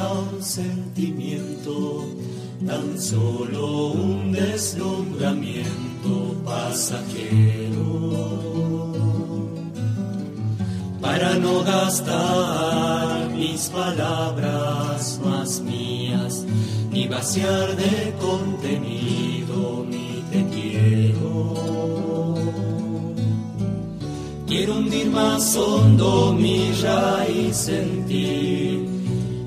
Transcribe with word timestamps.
un 0.00 0.42
sentimiento, 0.42 2.04
tan 2.66 3.00
solo 3.00 3.92
un 3.92 4.32
deslumbramiento 4.32 6.34
pasajero. 6.44 7.84
Para 11.00 11.34
no 11.34 11.62
gastar 11.62 13.30
mis 13.30 13.68
palabras 13.68 15.20
más 15.24 15.60
mías, 15.60 16.44
ni 16.90 17.06
vaciar 17.06 17.76
de 17.76 18.12
contenido 18.20 19.86
mi 19.88 20.24
te 20.30 20.44
quiero. 20.48 21.54
Quiero 24.46 24.76
hundir 24.76 25.10
más 25.10 25.56
hondo 25.56 26.32
mi 26.32 26.72
raíz 26.82 27.68
en 27.68 28.06
ti 28.06 28.83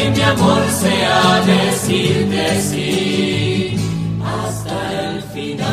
que 0.00 0.10
mi 0.10 0.22
amor 0.22 0.62
sea 0.68 1.44
decirte 1.44 2.60
sí 2.60 3.76
hasta 4.24 4.76
el 5.02 5.22
final. 5.22 5.66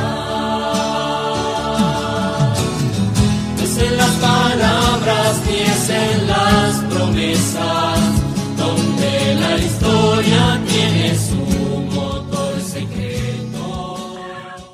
Es 3.64 3.78
en 3.78 3.98
las 3.98 4.16
palabras 4.18 5.44
ni 5.48 5.60
es 5.60 5.90
en 5.90 6.28
las 6.28 6.84
promesas, 6.94 8.00
donde 8.58 9.36
la 9.44 9.58
historia 9.58 10.62
tiene 10.68 11.16
su 11.16 11.46
motor 11.96 12.60
secreto. 12.60 14.18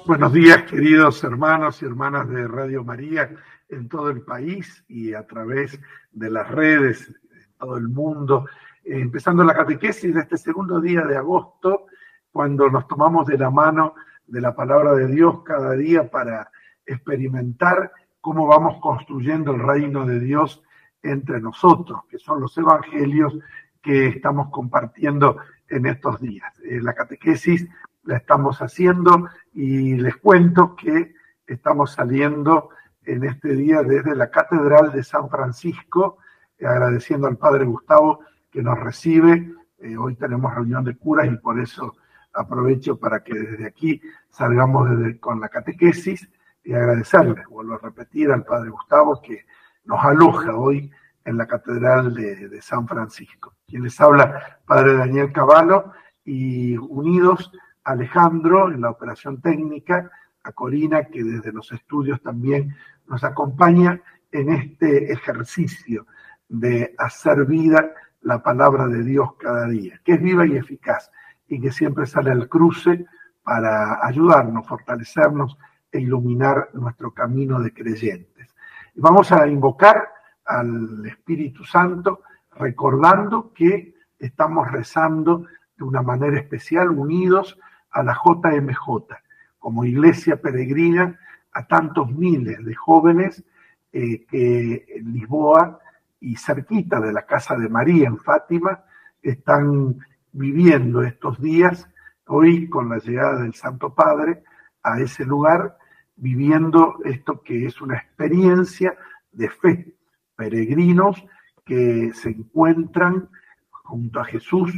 Buenos 0.05 0.33
días, 0.33 0.63
queridos 0.63 1.23
hermanos 1.23 1.81
y 1.81 1.85
hermanas 1.85 2.27
de 2.29 2.47
Radio 2.47 2.83
María 2.83 3.29
en 3.69 3.87
todo 3.87 4.09
el 4.09 4.21
país 4.21 4.83
y 4.87 5.13
a 5.13 5.27
través 5.27 5.79
de 6.11 6.29
las 6.31 6.49
redes 6.49 7.07
en 7.07 7.47
todo 7.59 7.77
el 7.77 7.87
mundo. 7.89 8.45
Eh, 8.83 8.99
empezando 8.99 9.43
la 9.43 9.53
catequesis 9.53 10.13
de 10.13 10.21
este 10.21 10.37
segundo 10.37 10.81
día 10.81 11.01
de 11.01 11.17
agosto, 11.17 11.85
cuando 12.31 12.69
nos 12.69 12.87
tomamos 12.87 13.27
de 13.27 13.37
la 13.37 13.49
mano 13.49 13.95
de 14.27 14.41
la 14.41 14.55
palabra 14.55 14.93
de 14.93 15.07
Dios 15.07 15.43
cada 15.43 15.73
día 15.73 16.09
para 16.09 16.49
experimentar 16.85 17.91
cómo 18.19 18.47
vamos 18.47 18.79
construyendo 18.81 19.53
el 19.53 19.61
reino 19.61 20.05
de 20.05 20.19
Dios 20.19 20.63
entre 21.01 21.39
nosotros, 21.39 22.01
que 22.09 22.17
son 22.17 22.41
los 22.41 22.57
evangelios 22.57 23.37
que 23.81 24.07
estamos 24.07 24.49
compartiendo 24.49 25.37
en 25.69 25.85
estos 25.85 26.19
días. 26.19 26.51
Eh, 26.63 26.81
la 26.81 26.93
catequesis 26.93 27.67
la 28.03 28.17
estamos 28.17 28.61
haciendo 28.61 29.29
y 29.53 29.95
les 29.95 30.17
cuento 30.17 30.75
que 30.75 31.13
estamos 31.47 31.93
saliendo 31.93 32.69
en 33.05 33.23
este 33.23 33.55
día 33.55 33.83
desde 33.83 34.15
la 34.15 34.29
Catedral 34.29 34.91
de 34.91 35.03
San 35.03 35.29
Francisco, 35.29 36.17
agradeciendo 36.59 37.27
al 37.27 37.37
Padre 37.37 37.65
Gustavo 37.65 38.21
que 38.53 38.61
nos 38.61 38.79
recibe. 38.79 39.51
Eh, 39.79 39.97
hoy 39.97 40.15
tenemos 40.15 40.53
reunión 40.53 40.85
de 40.85 40.95
curas 40.95 41.27
y 41.27 41.35
por 41.37 41.59
eso 41.59 41.95
aprovecho 42.33 42.97
para 42.97 43.23
que 43.23 43.33
desde 43.33 43.65
aquí 43.65 43.99
salgamos 44.29 44.87
con 45.19 45.41
la 45.41 45.49
catequesis 45.49 46.29
y 46.63 46.73
agradecerle, 46.73 47.43
vuelvo 47.49 47.73
a 47.73 47.79
repetir 47.79 48.31
al 48.31 48.45
Padre 48.45 48.69
Gustavo 48.69 49.21
que 49.21 49.45
nos 49.85 50.01
aloja 50.05 50.55
hoy 50.55 50.89
en 51.25 51.37
la 51.37 51.47
Catedral 51.47 52.13
de, 52.13 52.47
de 52.47 52.61
San 52.61 52.87
Francisco. 52.87 53.55
Quien 53.67 53.83
les 53.83 53.99
habla, 53.99 54.59
Padre 54.65 54.93
Daniel 54.93 55.33
Cavallo, 55.33 55.91
y 56.25 56.77
unidos 56.77 57.51
Alejandro 57.83 58.71
en 58.71 58.81
la 58.81 58.91
operación 58.91 59.41
técnica, 59.41 60.09
a 60.43 60.51
Corina 60.51 61.05
que 61.05 61.23
desde 61.23 61.51
los 61.51 61.71
estudios 61.71 62.21
también 62.21 62.75
nos 63.07 63.23
acompaña 63.23 64.01
en 64.31 64.49
este 64.53 65.11
ejercicio 65.11 66.05
de 66.47 66.93
hacer 66.97 67.45
vida 67.45 67.91
la 68.23 68.41
palabra 68.41 68.87
de 68.87 69.03
Dios 69.03 69.33
cada 69.37 69.67
día, 69.67 69.99
que 70.03 70.13
es 70.13 70.21
viva 70.21 70.45
y 70.45 70.55
eficaz 70.55 71.11
y 71.47 71.59
que 71.59 71.71
siempre 71.71 72.05
sale 72.05 72.31
al 72.31 72.49
cruce 72.49 73.05
para 73.43 74.05
ayudarnos, 74.05 74.65
fortalecernos 74.67 75.57
e 75.91 75.99
iluminar 75.99 76.69
nuestro 76.73 77.13
camino 77.13 77.59
de 77.59 77.73
creyentes. 77.73 78.55
Vamos 78.95 79.31
a 79.31 79.47
invocar 79.47 80.09
al 80.45 81.05
Espíritu 81.05 81.63
Santo 81.63 82.21
recordando 82.55 83.53
que 83.53 83.95
estamos 84.19 84.71
rezando 84.71 85.45
de 85.77 85.83
una 85.83 86.01
manera 86.01 86.37
especial 86.39 86.89
unidos 86.89 87.57
a 87.91 88.03
la 88.03 88.13
JMJ, 88.13 89.15
como 89.59 89.85
iglesia 89.85 90.41
peregrina 90.41 91.19
a 91.51 91.67
tantos 91.67 92.11
miles 92.11 92.63
de 92.63 92.75
jóvenes 92.75 93.43
eh, 93.91 94.25
que 94.25 94.85
en 94.87 95.13
Lisboa 95.13 95.79
y 96.23 96.37
cerquita 96.37 97.01
de 97.01 97.11
la 97.11 97.25
casa 97.25 97.55
de 97.55 97.67
María 97.67 98.07
en 98.07 98.17
Fátima 98.17 98.85
están 99.21 99.97
viviendo 100.31 101.03
estos 101.03 101.39
días, 101.41 101.89
hoy 102.27 102.69
con 102.69 102.89
la 102.89 102.97
llegada 102.99 103.41
del 103.41 103.53
Santo 103.53 103.93
Padre 103.93 104.43
a 104.83 104.99
ese 105.01 105.25
lugar, 105.25 105.77
viviendo 106.15 106.95
esto 107.03 107.41
que 107.41 107.65
es 107.65 107.81
una 107.81 107.97
experiencia 107.97 108.95
de 109.33 109.49
fe, 109.49 109.95
peregrinos 110.35 111.23
que 111.65 112.11
se 112.13 112.29
encuentran 112.29 113.29
junto 113.69 114.21
a 114.21 114.25
Jesús, 114.25 114.71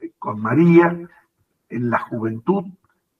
eh, 0.00 0.12
con 0.18 0.40
María, 0.40 1.08
en 1.70 1.90
la 1.90 2.00
juventud 2.00 2.64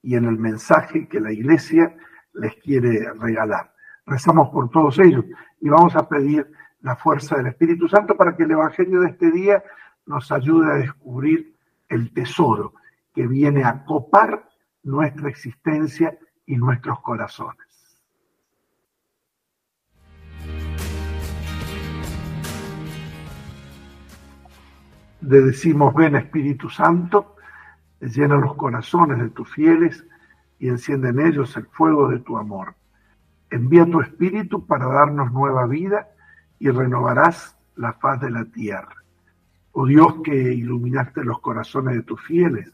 y 0.03 0.15
en 0.15 0.25
el 0.25 0.37
mensaje 0.37 1.07
que 1.07 1.19
la 1.19 1.31
iglesia 1.31 1.95
les 2.33 2.55
quiere 2.57 3.11
regalar. 3.13 3.73
Rezamos 4.05 4.49
por 4.49 4.69
todos 4.69 4.99
ellos 4.99 5.25
y 5.59 5.69
vamos 5.69 5.95
a 5.95 6.07
pedir 6.07 6.47
la 6.83 6.97
fuerza 6.97 7.37
del 7.37 7.47
Espíritu 7.47 7.87
Santo 7.87 8.15
para 8.15 8.35
que 8.35 8.43
el 8.43 8.51
Evangelio 8.51 9.01
de 9.01 9.09
este 9.09 9.31
día 9.31 9.63
nos 10.05 10.31
ayude 10.31 10.71
a 10.71 10.75
descubrir 10.75 11.55
el 11.87 12.13
tesoro 12.13 12.73
que 13.13 13.25
viene 13.25 13.63
a 13.63 13.85
copar 13.85 14.49
nuestra 14.83 15.29
existencia 15.29 16.17
y 16.45 16.57
nuestros 16.57 16.99
corazones. 16.99 17.57
Le 25.21 25.39
decimos, 25.39 25.93
ven 25.95 26.17
Espíritu 26.17 26.69
Santo, 26.69 27.37
llena 28.01 28.35
los 28.35 28.55
corazones 28.55 29.19
de 29.19 29.29
tus 29.29 29.49
fieles 29.49 30.05
y 30.59 30.67
enciende 30.67 31.09
en 31.09 31.21
ellos 31.21 31.55
el 31.55 31.65
fuego 31.67 32.09
de 32.09 32.19
tu 32.19 32.37
amor. 32.37 32.75
Envía 33.49 33.85
tu 33.85 34.01
Espíritu 34.01 34.65
para 34.65 34.87
darnos 34.87 35.31
nueva 35.31 35.65
vida 35.65 36.09
y 36.63 36.69
renovarás 36.69 37.57
la 37.75 37.91
faz 37.91 38.21
de 38.21 38.31
la 38.31 38.45
tierra. 38.45 38.95
Oh 39.73 39.85
Dios 39.85 40.21
que 40.23 40.33
iluminaste 40.33 41.21
los 41.21 41.41
corazones 41.41 41.93
de 41.93 42.03
tus 42.03 42.21
fieles 42.21 42.73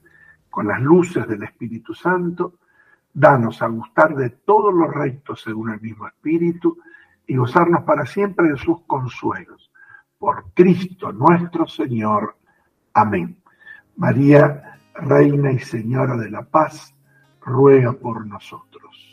con 0.52 0.68
las 0.68 0.80
luces 0.80 1.28
del 1.28 1.42
Espíritu 1.42 1.96
Santo, 1.96 2.60
danos 3.12 3.64
a 3.64 3.68
gustar 3.68 4.16
de 4.16 4.30
todos 4.30 4.72
los 4.72 4.94
rectos 4.94 5.42
según 5.42 5.72
el 5.72 5.82
mismo 5.82 6.06
Espíritu 6.06 6.78
y 7.26 7.36
gozarnos 7.36 7.82
para 7.82 8.06
siempre 8.06 8.50
de 8.50 8.58
sus 8.58 8.80
consuelos. 8.82 9.72
Por 10.20 10.54
Cristo 10.54 11.12
nuestro 11.12 11.66
Señor. 11.66 12.38
Amén. 12.94 13.42
María, 13.96 14.80
Reina 14.94 15.52
y 15.52 15.58
Señora 15.58 16.16
de 16.16 16.30
la 16.30 16.44
Paz, 16.44 16.94
ruega 17.42 17.94
por 17.94 18.24
nosotros. 18.28 19.09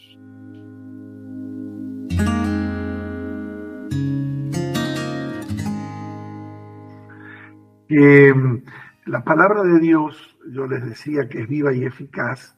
Que 7.88 8.34
mm, 8.34 8.62
la 9.06 9.22
palabra 9.22 9.62
de 9.62 9.78
Dios, 9.78 10.36
yo 10.50 10.66
les 10.66 10.84
decía 10.84 11.28
que 11.28 11.42
es 11.42 11.48
viva 11.48 11.72
y 11.72 11.84
eficaz, 11.84 12.56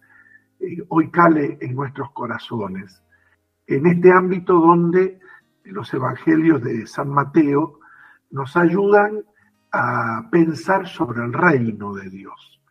eh, 0.61 0.83
hoy 0.89 1.11
cale 1.11 1.59
en 1.61 1.75
nuestros 1.75 2.11
corazones, 2.13 3.03
en 3.67 3.87
este 3.87 4.11
ámbito 4.11 4.55
donde 4.55 5.21
los 5.65 5.93
evangelios 5.93 6.63
de 6.63 6.87
San 6.87 7.11
Mateo 7.11 7.79
nos 8.31 8.57
ayudan 8.57 9.25
a 9.71 10.29
pensar 10.31 10.89
sobre 10.89 11.23
el 11.23 11.33
reino 11.33 11.93
de 11.95 12.09
Dios. 12.09 12.63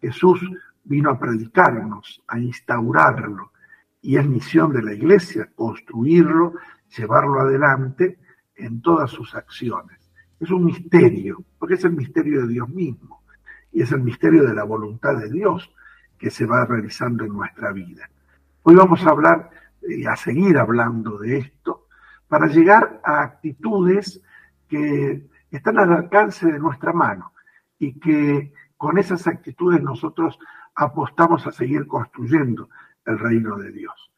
Jesús 0.00 0.40
vino 0.84 1.10
a 1.10 1.18
predicarnos, 1.18 2.22
a 2.26 2.38
instaurarlo, 2.40 3.52
y 4.00 4.16
es 4.16 4.26
misión 4.26 4.72
de 4.72 4.82
la 4.82 4.92
iglesia 4.92 5.50
construirlo, 5.54 6.54
llevarlo 6.96 7.40
adelante 7.40 8.18
en 8.56 8.82
todas 8.82 9.10
sus 9.10 9.36
acciones. 9.36 10.01
Es 10.42 10.50
un 10.50 10.64
misterio, 10.64 11.44
porque 11.56 11.74
es 11.74 11.84
el 11.84 11.92
misterio 11.92 12.40
de 12.42 12.48
Dios 12.48 12.68
mismo, 12.68 13.22
y 13.70 13.80
es 13.80 13.92
el 13.92 14.02
misterio 14.02 14.42
de 14.42 14.52
la 14.52 14.64
voluntad 14.64 15.16
de 15.16 15.30
Dios 15.30 15.72
que 16.18 16.30
se 16.30 16.46
va 16.46 16.64
realizando 16.64 17.24
en 17.24 17.32
nuestra 17.32 17.70
vida. 17.70 18.10
Hoy 18.64 18.74
vamos 18.74 19.06
a 19.06 19.10
hablar 19.10 19.50
y 19.88 20.04
a 20.04 20.16
seguir 20.16 20.58
hablando 20.58 21.16
de 21.18 21.38
esto 21.38 21.86
para 22.26 22.48
llegar 22.48 23.00
a 23.04 23.22
actitudes 23.22 24.20
que 24.66 25.28
están 25.48 25.78
al 25.78 25.92
alcance 25.92 26.50
de 26.50 26.58
nuestra 26.58 26.92
mano 26.92 27.34
y 27.78 28.00
que 28.00 28.52
con 28.76 28.98
esas 28.98 29.24
actitudes 29.28 29.80
nosotros 29.80 30.40
apostamos 30.74 31.46
a 31.46 31.52
seguir 31.52 31.86
construyendo 31.86 32.68
el 33.06 33.16
reino 33.16 33.56
de 33.58 33.70
Dios. 33.70 34.10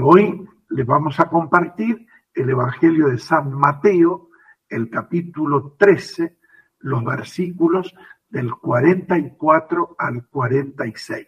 Hoy 0.00 0.42
les 0.70 0.86
vamos 0.86 1.20
a 1.20 1.28
compartir 1.28 2.06
el 2.32 2.48
Evangelio 2.48 3.08
de 3.08 3.18
San 3.18 3.52
Mateo, 3.52 4.25
el 4.68 4.90
capítulo 4.90 5.74
13, 5.78 6.36
los 6.80 7.04
versículos 7.04 7.94
del 8.28 8.52
44 8.52 9.96
al 9.98 10.26
46. 10.26 11.26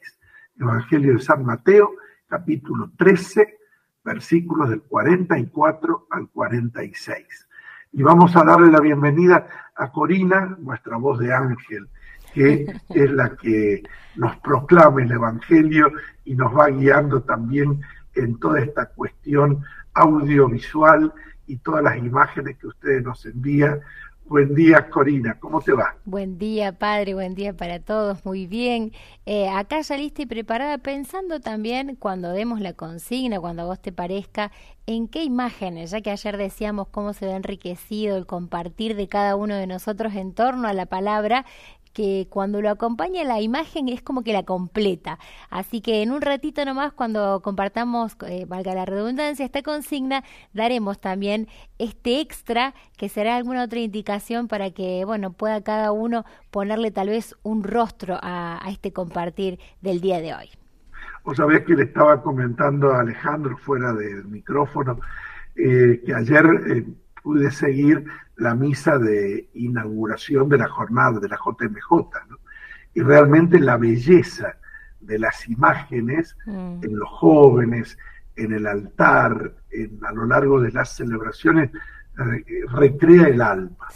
Evangelio 0.61 1.15
de 1.15 1.21
San 1.21 1.45
Mateo, 1.45 1.93
capítulo 2.27 2.91
13, 2.97 3.59
versículos 4.05 4.71
del 4.71 4.83
44 4.83 6.07
al 6.11 6.29
46. 6.29 7.49
Y 7.93 8.03
vamos 8.03 8.35
a 8.37 8.45
darle 8.45 8.71
la 8.71 8.81
bienvenida 8.81 9.47
a 9.75 9.91
Corina, 9.91 10.57
nuestra 10.61 10.97
voz 10.97 11.19
de 11.21 11.33
ángel, 11.33 11.89
que 12.35 12.67
es 12.89 13.11
la 13.13 13.37
que 13.37 13.83
nos 14.17 14.37
proclama 14.39 15.03
el 15.03 15.13
Evangelio 15.13 15.93
y 16.25 16.35
nos 16.35 16.55
va 16.57 16.69
guiando 16.69 17.23
también 17.23 17.81
en 18.15 18.39
toda 18.39 18.61
esta 18.61 18.87
cuestión 18.87 19.63
audiovisual 19.95 21.13
y 21.49 21.57
todas 21.57 21.83
las 21.83 21.97
imágenes 21.97 22.57
que 22.59 22.69
ustedes 22.69 23.03
nos 23.03 23.27
envían 23.27 23.81
Buen 24.29 24.55
día, 24.55 24.91
Corina, 24.91 25.39
¿cómo 25.41 25.63
te 25.63 25.73
va? 25.73 25.97
Buen 26.05 26.37
día, 26.37 26.73
padre, 26.73 27.15
buen 27.15 27.35
día 27.35 27.57
para 27.57 27.81
todos, 27.81 28.27
muy 28.27 28.47
bien. 28.47 28.93
Eh, 29.25 29.49
acá 29.49 29.81
ya 29.81 29.97
lista 29.97 30.21
y 30.21 30.27
preparada, 30.27 30.77
pensando 30.77 31.41
también 31.41 31.97
cuando 31.97 32.33
demos 32.33 32.61
la 32.61 32.75
consigna, 32.75 33.41
cuando 33.41 33.63
a 33.63 33.65
vos 33.65 33.81
te 33.81 33.91
parezca, 33.91 34.53
en 34.85 35.09
qué 35.09 35.25
imágenes, 35.25 35.93
ya 35.93 36.03
que 36.03 36.11
ayer 36.11 36.37
decíamos 36.37 36.89
cómo 36.89 37.15
se 37.15 37.25
ve 37.25 37.33
enriquecido 37.33 38.19
el 38.19 38.27
compartir 38.27 38.97
de 38.97 39.09
cada 39.09 39.35
uno 39.35 39.55
de 39.55 39.67
nosotros 39.67 40.15
en 40.15 40.35
torno 40.35 40.69
a 40.69 40.75
la 40.75 40.85
palabra, 40.85 41.47
que 41.89 42.27
cuando 42.31 42.61
lo 42.61 42.71
acompaña 42.71 43.25
la 43.25 43.41
imagen 43.41 43.89
es 43.89 44.03
como 44.03 44.23
que 44.23 44.33
la 44.33 44.43
completa. 44.43 45.19
Así 45.51 45.81
que 45.81 46.03
en 46.03 46.13
un 46.13 46.23
ratito 46.23 46.65
nomás, 46.65 46.93
cuando 46.93 47.41
compartamos, 47.43 48.17
eh, 48.27 48.45
valga 48.47 48.75
la 48.75 48.85
redundancia, 48.85 49.45
esta 49.45 49.63
consigna, 49.63 50.25
daremos 50.53 51.01
también 51.01 51.49
este 51.79 52.21
extra 52.21 52.75
que 52.97 53.09
será 53.09 53.37
alguna 53.37 53.65
otra 53.65 53.81
indicación 53.81 54.49
para 54.49 54.71
que, 54.71 55.05
bueno, 55.05 55.33
pueda 55.33 55.63
cada 55.63 55.93
uno 55.93 56.25
ponerle 56.51 56.91
tal 56.91 57.09
vez 57.09 57.35
un 57.43 57.63
rostro 57.63 58.19
a, 58.21 58.61
este 58.69 58.93
compartir 58.93 59.59
del 59.81 60.01
día 60.01 60.21
de 60.21 60.35
hoy. 60.35 60.51
Vos 61.25 61.37
sabés 61.37 61.65
que 61.65 61.75
le 61.75 61.85
estaba 61.85 62.23
comentando 62.23 62.93
a 62.93 63.01
Alejandro 63.01 63.57
fuera 63.59 63.93
del 63.93 64.25
micrófono 64.25 65.01
eh, 65.55 66.03
que 66.05 66.15
ayer 66.15 66.45
eh, 66.71 66.87
pude 67.29 67.51
seguir 67.51 68.07
la 68.37 68.55
misa 68.55 68.97
de 68.97 69.51
inauguración 69.53 70.49
de 70.49 70.57
la 70.57 70.67
jornada 70.67 71.21
de 71.21 71.29
la 71.29 71.37
JMJ, 71.37 72.09
y 72.95 73.03
realmente 73.03 73.61
la 73.61 73.77
belleza 73.77 74.57
de 74.99 75.19
las 75.19 75.47
imágenes 75.47 76.39
mm. 76.47 76.85
en 76.85 76.99
los 76.99 77.09
jóvenes, 77.11 77.99
en 78.35 78.55
el 78.55 78.67
altar, 78.67 79.53
en, 79.71 80.01
a 80.07 80.13
lo 80.13 80.25
largo 80.25 80.59
de 80.63 80.73
las 80.73 80.97
celebraciones, 80.97 81.71
recrea 82.71 83.29
el 83.29 83.43
alma. 83.43 83.89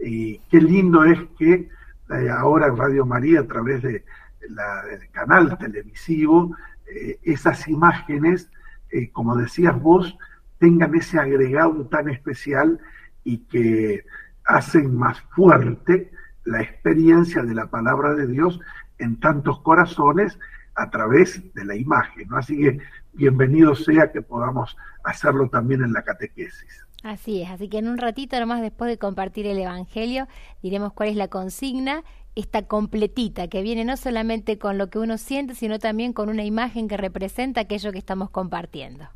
Y 0.00 0.38
qué 0.48 0.58
lindo 0.62 1.04
es 1.04 1.18
que 1.38 1.68
eh, 2.16 2.30
ahora 2.30 2.70
Radio 2.70 3.04
María, 3.04 3.40
a 3.40 3.46
través 3.46 3.82
de 3.82 4.06
del 4.40 5.10
canal 5.10 5.58
televisivo, 5.58 6.56
eh, 6.86 7.18
esas 7.24 7.68
imágenes, 7.68 8.50
eh, 8.90 9.10
como 9.10 9.36
decías 9.36 9.78
vos, 9.78 10.16
tengan 10.64 10.94
ese 10.94 11.18
agregado 11.18 11.86
tan 11.88 12.08
especial 12.08 12.80
y 13.22 13.40
que 13.48 14.06
hacen 14.46 14.96
más 14.96 15.20
fuerte 15.36 16.10
la 16.44 16.62
experiencia 16.62 17.42
de 17.42 17.54
la 17.54 17.66
palabra 17.66 18.14
de 18.14 18.26
Dios 18.26 18.58
en 18.96 19.20
tantos 19.20 19.60
corazones 19.60 20.38
a 20.74 20.88
través 20.88 21.52
de 21.52 21.66
la 21.66 21.76
imagen. 21.76 22.32
Así 22.32 22.56
que 22.56 22.78
bienvenido 23.12 23.74
sea 23.74 24.10
que 24.10 24.22
podamos 24.22 24.74
hacerlo 25.04 25.50
también 25.50 25.82
en 25.82 25.92
la 25.92 26.02
catequesis. 26.02 26.86
Así 27.02 27.42
es, 27.42 27.50
así 27.50 27.68
que 27.68 27.76
en 27.76 27.88
un 27.88 27.98
ratito 27.98 28.40
nomás 28.40 28.62
después 28.62 28.88
de 28.88 28.96
compartir 28.96 29.46
el 29.46 29.58
Evangelio 29.58 30.28
diremos 30.62 30.94
cuál 30.94 31.10
es 31.10 31.16
la 31.16 31.28
consigna, 31.28 32.04
esta 32.36 32.62
completita, 32.62 33.48
que 33.48 33.60
viene 33.60 33.84
no 33.84 33.98
solamente 33.98 34.56
con 34.56 34.78
lo 34.78 34.88
que 34.88 34.98
uno 34.98 35.18
siente, 35.18 35.54
sino 35.54 35.78
también 35.78 36.14
con 36.14 36.30
una 36.30 36.42
imagen 36.42 36.88
que 36.88 36.96
representa 36.96 37.60
aquello 37.60 37.92
que 37.92 37.98
estamos 37.98 38.30
compartiendo. 38.30 39.10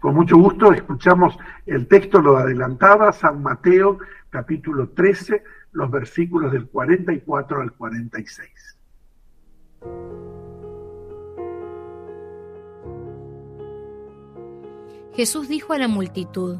Con 0.00 0.14
mucho 0.14 0.36
gusto 0.36 0.72
escuchamos 0.72 1.36
el 1.64 1.88
texto, 1.88 2.20
lo 2.20 2.36
adelantaba 2.36 3.12
San 3.12 3.42
Mateo 3.42 3.98
capítulo 4.30 4.90
13, 4.90 5.42
los 5.72 5.90
versículos 5.90 6.52
del 6.52 6.68
44 6.68 7.62
al 7.62 7.72
46. 7.72 8.76
Jesús 15.14 15.48
dijo 15.48 15.72
a 15.72 15.78
la 15.78 15.88
multitud, 15.88 16.58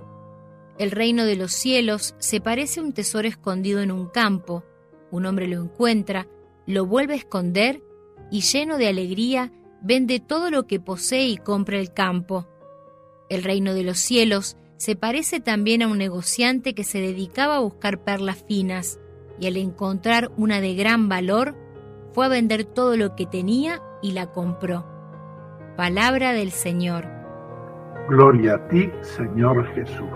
El 0.78 0.90
reino 0.90 1.26
de 1.26 1.37
los 1.37 1.52
cielos 1.52 2.14
se 2.19 2.40
parece 2.40 2.81
a 2.81 2.85
un 2.85 2.95
tesoro 2.95 3.28
escondido 3.28 3.81
en 3.81 3.93
un 3.93 4.09
campo. 4.09 4.64
Un 5.11 5.26
hombre 5.26 5.47
lo 5.47 5.62
encuentra, 5.62 6.26
lo 6.66 6.87
vuelve 6.87 7.12
a 7.12 7.19
esconder 7.19 7.83
y 8.31 8.40
lleno 8.40 8.78
de 8.78 8.88
alegría 8.88 9.52
vende 9.83 10.21
todo 10.21 10.50
lo 10.50 10.66
que 10.66 10.81
posee 10.81 11.28
y 11.28 11.37
compra 11.37 11.78
el 11.78 11.93
campo. 11.93 12.49
El 13.28 13.42
reino 13.42 13.75
de 13.75 13.83
los 13.83 13.99
cielos 13.99 14.56
se 14.76 14.95
parece 14.95 15.40
también 15.40 15.83
a 15.83 15.88
un 15.88 15.99
negociante 15.99 16.75
que 16.75 16.85
se 16.85 17.00
dedicaba 17.00 17.56
a 17.56 17.61
buscar 17.61 18.04
perlas 18.04 18.45
finas 18.47 19.00
y 19.40 19.47
al 19.47 19.56
encontrar 19.56 20.30
una 20.37 20.61
de 20.61 20.75
gran 20.75 21.09
valor, 21.09 21.56
fue 22.12 22.26
a 22.26 22.28
vender 22.28 22.64
todo 22.64 22.97
lo 22.97 23.16
que 23.16 23.26
tenía 23.26 23.83
y 24.00 24.12
la 24.12 24.33
compró. 24.33 24.87
Palabra 25.76 26.33
del 26.33 26.50
Señor. 26.50 27.06
Gloria 28.09 28.54
a 28.54 28.68
ti, 28.68 28.90
Señor 29.02 29.66
Jesús. 29.75 30.09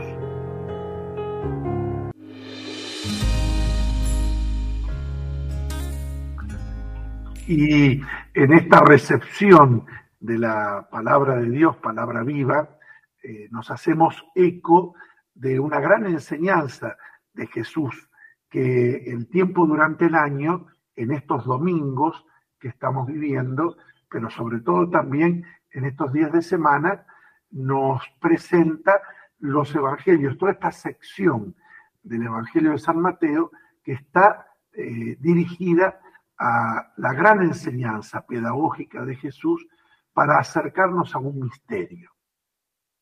Y 7.46 8.00
en 8.34 8.52
esta 8.52 8.80
recepción 8.84 9.84
de 10.20 10.38
la 10.38 10.86
palabra 10.90 11.36
de 11.36 11.50
Dios, 11.50 11.76
palabra 11.76 12.22
viva, 12.22 12.79
eh, 13.22 13.48
nos 13.50 13.70
hacemos 13.70 14.24
eco 14.34 14.94
de 15.34 15.60
una 15.60 15.80
gran 15.80 16.06
enseñanza 16.06 16.96
de 17.32 17.46
Jesús, 17.46 18.08
que 18.48 18.96
el 19.06 19.28
tiempo 19.28 19.66
durante 19.66 20.06
el 20.06 20.14
año, 20.14 20.66
en 20.96 21.12
estos 21.12 21.44
domingos 21.44 22.26
que 22.58 22.68
estamos 22.68 23.06
viviendo, 23.06 23.76
pero 24.10 24.28
sobre 24.28 24.60
todo 24.60 24.90
también 24.90 25.44
en 25.70 25.84
estos 25.84 26.12
días 26.12 26.32
de 26.32 26.42
semana, 26.42 27.06
nos 27.50 28.02
presenta 28.20 29.00
los 29.38 29.74
evangelios, 29.74 30.36
toda 30.36 30.52
esta 30.52 30.72
sección 30.72 31.54
del 32.02 32.24
Evangelio 32.24 32.72
de 32.72 32.78
San 32.78 33.00
Mateo 33.00 33.50
que 33.82 33.92
está 33.92 34.46
eh, 34.72 35.16
dirigida 35.20 36.00
a 36.38 36.92
la 36.96 37.12
gran 37.12 37.42
enseñanza 37.42 38.26
pedagógica 38.26 39.04
de 39.04 39.16
Jesús 39.16 39.66
para 40.12 40.38
acercarnos 40.38 41.14
a 41.14 41.18
un 41.18 41.40
misterio. 41.40 42.10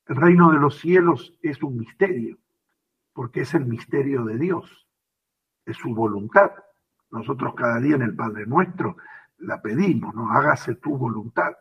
El 0.08 0.16
reino 0.16 0.50
de 0.50 0.58
los 0.58 0.78
cielos 0.78 1.34
es 1.42 1.62
un 1.62 1.76
misterio, 1.76 2.38
porque 3.12 3.42
es 3.42 3.52
el 3.52 3.66
misterio 3.66 4.24
de 4.24 4.38
Dios, 4.38 4.88
es 5.66 5.76
su 5.76 5.94
voluntad. 5.94 6.50
Nosotros 7.10 7.54
cada 7.54 7.78
día 7.78 7.96
en 7.96 8.02
el 8.02 8.16
Padre 8.16 8.46
Nuestro 8.46 8.96
la 9.38 9.60
pedimos, 9.60 10.14
¿no? 10.14 10.30
Hágase 10.30 10.76
tu 10.76 10.96
voluntad. 10.96 11.52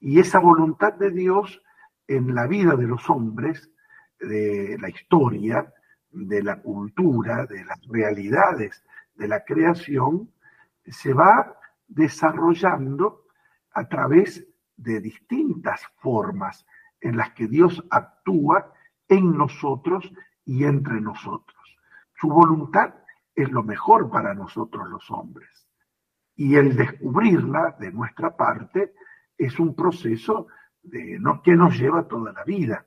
Y 0.00 0.18
esa 0.18 0.40
voluntad 0.40 0.94
de 0.94 1.12
Dios 1.12 1.62
en 2.08 2.34
la 2.34 2.48
vida 2.48 2.74
de 2.74 2.86
los 2.86 3.08
hombres, 3.08 3.70
de 4.18 4.76
la 4.80 4.88
historia, 4.88 5.72
de 6.10 6.42
la 6.42 6.60
cultura, 6.60 7.46
de 7.46 7.64
las 7.64 7.80
realidades 7.86 8.82
de 9.14 9.28
la 9.28 9.44
creación, 9.44 10.32
se 10.84 11.12
va 11.12 11.56
desarrollando 11.86 13.26
a 13.72 13.88
través 13.88 14.46
de 14.76 15.00
distintas 15.00 15.82
formas 15.98 16.66
en 17.00 17.16
las 17.16 17.32
que 17.32 17.46
Dios 17.46 17.84
actúa 17.90 18.72
en 19.08 19.36
nosotros 19.36 20.10
y 20.44 20.64
entre 20.64 21.00
nosotros. 21.00 21.56
Su 22.20 22.28
voluntad 22.28 22.94
es 23.34 23.50
lo 23.50 23.62
mejor 23.62 24.10
para 24.10 24.34
nosotros 24.34 24.88
los 24.88 25.10
hombres. 25.10 25.48
Y 26.34 26.56
el 26.56 26.76
descubrirla 26.76 27.76
de 27.78 27.92
nuestra 27.92 28.36
parte 28.36 28.94
es 29.36 29.58
un 29.60 29.74
proceso 29.74 30.48
de, 30.82 31.18
¿no? 31.18 31.42
que 31.42 31.54
nos 31.54 31.78
lleva 31.78 32.08
toda 32.08 32.32
la 32.32 32.44
vida, 32.44 32.86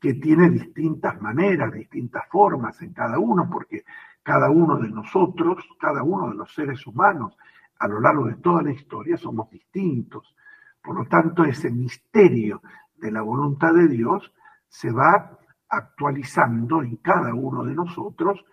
que 0.00 0.14
tiene 0.14 0.50
distintas 0.50 1.20
maneras, 1.20 1.72
distintas 1.72 2.26
formas 2.28 2.80
en 2.82 2.92
cada 2.92 3.18
uno, 3.18 3.48
porque 3.50 3.84
cada 4.22 4.50
uno 4.50 4.78
de 4.78 4.88
nosotros, 4.88 5.64
cada 5.78 6.02
uno 6.02 6.30
de 6.30 6.36
los 6.36 6.52
seres 6.54 6.86
humanos, 6.86 7.36
a 7.78 7.88
lo 7.88 8.00
largo 8.00 8.26
de 8.26 8.36
toda 8.36 8.62
la 8.62 8.72
historia 8.72 9.16
somos 9.16 9.50
distintos. 9.50 10.34
Por 10.82 10.96
lo 10.96 11.06
tanto, 11.06 11.44
ese 11.44 11.70
misterio 11.70 12.62
de 13.00 13.10
la 13.10 13.22
voluntad 13.22 13.74
de 13.74 13.88
Dios 13.88 14.32
se 14.68 14.90
va 14.90 15.38
actualizando 15.68 16.82
en 16.82 16.96
cada 16.96 17.34
uno 17.34 17.64
de 17.64 17.74
nosotros 17.74 18.44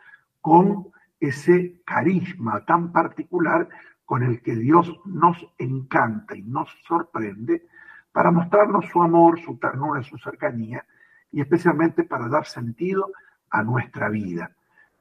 con 0.41 0.87
ese 1.19 1.81
carisma 1.85 2.63
tan 2.65 2.91
particular 2.91 3.67
con 4.05 4.23
el 4.23 4.41
que 4.41 4.55
Dios 4.55 4.91
nos 5.05 5.37
encanta 5.57 6.35
y 6.35 6.43
nos 6.43 6.69
sorprende 6.87 7.67
para 8.11 8.31
mostrarnos 8.31 8.85
su 8.85 9.01
amor, 9.01 9.39
su 9.41 9.57
ternura, 9.57 10.01
su 10.03 10.17
cercanía 10.17 10.85
y 11.31 11.41
especialmente 11.41 12.03
para 12.03 12.29
dar 12.29 12.45
sentido 12.45 13.11
a 13.49 13.63
nuestra 13.63 14.09
vida. 14.09 14.51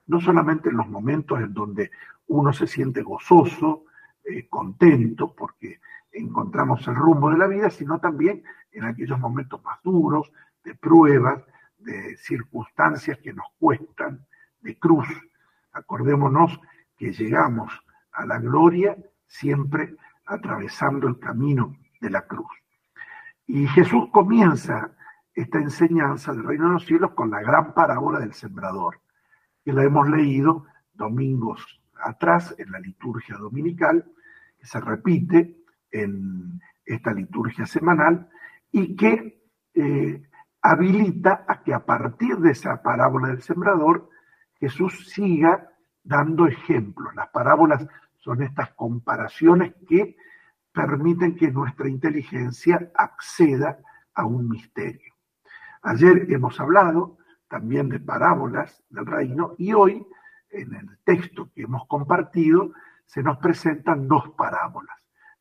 No 0.06 0.20
solamente 0.20 0.70
en 0.70 0.76
los 0.76 0.88
momentos 0.88 1.40
en 1.40 1.54
donde 1.54 1.90
uno 2.28 2.52
se 2.52 2.66
siente 2.66 3.02
gozoso, 3.02 3.84
eh, 4.24 4.48
contento, 4.48 5.34
porque 5.34 5.80
encontramos 6.16 6.86
el 6.88 6.94
rumbo 6.94 7.30
de 7.30 7.38
la 7.38 7.46
vida, 7.46 7.70
sino 7.70 7.98
también 7.98 8.42
en 8.72 8.84
aquellos 8.84 9.18
momentos 9.18 9.62
más 9.64 9.78
duros, 9.82 10.30
de 10.64 10.74
pruebas, 10.74 11.42
de 11.78 12.16
circunstancias 12.16 13.18
que 13.18 13.32
nos 13.32 13.46
cuestan, 13.58 14.26
de 14.60 14.78
cruz. 14.78 15.06
Acordémonos 15.72 16.60
que 16.96 17.12
llegamos 17.12 17.72
a 18.12 18.26
la 18.26 18.38
gloria 18.38 18.96
siempre 19.26 19.96
atravesando 20.26 21.06
el 21.08 21.18
camino 21.18 21.76
de 22.00 22.10
la 22.10 22.26
cruz. 22.26 22.50
Y 23.46 23.66
Jesús 23.68 24.08
comienza 24.10 24.90
esta 25.34 25.58
enseñanza 25.58 26.32
del 26.32 26.44
reino 26.44 26.66
de 26.66 26.72
los 26.74 26.86
cielos 26.86 27.12
con 27.12 27.30
la 27.30 27.40
gran 27.40 27.74
parábola 27.74 28.18
del 28.18 28.32
sembrador, 28.32 29.00
que 29.64 29.72
la 29.72 29.84
hemos 29.84 30.08
leído 30.08 30.66
domingos 30.94 31.80
atrás 32.02 32.54
en 32.58 32.72
la 32.72 32.80
liturgia 32.80 33.36
dominical, 33.36 34.10
que 34.58 34.66
se 34.66 34.80
repite 34.80 35.56
en 36.02 36.60
esta 36.84 37.12
liturgia 37.12 37.66
semanal 37.66 38.28
y 38.70 38.96
que 38.96 39.42
eh, 39.74 40.22
habilita 40.62 41.44
a 41.48 41.62
que 41.62 41.74
a 41.74 41.84
partir 41.84 42.36
de 42.38 42.52
esa 42.52 42.82
parábola 42.82 43.28
del 43.28 43.42
sembrador 43.42 44.08
Jesús 44.58 45.10
siga 45.10 45.68
dando 46.02 46.46
ejemplos. 46.46 47.14
Las 47.14 47.28
parábolas 47.28 47.86
son 48.18 48.42
estas 48.42 48.70
comparaciones 48.74 49.74
que 49.88 50.16
permiten 50.72 51.36
que 51.36 51.50
nuestra 51.50 51.88
inteligencia 51.88 52.90
acceda 52.94 53.78
a 54.14 54.26
un 54.26 54.48
misterio. 54.48 55.14
Ayer 55.82 56.26
hemos 56.30 56.58
hablado 56.60 57.18
también 57.48 57.88
de 57.88 58.00
parábolas 58.00 58.82
del 58.90 59.06
reino 59.06 59.54
y 59.58 59.72
hoy 59.72 60.04
en 60.50 60.74
el 60.74 60.98
texto 61.04 61.50
que 61.54 61.62
hemos 61.62 61.86
compartido 61.86 62.72
se 63.04 63.22
nos 63.22 63.38
presentan 63.38 64.08
dos 64.08 64.30
parábolas, 64.36 64.96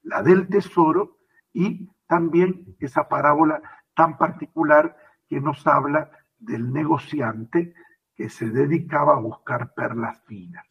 la 0.05 0.21
del 0.21 0.47
tesoro 0.47 1.17
y 1.51 1.89
también 2.07 2.75
esa 2.79 3.09
parábola 3.09 3.61
tan 3.95 4.17
particular 4.17 4.95
que 5.27 5.41
nos 5.41 5.65
habla 5.67 6.09
del 6.37 6.71
negociante 6.71 7.73
que 8.15 8.29
se 8.29 8.49
dedicaba 8.49 9.15
a 9.15 9.19
buscar 9.19 9.73
perlas 9.73 10.21
finas. 10.25 10.65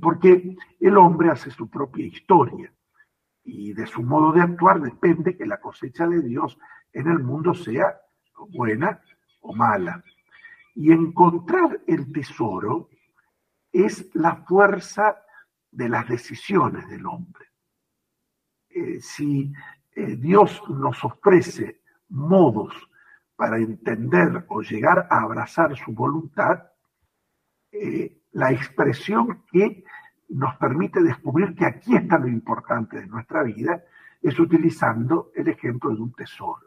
Porque 0.00 0.56
el 0.78 0.96
hombre 0.98 1.30
hace 1.30 1.50
su 1.50 1.68
propia 1.70 2.06
historia 2.06 2.72
y 3.44 3.72
de 3.72 3.86
su 3.86 4.02
modo 4.02 4.32
de 4.32 4.42
actuar 4.42 4.80
depende 4.80 5.36
que 5.36 5.46
la 5.46 5.60
cosecha 5.60 6.06
de 6.06 6.20
Dios 6.20 6.58
en 6.92 7.08
el 7.08 7.20
mundo 7.20 7.54
sea 7.54 8.00
buena 8.50 9.00
o 9.40 9.54
mala. 9.54 10.02
Y 10.74 10.92
encontrar 10.92 11.80
el 11.86 12.12
tesoro 12.12 12.88
es 13.72 14.10
la 14.14 14.36
fuerza 14.36 15.22
de 15.70 15.88
las 15.88 16.08
decisiones 16.08 16.88
del 16.88 17.06
hombre. 17.06 17.49
Eh, 18.70 19.00
si 19.00 19.52
eh, 19.96 20.16
Dios 20.16 20.62
nos 20.68 21.04
ofrece 21.04 21.82
modos 22.10 22.72
para 23.34 23.58
entender 23.58 24.44
o 24.48 24.62
llegar 24.62 25.08
a 25.10 25.22
abrazar 25.22 25.76
su 25.76 25.92
voluntad, 25.92 26.70
eh, 27.72 28.22
la 28.32 28.52
expresión 28.52 29.44
que 29.50 29.84
nos 30.28 30.54
permite 30.56 31.02
descubrir 31.02 31.54
que 31.56 31.66
aquí 31.66 31.96
está 31.96 32.18
lo 32.18 32.28
importante 32.28 33.00
de 33.00 33.06
nuestra 33.08 33.42
vida 33.42 33.82
es 34.22 34.38
utilizando 34.38 35.32
el 35.34 35.48
ejemplo 35.48 35.90
de 35.90 36.02
un 36.02 36.12
tesoro. 36.12 36.66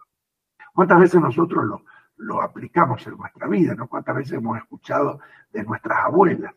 ¿Cuántas 0.74 1.00
veces 1.00 1.22
nosotros 1.22 1.64
lo, 1.64 1.86
lo 2.18 2.42
aplicamos 2.42 3.06
en 3.08 3.16
nuestra 3.16 3.48
vida? 3.48 3.76
¿no? 3.76 3.88
¿Cuántas 3.88 4.16
veces 4.16 4.34
hemos 4.34 4.58
escuchado 4.58 5.20
de 5.54 5.64
nuestras 5.64 6.00
abuelas 6.06 6.54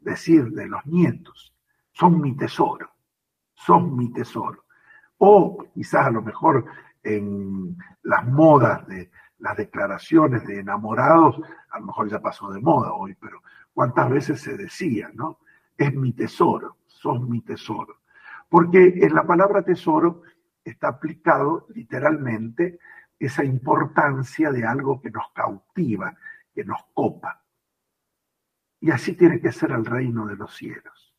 decir 0.00 0.50
de 0.52 0.66
los 0.66 0.86
nietos, 0.86 1.54
son 1.92 2.20
mi 2.20 2.34
tesoro, 2.36 2.90
son 3.54 3.94
mi 3.96 4.10
tesoro? 4.12 4.64
O 5.18 5.66
quizás 5.74 6.06
a 6.06 6.10
lo 6.10 6.22
mejor 6.22 6.64
en 7.02 7.76
las 8.02 8.26
modas 8.26 8.86
de 8.86 9.10
las 9.38 9.56
declaraciones 9.56 10.46
de 10.46 10.60
enamorados, 10.60 11.40
a 11.70 11.78
lo 11.78 11.86
mejor 11.86 12.08
ya 12.08 12.20
pasó 12.20 12.50
de 12.50 12.60
moda 12.60 12.92
hoy, 12.92 13.14
pero 13.14 13.42
cuántas 13.72 14.10
veces 14.10 14.40
se 14.40 14.56
decía, 14.56 15.10
¿no? 15.14 15.38
Es 15.76 15.94
mi 15.94 16.12
tesoro, 16.12 16.78
son 16.86 17.30
mi 17.30 17.42
tesoro. 17.42 18.00
Porque 18.48 18.94
en 19.02 19.14
la 19.14 19.26
palabra 19.26 19.62
tesoro 19.62 20.22
está 20.64 20.88
aplicado 20.88 21.66
literalmente 21.74 22.78
esa 23.18 23.44
importancia 23.44 24.50
de 24.50 24.64
algo 24.64 25.00
que 25.00 25.10
nos 25.10 25.30
cautiva, 25.32 26.16
que 26.54 26.64
nos 26.64 26.84
copa. 26.94 27.42
Y 28.80 28.90
así 28.90 29.14
tiene 29.14 29.40
que 29.40 29.52
ser 29.52 29.72
el 29.72 29.84
reino 29.84 30.26
de 30.26 30.36
los 30.36 30.54
cielos. 30.56 31.14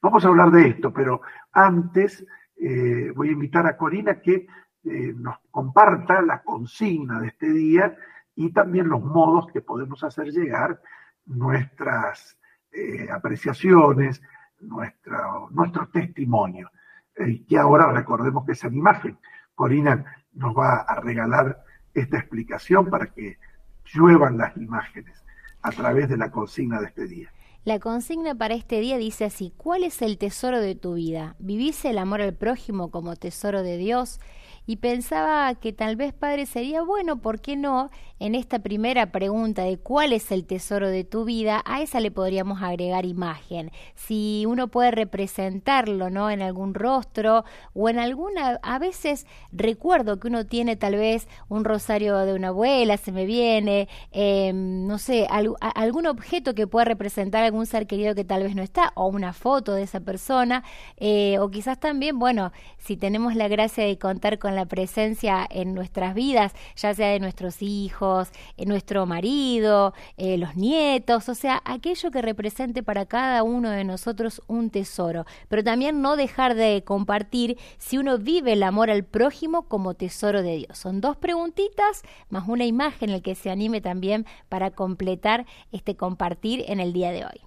Vamos 0.00 0.24
a 0.24 0.28
hablar 0.28 0.50
de 0.50 0.68
esto, 0.68 0.92
pero 0.92 1.20
antes 1.52 2.24
eh, 2.60 3.12
voy 3.14 3.28
a 3.28 3.32
invitar 3.32 3.66
a 3.66 3.76
Corina 3.76 4.20
que 4.20 4.46
eh, 4.84 5.12
nos 5.16 5.38
comparta 5.50 6.22
la 6.22 6.42
consigna 6.42 7.20
de 7.20 7.28
este 7.28 7.52
día 7.52 7.96
y 8.34 8.52
también 8.52 8.88
los 8.88 9.02
modos 9.02 9.46
que 9.52 9.60
podemos 9.60 10.02
hacer 10.04 10.28
llegar 10.28 10.80
nuestras 11.26 12.38
eh, 12.72 13.08
apreciaciones, 13.10 14.22
nuestro, 14.60 15.48
nuestro 15.50 15.88
testimonio. 15.88 16.70
Y 17.16 17.44
que 17.44 17.58
ahora 17.58 17.90
recordemos 17.92 18.44
que 18.46 18.52
es 18.52 18.64
en 18.64 18.74
imagen. 18.74 19.18
Corina 19.54 20.04
nos 20.32 20.56
va 20.56 20.82
a 20.82 21.00
regalar 21.00 21.64
esta 21.92 22.18
explicación 22.18 22.88
para 22.88 23.06
que 23.06 23.38
lluevan 23.84 24.38
las 24.38 24.56
imágenes 24.56 25.24
a 25.62 25.70
través 25.70 26.08
de 26.08 26.16
la 26.16 26.30
consigna 26.30 26.80
de 26.80 26.86
este 26.86 27.06
día. 27.06 27.32
La 27.64 27.80
consigna 27.80 28.34
para 28.34 28.54
este 28.54 28.80
día 28.80 28.96
dice 28.96 29.24
así, 29.26 29.52
¿cuál 29.56 29.84
es 29.84 30.00
el 30.00 30.16
tesoro 30.16 30.60
de 30.60 30.74
tu 30.74 30.94
vida? 30.94 31.36
¿Vivís 31.38 31.84
el 31.84 31.98
amor 31.98 32.22
al 32.22 32.34
prójimo 32.34 32.90
como 32.90 33.16
tesoro 33.16 33.62
de 33.62 33.76
Dios? 33.76 34.20
Y 34.68 34.76
pensaba 34.76 35.54
que 35.54 35.72
tal 35.72 35.96
vez, 35.96 36.12
padre, 36.12 36.44
sería 36.44 36.82
bueno, 36.82 37.22
¿por 37.22 37.40
qué 37.40 37.56
no? 37.56 37.88
En 38.20 38.34
esta 38.34 38.58
primera 38.58 39.10
pregunta 39.10 39.62
de 39.62 39.78
cuál 39.78 40.12
es 40.12 40.30
el 40.30 40.44
tesoro 40.44 40.90
de 40.90 41.04
tu 41.04 41.24
vida, 41.24 41.62
a 41.64 41.80
esa 41.80 42.00
le 42.00 42.10
podríamos 42.10 42.60
agregar 42.60 43.06
imagen. 43.06 43.70
Si 43.94 44.44
uno 44.46 44.68
puede 44.68 44.90
representarlo, 44.90 46.10
¿no? 46.10 46.28
En 46.28 46.42
algún 46.42 46.74
rostro 46.74 47.46
o 47.72 47.88
en 47.88 47.98
alguna, 47.98 48.58
a 48.62 48.78
veces 48.78 49.26
recuerdo 49.52 50.20
que 50.20 50.28
uno 50.28 50.44
tiene 50.44 50.76
tal 50.76 50.96
vez 50.96 51.28
un 51.48 51.64
rosario 51.64 52.18
de 52.18 52.34
una 52.34 52.48
abuela, 52.48 52.98
se 52.98 53.10
me 53.10 53.24
viene, 53.24 53.88
em, 54.12 54.86
no 54.86 54.98
sé, 54.98 55.26
algún 55.30 56.06
objeto 56.06 56.54
que 56.54 56.66
pueda 56.66 56.84
representar 56.84 57.42
algún 57.42 57.64
ser 57.64 57.86
querido 57.86 58.14
que 58.14 58.24
tal 58.24 58.42
vez 58.42 58.54
no 58.54 58.62
está, 58.62 58.92
o 58.96 59.06
una 59.06 59.32
foto 59.32 59.72
de 59.72 59.84
esa 59.84 60.00
persona, 60.00 60.62
eh, 60.98 61.38
o 61.38 61.50
quizás 61.50 61.80
también, 61.80 62.18
bueno, 62.18 62.52
si 62.76 62.98
tenemos 62.98 63.34
la 63.34 63.48
gracia 63.48 63.84
de 63.84 63.96
contar 63.96 64.38
con 64.38 64.57
la 64.57 64.57
presencia 64.66 65.46
en 65.50 65.74
nuestras 65.74 66.14
vidas, 66.14 66.54
ya 66.76 66.94
sea 66.94 67.08
de 67.08 67.20
nuestros 67.20 67.62
hijos, 67.62 68.30
en 68.56 68.64
eh, 68.64 68.66
nuestro 68.68 69.06
marido, 69.06 69.94
eh, 70.16 70.38
los 70.38 70.56
nietos, 70.56 71.28
o 71.28 71.34
sea, 71.34 71.62
aquello 71.64 72.10
que 72.10 72.22
represente 72.22 72.82
para 72.82 73.06
cada 73.06 73.42
uno 73.42 73.70
de 73.70 73.84
nosotros 73.84 74.42
un 74.46 74.70
tesoro. 74.70 75.24
Pero 75.48 75.64
también 75.64 76.02
no 76.02 76.16
dejar 76.16 76.54
de 76.54 76.82
compartir 76.84 77.58
si 77.78 77.98
uno 77.98 78.18
vive 78.18 78.52
el 78.54 78.62
amor 78.62 78.90
al 78.90 79.04
prójimo 79.04 79.62
como 79.68 79.94
tesoro 79.94 80.42
de 80.42 80.56
Dios. 80.56 80.78
Son 80.78 81.00
dos 81.00 81.16
preguntitas 81.16 82.02
más 82.30 82.48
una 82.48 82.64
imagen 82.64 83.10
en 83.10 83.16
el 83.16 83.22
que 83.22 83.34
se 83.34 83.50
anime 83.50 83.80
también 83.80 84.26
para 84.48 84.70
completar 84.70 85.46
este 85.72 85.96
compartir 85.96 86.64
en 86.68 86.80
el 86.80 86.92
día 86.92 87.10
de 87.10 87.24
hoy. 87.24 87.40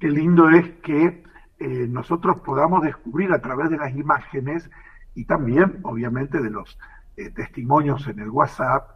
Qué 0.00 0.08
lindo 0.08 0.48
es 0.50 0.68
que 0.82 1.22
eh, 1.60 1.86
nosotros 1.88 2.40
podamos 2.40 2.82
descubrir 2.82 3.32
a 3.32 3.40
través 3.40 3.70
de 3.70 3.78
las 3.78 3.94
imágenes 3.94 4.68
y 5.14 5.24
también, 5.24 5.80
obviamente, 5.82 6.40
de 6.40 6.50
los 6.50 6.78
eh, 7.16 7.30
testimonios 7.30 8.06
en 8.08 8.18
el 8.18 8.30
WhatsApp, 8.30 8.90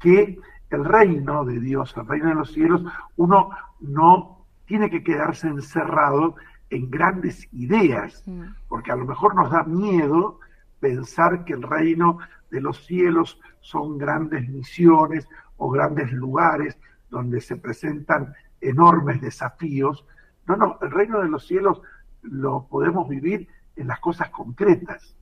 que 0.00 0.38
el 0.70 0.84
reino 0.84 1.44
de 1.44 1.60
Dios, 1.60 1.94
el 1.96 2.06
reino 2.06 2.28
de 2.28 2.34
los 2.34 2.52
cielos, 2.52 2.84
uno 3.16 3.50
no 3.80 4.46
tiene 4.66 4.90
que 4.90 5.04
quedarse 5.04 5.48
encerrado 5.48 6.36
en 6.70 6.90
grandes 6.90 7.48
ideas, 7.52 8.22
mm. 8.26 8.42
porque 8.68 8.90
a 8.90 8.96
lo 8.96 9.04
mejor 9.04 9.34
nos 9.34 9.50
da 9.50 9.62
miedo 9.64 10.40
pensar 10.80 11.44
que 11.44 11.52
el 11.52 11.62
reino 11.62 12.18
de 12.50 12.60
los 12.60 12.84
cielos 12.86 13.40
son 13.60 13.98
grandes 13.98 14.48
misiones 14.48 15.28
o 15.56 15.70
grandes 15.70 16.12
lugares 16.12 16.78
donde 17.10 17.40
se 17.40 17.56
presentan 17.56 18.34
enormes 18.60 19.20
desafíos. 19.20 20.04
No, 20.46 20.56
no, 20.56 20.78
el 20.82 20.90
reino 20.90 21.20
de 21.20 21.28
los 21.28 21.46
cielos 21.46 21.80
lo 22.22 22.66
podemos 22.68 23.08
vivir 23.08 23.48
en 23.76 23.86
las 23.88 24.00
cosas 24.00 24.30
concretas 24.30 25.16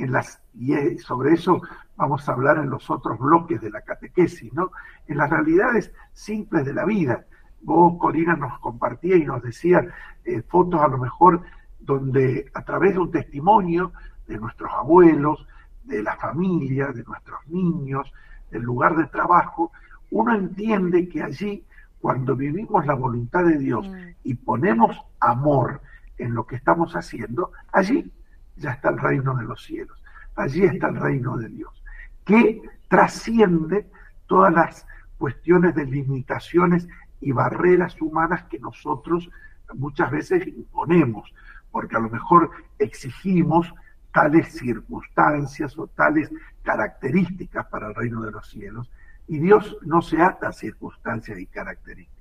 en 0.00 0.12
las, 0.12 0.42
y 0.54 0.98
sobre 0.98 1.34
eso 1.34 1.60
vamos 1.96 2.28
a 2.28 2.32
hablar 2.32 2.58
en 2.58 2.70
los 2.70 2.88
otros 2.90 3.18
bloques 3.18 3.60
de 3.60 3.70
la 3.70 3.82
catequesis, 3.82 4.52
¿no? 4.52 4.70
En 5.06 5.18
las 5.18 5.30
realidades 5.30 5.92
simples 6.12 6.64
de 6.64 6.74
la 6.74 6.84
vida. 6.84 7.26
Vos, 7.62 7.98
Corina, 7.98 8.36
nos 8.36 8.58
compartía 8.60 9.16
y 9.16 9.24
nos 9.24 9.42
decía 9.42 9.86
eh, 10.24 10.42
fotos 10.42 10.80
a 10.80 10.88
lo 10.88 10.98
mejor 10.98 11.42
donde 11.78 12.50
a 12.54 12.64
través 12.64 12.94
de 12.94 13.00
un 13.00 13.10
testimonio 13.10 13.92
de 14.26 14.38
nuestros 14.38 14.72
abuelos, 14.72 15.46
de 15.84 16.02
la 16.02 16.16
familia, 16.16 16.88
de 16.88 17.02
nuestros 17.04 17.46
niños, 17.48 18.12
del 18.50 18.62
lugar 18.62 18.96
de 18.96 19.06
trabajo, 19.06 19.72
uno 20.10 20.34
entiende 20.34 21.08
que 21.08 21.22
allí, 21.22 21.64
cuando 22.00 22.34
vivimos 22.34 22.86
la 22.86 22.94
voluntad 22.94 23.44
de 23.44 23.58
Dios 23.58 23.88
mm. 23.88 23.94
y 24.24 24.34
ponemos 24.34 24.96
amor 25.20 25.82
en 26.16 26.34
lo 26.34 26.46
que 26.46 26.56
estamos 26.56 26.94
haciendo, 26.94 27.52
allí 27.72 28.10
ya 28.56 28.72
está 28.72 28.90
el 28.90 28.98
reino 28.98 29.34
de 29.34 29.44
los 29.44 29.64
cielos. 29.64 30.02
Allí 30.36 30.64
está 30.64 30.88
el 30.88 30.96
reino 30.96 31.36
de 31.36 31.48
Dios, 31.48 31.82
que 32.24 32.62
trasciende 32.88 33.90
todas 34.26 34.52
las 34.52 34.86
cuestiones 35.18 35.74
de 35.74 35.84
limitaciones 35.84 36.88
y 37.20 37.32
barreras 37.32 38.00
humanas 38.00 38.44
que 38.44 38.58
nosotros 38.58 39.28
muchas 39.74 40.10
veces 40.10 40.46
imponemos, 40.46 41.32
porque 41.70 41.96
a 41.96 42.00
lo 42.00 42.08
mejor 42.08 42.50
exigimos 42.78 43.72
tales 44.12 44.52
circunstancias 44.52 45.78
o 45.78 45.86
tales 45.88 46.30
características 46.62 47.66
para 47.66 47.88
el 47.88 47.94
reino 47.94 48.22
de 48.22 48.32
los 48.32 48.48
cielos, 48.48 48.90
y 49.28 49.38
Dios 49.38 49.76
no 49.82 50.02
se 50.02 50.20
ata 50.20 50.48
a 50.48 50.52
circunstancias 50.52 51.38
y 51.38 51.46
características. 51.46 52.20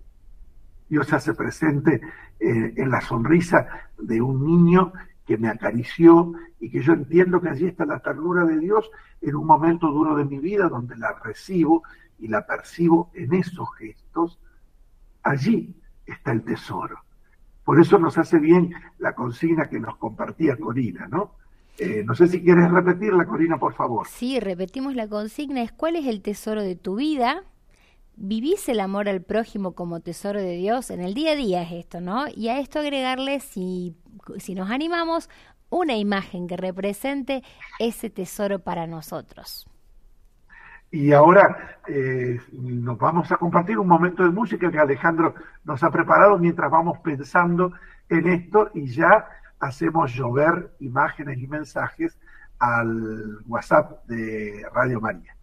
Dios 0.90 1.08
se 1.08 1.16
hace 1.16 1.34
presente 1.34 2.02
eh, 2.40 2.74
en 2.76 2.90
la 2.90 3.02
sonrisa 3.02 3.68
de 3.98 4.22
un 4.22 4.46
niño 4.46 4.92
que 5.30 5.38
me 5.38 5.48
acarició 5.48 6.34
y 6.60 6.72
que 6.72 6.82
yo 6.82 6.94
entiendo 6.94 7.40
que 7.40 7.50
allí 7.50 7.68
está 7.68 7.86
la 7.86 8.00
ternura 8.00 8.46
de 8.46 8.58
Dios 8.58 8.90
en 9.22 9.36
un 9.36 9.46
momento 9.46 9.86
duro 9.92 10.16
de 10.16 10.26
mi 10.26 10.40
vida 10.40 10.68
donde 10.68 10.98
la 10.98 11.14
recibo 11.24 11.84
y 12.18 12.30
la 12.30 12.48
percibo 12.48 13.12
en 13.14 13.36
esos 13.36 13.70
gestos, 13.76 14.40
allí 15.22 15.76
está 16.08 16.32
el 16.32 16.42
tesoro. 16.42 16.98
Por 17.64 17.80
eso 17.80 18.00
nos 18.00 18.18
hace 18.18 18.40
bien 18.40 18.74
la 18.98 19.14
consigna 19.14 19.70
que 19.70 19.80
nos 19.80 19.98
compartía 19.98 20.58
Corina, 20.58 21.08
¿no? 21.08 21.36
Eh, 21.78 22.02
no 22.04 22.16
sé 22.16 22.28
si 22.28 22.42
quieres 22.42 22.72
repetirla, 22.72 23.28
Corina, 23.28 23.60
por 23.60 23.76
favor. 23.76 24.08
Sí, 24.08 24.40
repetimos 24.40 24.96
la 24.96 25.08
consigna, 25.08 25.62
es 25.62 25.72
¿cuál 25.72 25.96
es 25.96 26.08
el 26.08 26.24
tesoro 26.24 26.64
de 26.64 26.76
tu 26.76 26.96
vida? 26.96 27.44
Vivís 28.20 28.68
el 28.70 28.82
amor 28.82 29.08
al 29.08 29.22
prójimo 29.22 29.74
como 29.74 30.02
tesoro 30.02 30.40
de 30.40 30.56
Dios, 30.58 30.92
en 30.92 31.00
el 31.00 31.14
día 31.14 31.32
a 31.32 31.36
día 31.36 31.64
es 31.64 31.72
esto, 31.72 32.02
¿no? 32.02 32.26
Y 32.36 32.50
a 32.50 32.60
esto 32.60 32.80
agregarle, 32.80 33.40
si, 33.40 33.96
si 34.38 34.56
nos 34.56 34.70
animamos, 34.70 35.30
una 35.70 35.96
imagen 35.96 36.48
que 36.48 36.58
represente 36.58 37.44
ese 37.80 38.10
tesoro 38.10 38.60
para 38.60 38.88
nosotros. 38.88 39.68
Y 40.92 41.14
ahora 41.14 41.80
eh, 41.88 42.40
nos 42.52 42.98
vamos 42.98 43.32
a 43.32 43.38
compartir 43.38 43.78
un 43.78 43.88
momento 43.88 44.24
de 44.24 44.32
música 44.32 44.72
que 44.72 44.80
Alejandro 44.80 45.36
nos 45.64 45.84
ha 45.84 45.92
preparado 45.92 46.38
mientras 46.40 46.70
vamos 46.72 46.98
pensando 47.00 47.72
en 48.10 48.28
esto 48.28 48.72
y 48.74 48.88
ya 48.88 49.28
hacemos 49.60 50.14
llover 50.14 50.72
imágenes 50.80 51.38
y 51.38 51.48
mensajes 51.48 52.18
al 52.58 53.38
WhatsApp 53.46 54.04
de 54.08 54.66
Radio 54.74 55.00
María. 55.00 55.39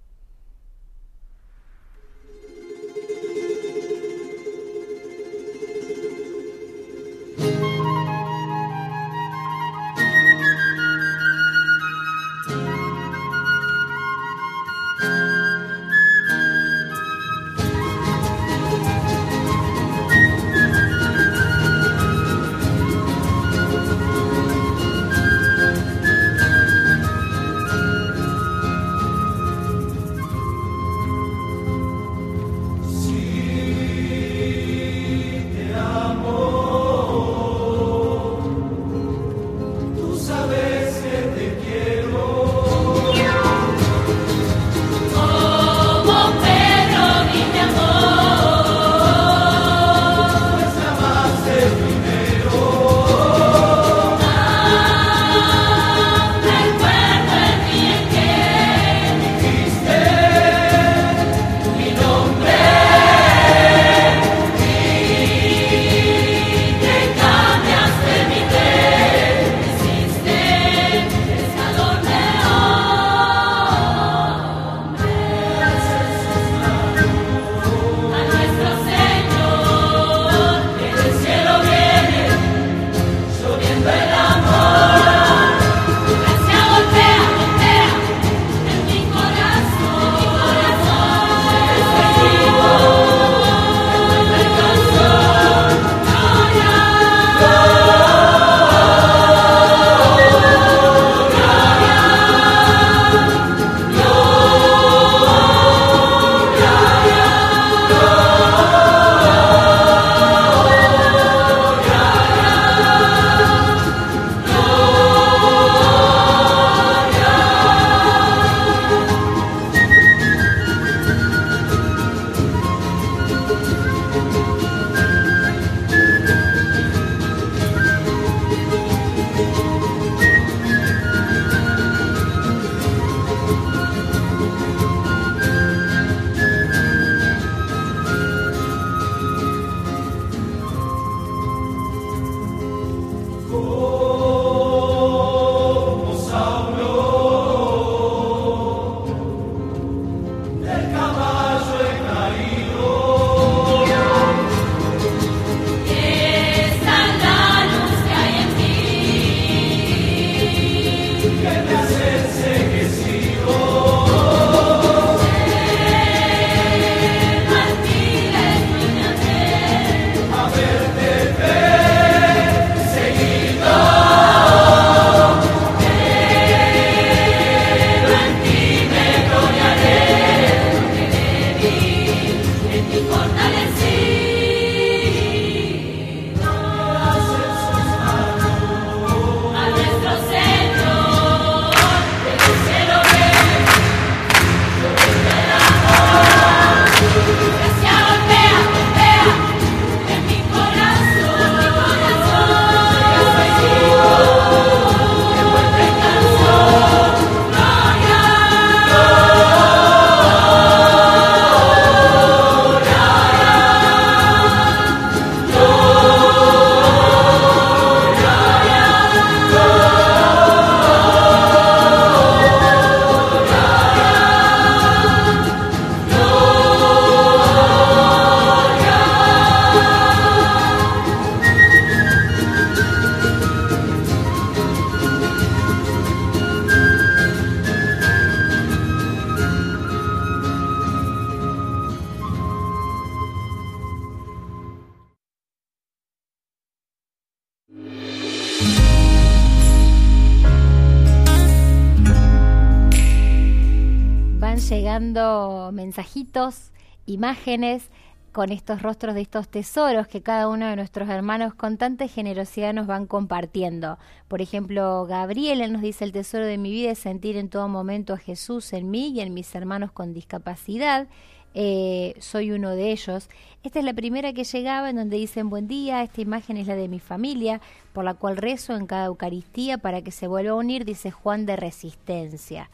Imágenes 257.17 257.91
con 258.37 258.53
estos 258.53 258.83
rostros 258.83 259.15
de 259.15 259.23
estos 259.23 259.49
tesoros 259.49 260.09
que 260.09 260.21
cada 260.21 260.49
uno 260.49 260.67
de 260.67 260.77
nuestros 260.77 261.09
hermanos 261.09 261.55
con 261.55 261.79
tanta 261.79 262.07
generosidad 262.07 262.75
nos 262.75 262.87
van 262.87 263.07
compartiendo. 263.07 263.99
Por 264.29 264.43
ejemplo, 264.43 265.07
Gabriela 265.07 265.67
nos 265.69 265.81
dice, 265.81 266.05
el 266.05 266.13
tesoro 266.13 266.45
de 266.45 266.59
mi 266.59 266.71
vida 266.71 266.91
es 266.91 266.99
sentir 266.99 267.39
en 267.39 267.49
todo 267.49 267.67
momento 267.69 268.13
a 268.13 268.19
Jesús 268.19 268.75
en 268.75 268.91
mí 268.91 269.09
y 269.09 269.21
en 269.21 269.33
mis 269.33 269.55
hermanos 269.55 269.91
con 269.91 270.13
discapacidad. 270.13 271.09
Eh, 271.55 272.15
soy 272.19 272.51
uno 272.51 272.73
de 272.73 272.93
ellos. 272.93 273.31
Esta 273.63 273.79
es 273.79 273.85
la 273.87 273.95
primera 273.95 274.35
que 274.35 274.45
llegaba 274.45 274.91
en 274.91 274.97
donde 274.97 275.17
dicen 275.17 275.49
buen 275.49 275.67
día, 275.67 276.03
esta 276.03 276.21
imagen 276.21 276.59
es 276.59 276.67
la 276.67 276.77
de 276.77 276.89
mi 276.89 277.01
familia, 277.01 277.63
por 277.95 278.05
la 278.05 278.13
cual 278.13 278.37
rezo 278.37 278.77
en 278.77 278.87
cada 278.87 279.07
Eucaristía 279.07 279.79
para 279.79 280.03
que 280.03 280.11
se 280.11 280.27
vuelva 280.27 280.51
a 280.51 280.57
unir, 280.57 280.85
dice 280.85 281.11
Juan 281.11 281.47
de 281.47 281.57
Resistencia. 281.57 282.69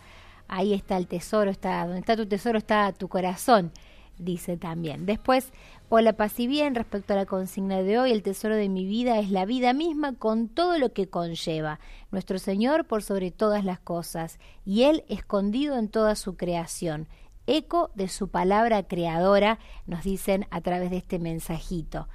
Ahí 0.49 0.75
está 0.75 0.97
el 0.97 1.07
tesoro, 1.07 1.53
está, 1.53 1.85
donde 1.85 2.01
está 2.01 2.17
tu 2.17 2.27
tesoro 2.27 2.59
está 2.59 2.93
tu 2.93 3.07
corazón 3.07 3.71
dice 4.25 4.57
también. 4.57 5.07
Después, 5.07 5.53
hola 5.89 6.15
paz 6.15 6.39
y 6.41 6.47
bien, 6.47 6.75
respecto 6.75 7.13
a 7.13 7.17
la 7.17 7.27
consigna 7.27 7.83
de 7.83 7.99
hoy, 7.99 8.13
el 8.13 8.23
tesoro 8.23 8.57
de 8.57 8.69
mi 8.69 8.85
vida 8.85 9.19
es 9.19 9.31
la 9.31 9.45
vida 9.45 9.73
misma 9.73 10.15
con 10.15 10.49
todo 10.49 10.79
lo 10.79 10.93
que 10.93 11.09
conlleva. 11.09 11.81
Nuestro 12.11 12.39
Señor 12.39 12.87
por 12.87 13.03
sobre 13.03 13.31
todas 13.31 13.65
las 13.65 13.81
cosas, 13.81 14.39
y 14.65 14.85
Él 14.85 15.05
escondido 15.09 15.79
en 15.79 15.89
toda 15.89 16.17
su 16.17 16.37
creación. 16.37 17.09
Eco 17.47 17.91
de 17.95 18.09
su 18.09 18.29
palabra 18.29 18.85
creadora, 18.85 19.59
nos 19.87 20.05
dicen 20.05 20.47
a 20.51 20.61
través 20.61 20.91
de 20.91 20.99
este 20.99 21.19
mensajito. 21.19 22.09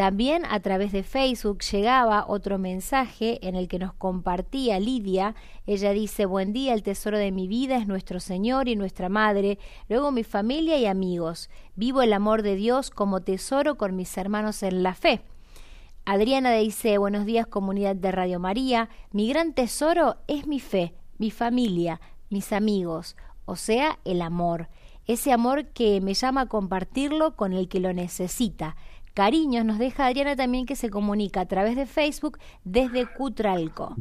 También 0.00 0.46
a 0.48 0.60
través 0.60 0.92
de 0.92 1.02
Facebook 1.02 1.58
llegaba 1.60 2.24
otro 2.26 2.56
mensaje 2.56 3.38
en 3.46 3.54
el 3.54 3.68
que 3.68 3.78
nos 3.78 3.92
compartía 3.92 4.80
Lidia. 4.80 5.34
Ella 5.66 5.90
dice, 5.90 6.24
buen 6.24 6.54
día, 6.54 6.72
el 6.72 6.82
tesoro 6.82 7.18
de 7.18 7.30
mi 7.32 7.46
vida 7.48 7.76
es 7.76 7.86
nuestro 7.86 8.18
Señor 8.18 8.66
y 8.68 8.76
nuestra 8.76 9.10
Madre, 9.10 9.58
luego 9.90 10.10
mi 10.10 10.24
familia 10.24 10.78
y 10.78 10.86
amigos. 10.86 11.50
Vivo 11.76 12.00
el 12.00 12.14
amor 12.14 12.40
de 12.40 12.56
Dios 12.56 12.88
como 12.88 13.20
tesoro 13.20 13.76
con 13.76 13.94
mis 13.94 14.16
hermanos 14.16 14.62
en 14.62 14.82
la 14.82 14.94
fe. 14.94 15.20
Adriana 16.06 16.50
dice, 16.52 16.96
buenos 16.96 17.26
días 17.26 17.46
comunidad 17.46 17.94
de 17.94 18.10
Radio 18.10 18.40
María, 18.40 18.88
mi 19.12 19.28
gran 19.28 19.52
tesoro 19.52 20.16
es 20.28 20.46
mi 20.46 20.60
fe, 20.60 20.94
mi 21.18 21.30
familia, 21.30 22.00
mis 22.30 22.54
amigos, 22.54 23.18
o 23.44 23.54
sea, 23.54 23.98
el 24.06 24.22
amor 24.22 24.70
ese 25.12 25.32
amor 25.32 25.66
que 25.66 26.00
me 26.00 26.14
llama 26.14 26.42
a 26.42 26.46
compartirlo 26.46 27.34
con 27.34 27.52
el 27.52 27.68
que 27.68 27.80
lo 27.80 27.92
necesita, 27.92 28.76
cariños 29.10 29.64
nos 29.64 29.78
deja 29.78 30.06
Adriana 30.06 30.36
también 30.36 30.66
que 30.66 30.76
se 30.76 30.90
comunica 30.90 31.42
a 31.42 31.46
través 31.46 31.76
de 31.76 31.86
Facebook 31.86 32.38
desde 32.64 33.06
Cutralco. 33.06 33.96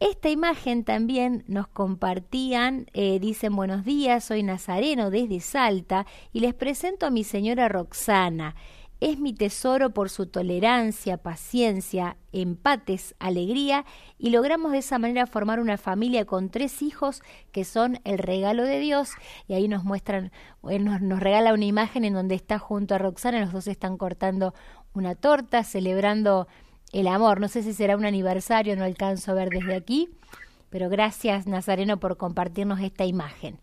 Esta 0.00 0.30
imagen 0.30 0.82
también 0.82 1.44
nos 1.46 1.68
compartían, 1.68 2.86
eh, 2.92 3.20
dicen 3.20 3.54
buenos 3.54 3.84
días, 3.84 4.24
soy 4.24 4.42
Nazareno 4.42 5.10
desde 5.10 5.38
Salta 5.38 6.06
y 6.32 6.40
les 6.40 6.54
presento 6.54 7.06
a 7.06 7.10
mi 7.10 7.22
señora 7.22 7.68
Roxana 7.68 8.56
es 9.02 9.18
mi 9.18 9.32
tesoro 9.32 9.90
por 9.90 10.10
su 10.10 10.26
tolerancia, 10.26 11.16
paciencia, 11.16 12.16
empates, 12.30 13.16
alegría 13.18 13.84
y 14.16 14.30
logramos 14.30 14.70
de 14.70 14.78
esa 14.78 15.00
manera 15.00 15.26
formar 15.26 15.58
una 15.58 15.76
familia 15.76 16.24
con 16.24 16.50
tres 16.50 16.82
hijos 16.82 17.20
que 17.50 17.64
son 17.64 17.98
el 18.04 18.18
regalo 18.18 18.62
de 18.62 18.78
Dios 18.78 19.10
y 19.48 19.54
ahí 19.54 19.66
nos 19.66 19.82
muestran, 19.82 20.30
eh, 20.70 20.78
nos, 20.78 21.00
nos 21.00 21.18
regala 21.18 21.52
una 21.52 21.64
imagen 21.64 22.04
en 22.04 22.14
donde 22.14 22.36
está 22.36 22.60
junto 22.60 22.94
a 22.94 22.98
Roxana, 22.98 23.40
los 23.40 23.52
dos 23.52 23.66
están 23.66 23.96
cortando 23.96 24.54
una 24.94 25.16
torta, 25.16 25.64
celebrando 25.64 26.46
el 26.92 27.08
amor. 27.08 27.40
No 27.40 27.48
sé 27.48 27.64
si 27.64 27.72
será 27.72 27.96
un 27.96 28.04
aniversario, 28.04 28.76
no 28.76 28.84
alcanzo 28.84 29.32
a 29.32 29.34
ver 29.34 29.48
desde 29.48 29.74
aquí, 29.74 30.10
pero 30.70 30.88
gracias 30.88 31.48
Nazareno 31.48 31.98
por 31.98 32.16
compartirnos 32.16 32.78
esta 32.78 33.04
imagen. 33.04 33.58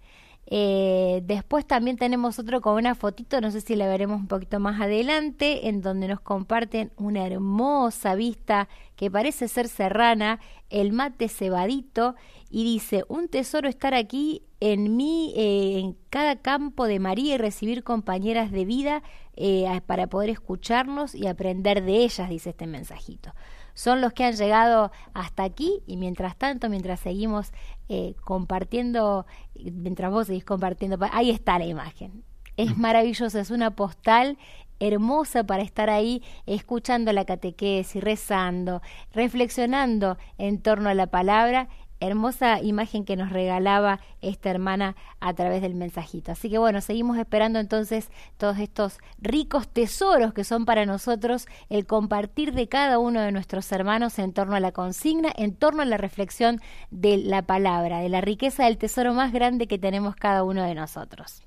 Eh, 0.52 1.22
después 1.26 1.64
también 1.68 1.98
tenemos 1.98 2.40
otro 2.40 2.60
con 2.60 2.74
una 2.74 2.96
fotito, 2.96 3.40
no 3.40 3.52
sé 3.52 3.62
si 3.62 3.76
la 3.76 3.88
veremos 3.88 4.20
un 4.20 4.28
poquito 4.28 4.60
más 4.60 4.82
adelante, 4.82 5.70
en 5.70 5.84
donde 5.84 6.08
nos 6.08 6.22
comparten 6.22 6.92
una 6.98 7.24
hermosa 7.28 8.16
vista 8.16 8.68
que 8.96 9.12
parece 9.12 9.48
ser 9.48 9.68
serrana, 9.68 10.40
el 10.72 10.92
mate 10.92 11.30
cebadito, 11.30 12.16
y 12.50 12.64
dice, 12.64 13.04
un 13.10 13.28
tesoro 13.28 13.70
estar 13.70 13.94
aquí 13.94 14.42
en 14.60 14.98
mí, 14.98 15.34
eh, 15.38 15.80
en 15.80 15.96
cada 16.10 16.38
campo 16.38 16.86
de 16.86 17.00
María 17.00 17.36
y 17.36 17.38
recibir 17.38 17.84
compañeras 17.84 18.52
de 18.52 18.66
vida 18.66 19.04
eh, 19.40 19.82
para 19.88 20.08
poder 20.08 20.30
escucharnos 20.30 21.16
y 21.16 21.26
aprender 21.28 21.84
de 21.84 22.04
ellas, 22.04 22.30
dice 22.30 22.52
este 22.52 22.68
mensajito 22.68 23.34
son 23.80 24.02
los 24.02 24.12
que 24.12 24.26
han 24.26 24.36
llegado 24.36 24.92
hasta 25.14 25.44
aquí 25.44 25.82
y 25.88 25.96
mientras 25.96 26.36
tanto, 26.36 26.68
mientras 26.68 27.00
seguimos 27.00 27.54
eh, 27.88 28.14
compartiendo, 28.26 29.26
mientras 29.56 30.12
vos 30.12 30.28
seguís 30.28 30.44
compartiendo, 30.44 30.98
ahí 31.14 31.30
está 31.30 31.58
la 31.58 31.66
imagen. 31.66 32.26
Es 32.58 32.78
maravilloso, 32.78 33.40
es 33.40 33.52
una 33.52 33.72
postal 33.72 34.38
hermosa 34.82 35.46
para 35.46 35.64
estar 35.64 35.90
ahí 35.90 36.22
escuchando 36.46 37.14
la 37.14 37.24
catequesis, 37.24 38.04
rezando, 38.04 38.82
reflexionando 39.14 40.18
en 40.38 40.62
torno 40.62 40.90
a 40.90 40.94
la 40.94 41.08
palabra 41.08 41.70
hermosa 42.00 42.62
imagen 42.62 43.06
que 43.06 43.16
nos 43.16 43.32
regalaba 43.32 44.00
esta 44.22 44.50
hermana 44.50 44.96
a 45.20 45.34
través 45.34 45.62
del 45.62 45.76
mensajito. 45.76 46.32
Así 46.32 46.50
que 46.50 46.58
bueno, 46.58 46.82
seguimos 46.82 47.18
esperando 47.18 47.60
entonces 47.60 48.10
todos 48.38 48.58
estos 48.60 49.00
ricos 49.22 49.68
tesoros 49.68 50.34
que 50.34 50.44
son 50.44 50.66
para 50.66 50.86
nosotros 50.86 51.48
el 51.70 51.86
compartir 51.86 52.54
de 52.54 52.68
cada 52.68 53.00
uno 53.00 53.22
de 53.22 53.32
nuestros 53.32 53.72
hermanos 53.72 54.20
en 54.20 54.34
torno 54.34 54.56
a 54.56 54.60
la 54.60 54.72
consigna, 54.72 55.30
en 55.36 55.56
torno 55.56 55.82
a 55.82 55.86
la 55.86 55.98
reflexión 55.98 56.60
de 56.92 57.18
la 57.18 57.42
palabra, 57.42 58.00
de 58.00 58.10
la 58.10 58.22
riqueza 58.22 58.66
del 58.66 58.78
tesoro 58.78 59.14
más 59.14 59.32
grande 59.32 59.68
que 59.68 59.78
tenemos 59.78 60.16
cada 60.16 60.44
uno 60.44 60.64
de 60.64 60.76
nosotros. 60.76 61.44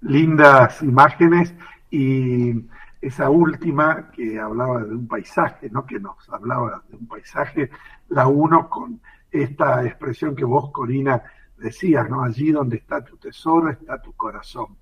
Lindas 0.00 0.82
imágenes 0.82 1.54
y 1.90 2.52
esa 3.00 3.30
última 3.30 4.10
que 4.10 4.38
hablaba 4.38 4.82
de 4.82 4.94
un 4.94 5.06
paisaje, 5.06 5.70
¿no? 5.70 5.86
que 5.86 6.00
nos 6.00 6.16
hablaba 6.28 6.82
de 6.88 6.96
un 6.96 7.06
paisaje, 7.06 7.70
la 8.08 8.26
uno 8.26 8.68
con 8.68 9.00
esta 9.42 9.84
expresión 9.84 10.34
que 10.34 10.44
vos, 10.44 10.70
Corina, 10.70 11.22
decías, 11.56 12.08
¿no? 12.08 12.22
Allí 12.22 12.52
donde 12.52 12.76
está 12.76 13.04
tu 13.04 13.16
tesoro 13.16 13.70
está 13.70 14.00
tu 14.00 14.12
corazón. 14.14 14.76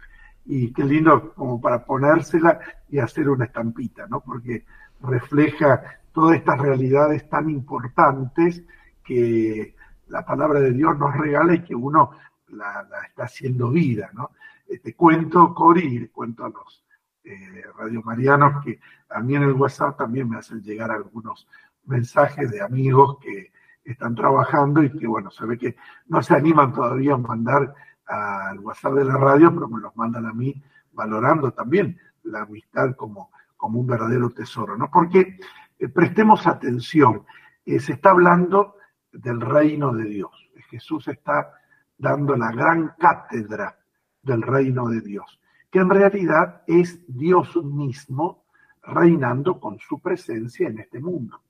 Y 0.45 0.73
qué 0.73 0.85
lindo 0.85 1.33
como 1.35 1.61
para 1.61 1.85
ponérsela 1.85 2.61
y 2.89 2.99
hacer 2.99 3.29
una 3.29 3.47
estampita, 3.47 4.07
¿no? 4.07 4.21
Porque 4.21 4.65
refleja 5.01 5.83
todas 6.13 6.37
estas 6.37 6.59
realidades 6.59 7.29
tan 7.29 7.49
importantes 7.51 8.63
que 9.03 9.75
la 10.09 10.25
palabra 10.25 10.61
de 10.61 10.73
Dios 10.73 10.99
nos 10.99 11.17
regala 11.17 11.55
y 11.55 11.63
que 11.63 11.75
uno 11.75 12.11
la, 12.49 12.87
está 13.07 13.25
haciendo 13.25 13.71
vida, 13.71 14.11
¿no? 14.13 14.31
Te 14.67 14.75
este 14.75 14.95
cuento, 14.95 15.55
Cori, 15.55 15.97
y 15.97 16.09
cuento 16.09 16.45
a 16.45 16.49
los 16.49 16.85
eh, 17.25 17.65
radiomarianos 17.77 18.65
que 18.65 18.81
a 19.11 19.21
mí 19.21 19.35
en 19.35 19.43
el 19.43 19.53
WhatsApp 19.53 19.99
también 19.99 20.29
me 20.29 20.39
hacen 20.39 20.63
llegar 20.63 20.91
algunos 20.91 21.47
mensajes 21.87 22.51
de 22.51 22.63
amigos 22.63 23.19
que 23.21 23.53
están 23.85 24.15
trabajando 24.15 24.83
y 24.83 24.91
que, 24.91 25.07
bueno, 25.07 25.31
se 25.31 25.45
ve 25.47 25.59
que 25.59 25.77
no 26.07 26.23
se 26.23 26.35
animan 26.35 26.73
todavía 26.73 27.15
a 27.15 27.19
mandar 27.19 27.75
al 28.07 28.59
WhatsApp 28.61 28.95
de 28.95 29.05
la 29.05 29.17
radio, 29.17 29.53
pero 29.55 29.69
me 29.69 29.81
los 29.81 29.95
mandan 29.97 30.27
a 30.27 30.33
mí 30.33 30.63
valorando 30.93 31.53
también 31.53 31.99
la 32.25 32.43
amistad 32.43 32.95
como, 32.97 33.31
como 33.57 33.81
un 33.81 33.87
verdadero 33.87 34.31
tesoro, 34.31 34.77
¿no? 34.77 34.91
Porque 34.91 35.39
eh, 35.79 35.89
prestemos 35.89 36.47
atención, 36.47 37.25
eh, 37.65 37.79
se 37.79 37.95
está 37.95 38.11
hablando 38.11 38.77
del 39.13 39.41
reino 39.41 39.93
de 39.93 40.05
Dios. 40.05 40.51
Jesús 40.71 41.09
está 41.09 41.53
dando 41.97 42.37
la 42.37 42.51
gran 42.51 42.95
cátedra 42.99 43.79
del 44.23 44.43
reino 44.43 44.89
de 44.89 45.01
Dios, 45.01 45.41
que 45.71 45.79
en 45.79 45.91
realidad 45.91 46.63
es 46.67 47.05
Dios 47.07 47.57
mismo 47.65 48.45
reinando 48.83 49.61
con 49.61 49.79
su 49.79 50.01
presencia 50.01 50.69
en 50.69 50.81
este 50.81 51.01
mundo. 51.01 51.44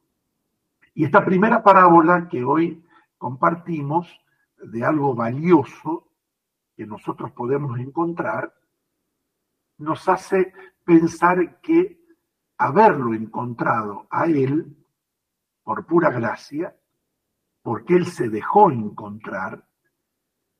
Y 0.95 1.05
esta 1.05 1.25
primera 1.25 1.63
parábola 1.63 2.29
que 2.29 2.45
hoy 2.45 2.85
compartimos 3.19 4.09
de 4.57 4.85
algo 4.85 5.15
valioso 5.15 6.09
que 6.77 6.87
nosotros 6.87 7.33
podemos 7.33 7.79
encontrar, 7.79 8.55
nos 9.79 10.09
hace 10.09 10.53
pensar 10.85 11.61
que 11.61 12.01
haberlo 12.59 13.13
encontrado 13.15 14.07
a 14.09 14.27
Él 14.27 14.77
por 15.65 15.85
pura 15.87 16.11
gracia, 16.11 16.77
porque 17.63 17.95
Él 17.95 18.07
se 18.07 18.29
dejó 18.29 18.71
encontrar, 18.71 19.67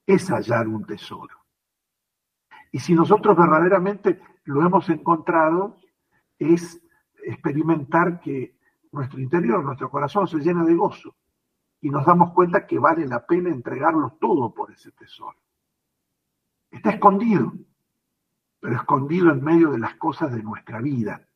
es 0.07 0.29
hallar 0.31 0.67
un 0.67 0.85
tesoro. 0.85 1.39
Y 2.73 2.81
si 2.81 2.95
nosotros 2.95 3.37
verdaderamente 3.37 4.21
lo 4.45 4.67
hemos 4.67 4.89
encontrado, 4.89 5.79
es 6.39 6.83
experimentar 7.25 8.21
que 8.21 8.59
nuestro 8.95 9.21
interior, 9.21 9.63
nuestro 9.63 9.91
corazón 9.91 10.27
se 10.27 10.39
llena 10.39 10.65
de 10.65 10.75
gozo 10.75 11.15
y 11.81 11.91
nos 11.91 12.07
damos 12.07 12.33
cuenta 12.33 12.67
que 12.67 12.79
vale 12.79 13.07
la 13.07 13.27
pena 13.27 13.51
entregarlo 13.51 14.17
todo 14.21 14.55
por 14.55 14.71
ese 14.71 14.93
tesoro. 14.93 15.37
Está 16.71 16.91
escondido, 16.91 17.53
pero 18.61 18.77
escondido 18.77 19.31
en 19.31 19.45
medio 19.45 19.71
de 19.71 19.79
las 19.79 19.95
cosas 19.97 20.33
de 20.33 20.43
nuestra 20.43 20.81
vida. 20.81 21.29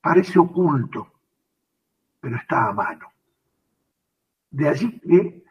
Parece 0.00 0.38
oculto, 0.38 1.12
pero 2.20 2.36
está 2.36 2.68
a 2.68 2.72
mano. 2.72 3.08
De 4.50 4.68
allí 4.68 5.00
que 5.00 5.44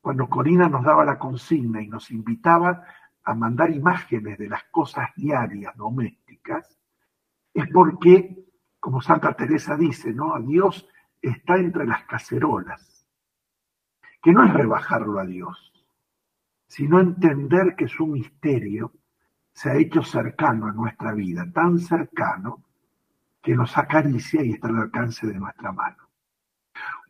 cuando 0.00 0.28
Corina 0.28 0.68
nos 0.68 0.84
daba 0.84 1.04
la 1.04 1.18
consigna 1.18 1.80
y 1.80 1.88
nos 1.88 2.10
invitaba 2.10 2.84
a 3.22 3.34
mandar 3.34 3.70
imágenes 3.70 4.36
de 4.38 4.48
las 4.48 4.64
cosas 4.64 5.08
diarias, 5.16 5.74
domésticas, 5.76 6.78
es 7.54 7.68
porque, 7.72 8.43
como 8.84 9.00
Santa 9.00 9.32
Teresa 9.32 9.78
dice, 9.78 10.12
¿no? 10.12 10.34
A 10.34 10.40
Dios 10.40 10.86
está 11.22 11.56
entre 11.56 11.86
las 11.86 12.04
cacerolas, 12.04 13.08
que 14.20 14.30
no 14.30 14.44
es 14.44 14.52
rebajarlo 14.52 15.18
a 15.20 15.24
Dios, 15.24 15.72
sino 16.66 17.00
entender 17.00 17.76
que 17.76 17.88
su 17.88 18.06
misterio 18.06 18.92
se 19.54 19.70
ha 19.70 19.76
hecho 19.76 20.02
cercano 20.02 20.66
a 20.66 20.72
nuestra 20.72 21.14
vida, 21.14 21.50
tan 21.50 21.78
cercano 21.78 22.62
que 23.40 23.56
nos 23.56 23.78
acaricia 23.78 24.44
y 24.44 24.50
está 24.50 24.68
al 24.68 24.76
alcance 24.76 25.26
de 25.26 25.38
nuestra 25.38 25.72
mano. 25.72 26.10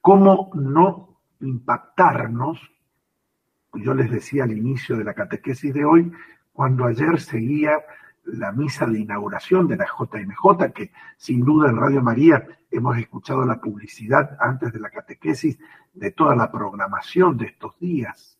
¿Cómo 0.01 0.53
no 0.55 1.19
impactarnos? 1.41 2.61
Yo 3.73 3.95
les 3.95 4.13
decía 4.13 4.45
al 4.45 4.57
inicio 4.57 4.97
de 4.97 5.03
la 5.03 5.15
catequesis 5.15 5.75
de 5.75 5.85
hoy, 5.85 6.13
cuando 6.53 6.85
ayer 6.85 7.19
seguía 7.19 7.83
la 8.25 8.53
misa 8.53 8.87
de 8.87 9.01
inauguración 9.01 9.69
de 9.69 9.77
la 9.77 9.87
JMJ, 9.87 10.73
que 10.73 10.93
sin 11.17 11.45
duda 11.45 11.71
en 11.71 11.77
Radio 11.77 12.03
María 12.03 12.47
hemos 12.71 12.97
escuchado 12.99 13.45
la 13.45 13.61
publicidad 13.61 14.37
antes 14.41 14.73
de 14.73 14.81
la 14.81 14.91
catequesis 14.91 15.59
de 15.93 16.11
toda 16.11 16.35
la 16.35 16.51
programación 16.51 17.37
de 17.37 17.47
estos 17.47 17.79
días, 17.79 18.39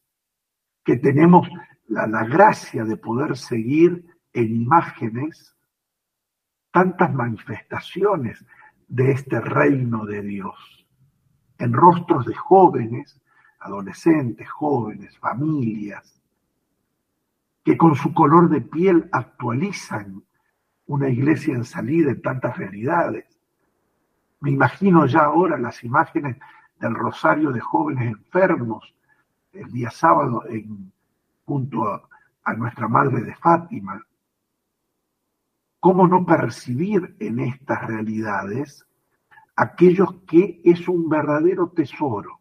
que 0.85 0.97
tenemos 0.97 1.49
la, 1.87 2.07
la 2.07 2.25
gracia 2.25 2.85
de 2.85 2.97
poder 2.97 3.37
seguir 3.37 4.07
en 4.33 4.57
imágenes 4.57 5.57
tantas 6.71 7.15
manifestaciones 7.15 8.45
de 8.89 9.13
este 9.13 9.41
reino 9.41 10.05
de 10.05 10.23
Dios, 10.23 10.87
en 11.59 11.73
rostros 11.73 12.27
de 12.27 12.35
jóvenes, 12.35 13.21
adolescentes, 13.61 14.51
jóvenes, 14.51 15.17
familias, 15.19 16.21
que 17.65 17.79
con 17.79 17.95
su 17.95 18.13
color 18.13 18.51
de 18.51 18.61
piel 18.61 19.09
actualizan 19.11 20.23
una 20.87 21.09
iglesia 21.09 21.55
en 21.55 21.65
salida 21.65 22.11
en 22.11 22.21
tantas 22.21 22.59
realidades. 22.59 23.25
Me 24.41 24.51
imagino 24.51 25.07
ya 25.07 25.21
ahora 25.21 25.57
las 25.59 25.83
imágenes 25.83 26.37
del 26.79 26.95
rosario 26.95 27.51
de 27.53 27.61
jóvenes 27.61 28.09
enfermos 28.09 28.95
el 29.53 29.71
día 29.73 29.91
sábado 29.91 30.45
en, 30.49 30.93
junto 31.47 31.89
a, 31.89 32.07
a 32.45 32.53
nuestra 32.53 32.87
Madre 32.87 33.23
de 33.23 33.35
Fátima. 33.35 34.05
¿Cómo 35.81 36.07
no 36.07 36.27
percibir 36.27 37.17
en 37.19 37.41
estas 37.41 37.87
realidades 37.87 38.87
aquellos 39.57 40.15
que 40.27 40.61
es 40.65 40.87
un 40.87 41.09
verdadero 41.09 41.69
tesoro? 41.69 42.41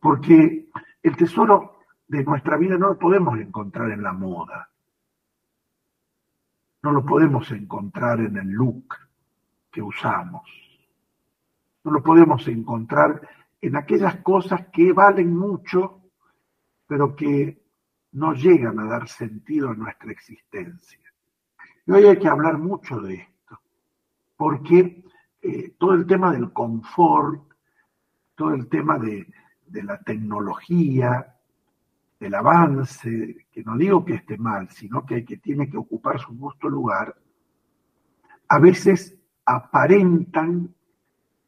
Porque 0.00 0.70
el 1.02 1.16
tesoro 1.16 1.75
de 2.08 2.24
nuestra 2.24 2.56
vida 2.56 2.78
no 2.78 2.88
lo 2.88 2.98
podemos 2.98 3.38
encontrar 3.38 3.90
en 3.90 4.02
la 4.02 4.12
moda. 4.12 4.70
No 6.82 6.92
lo 6.92 7.04
podemos 7.04 7.50
encontrar 7.50 8.20
en 8.20 8.36
el 8.36 8.48
look 8.48 8.94
que 9.72 9.82
usamos. 9.82 10.48
No 11.82 11.90
lo 11.90 12.02
podemos 12.02 12.46
encontrar 12.48 13.28
en 13.60 13.76
aquellas 13.76 14.16
cosas 14.16 14.68
que 14.72 14.92
valen 14.92 15.36
mucho, 15.36 16.02
pero 16.86 17.16
que 17.16 17.62
no 18.12 18.34
llegan 18.34 18.78
a 18.78 18.86
dar 18.86 19.08
sentido 19.08 19.70
a 19.70 19.74
nuestra 19.74 20.12
existencia. 20.12 21.00
Y 21.86 21.92
hoy 21.92 22.04
hay 22.04 22.18
que 22.18 22.28
hablar 22.28 22.58
mucho 22.58 23.00
de 23.00 23.14
esto, 23.14 23.60
porque 24.36 25.04
eh, 25.42 25.74
todo 25.78 25.94
el 25.94 26.06
tema 26.06 26.32
del 26.32 26.52
confort, 26.52 27.52
todo 28.34 28.54
el 28.54 28.68
tema 28.68 28.98
de, 28.98 29.26
de 29.66 29.82
la 29.82 29.98
tecnología, 30.02 31.35
del 32.18 32.34
avance, 32.34 33.46
que 33.50 33.62
no 33.62 33.76
digo 33.76 34.04
que 34.04 34.14
esté 34.14 34.38
mal, 34.38 34.68
sino 34.70 35.04
que, 35.04 35.24
que 35.24 35.36
tiene 35.36 35.68
que 35.68 35.76
ocupar 35.76 36.18
su 36.18 36.36
justo 36.38 36.68
lugar, 36.68 37.14
a 38.48 38.58
veces 38.58 39.18
aparentan 39.44 40.74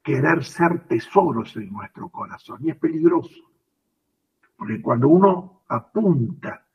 querer 0.02 0.44
ser 0.44 0.87
tesoros 0.87 1.57
en 1.57 1.72
nuestro 1.72 2.09
corazón 2.09 2.59
y 2.62 2.70
es 2.70 2.76
peligroso. 2.76 3.50
Porque 4.57 4.81
cuando 4.83 5.09
uno 5.09 5.62
apunta 5.68 6.66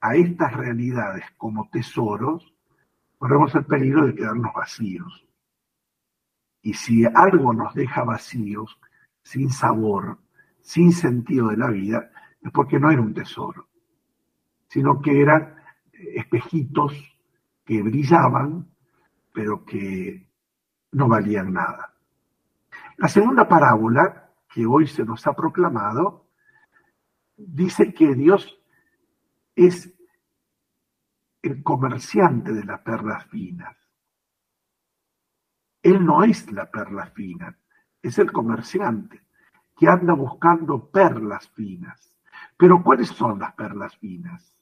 a 0.00 0.14
estas 0.14 0.52
realidades 0.52 1.24
como 1.36 1.68
tesoros, 1.70 2.54
corremos 3.18 3.54
el 3.54 3.64
peligro 3.64 4.06
de 4.06 4.14
quedarnos 4.14 4.52
vacíos. 4.54 5.26
Y 6.62 6.74
si 6.74 7.04
algo 7.04 7.52
nos 7.52 7.74
deja 7.74 8.04
vacíos, 8.04 8.78
sin 9.22 9.50
sabor, 9.50 10.18
sin 10.60 10.92
sentido 10.92 11.48
de 11.48 11.56
la 11.56 11.68
vida, 11.68 12.10
es 12.42 12.50
porque 12.52 12.78
no 12.78 12.90
era 12.90 13.00
un 13.00 13.14
tesoro, 13.14 13.68
sino 14.68 15.00
que 15.00 15.20
eran 15.20 15.56
espejitos 15.92 16.92
que 17.64 17.82
brillaban, 17.82 18.68
pero 19.32 19.64
que 19.64 20.28
no 20.92 21.08
valían 21.08 21.52
nada. 21.52 21.94
La 22.96 23.08
segunda 23.08 23.48
parábola 23.48 24.30
que 24.48 24.66
hoy 24.66 24.86
se 24.86 25.04
nos 25.04 25.26
ha 25.26 25.32
proclamado 25.32 26.26
dice 27.36 27.94
que 27.94 28.14
Dios 28.14 28.60
es 29.54 29.94
el 31.42 31.62
comerciante 31.62 32.52
de 32.52 32.64
las 32.64 32.80
perlas 32.80 33.26
finas. 33.26 33.76
Él 35.82 36.04
no 36.04 36.24
es 36.24 36.50
la 36.52 36.70
perla 36.70 37.06
fina, 37.06 37.56
es 38.02 38.18
el 38.18 38.30
comerciante 38.30 39.22
que 39.76 39.88
anda 39.88 40.12
buscando 40.12 40.90
perlas 40.90 41.48
finas. 41.50 42.14
Pero 42.60 42.82
¿cuáles 42.82 43.08
son 43.08 43.38
las 43.38 43.54
perlas 43.54 43.96
finas? 43.96 44.54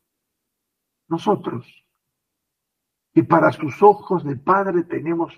Nosotros, 1.09 1.85
que 3.13 3.25
para 3.25 3.51
sus 3.51 3.83
ojos 3.83 4.23
de 4.23 4.37
Padre 4.37 4.85
tenemos 4.85 5.37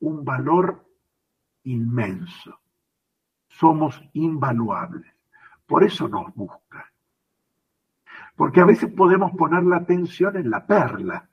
un 0.00 0.24
valor 0.24 0.86
inmenso. 1.64 2.58
Somos 3.48 4.02
invaluables. 4.14 5.04
Por 5.66 5.84
eso 5.84 6.08
nos 6.08 6.34
busca. 6.34 6.90
Porque 8.36 8.62
a 8.62 8.64
veces 8.64 8.90
podemos 8.90 9.32
poner 9.32 9.64
la 9.64 9.76
atención 9.76 10.34
en 10.36 10.48
la 10.48 10.66
perla. 10.66 11.28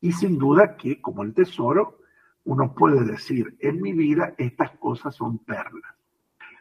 Y 0.00 0.12
sin 0.12 0.38
duda 0.38 0.76
que, 0.76 1.02
como 1.02 1.24
el 1.24 1.34
tesoro, 1.34 1.98
uno 2.44 2.76
puede 2.76 3.02
decir, 3.02 3.56
en 3.58 3.82
mi 3.82 3.92
vida 3.92 4.34
estas 4.38 4.70
cosas 4.78 5.16
son 5.16 5.38
perlas. 5.38 5.96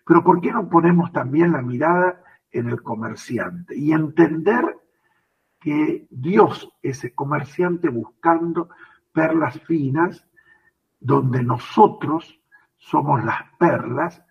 Pero 0.03 0.23
¿por 0.23 0.41
qué 0.41 0.51
no 0.51 0.67
ponemos 0.67 1.11
también 1.11 1.51
la 1.51 1.61
mirada 1.61 2.23
en 2.51 2.69
el 2.69 2.81
comerciante 2.81 3.75
y 3.77 3.91
entender 3.91 4.65
que 5.59 6.07
Dios 6.09 6.69
es 6.81 7.03
el 7.03 7.13
comerciante 7.13 7.89
buscando 7.89 8.69
perlas 9.11 9.59
finas 9.61 10.27
donde 10.99 11.43
nosotros 11.43 12.39
somos 12.77 13.23
las 13.23 13.43
perlas 13.57 14.23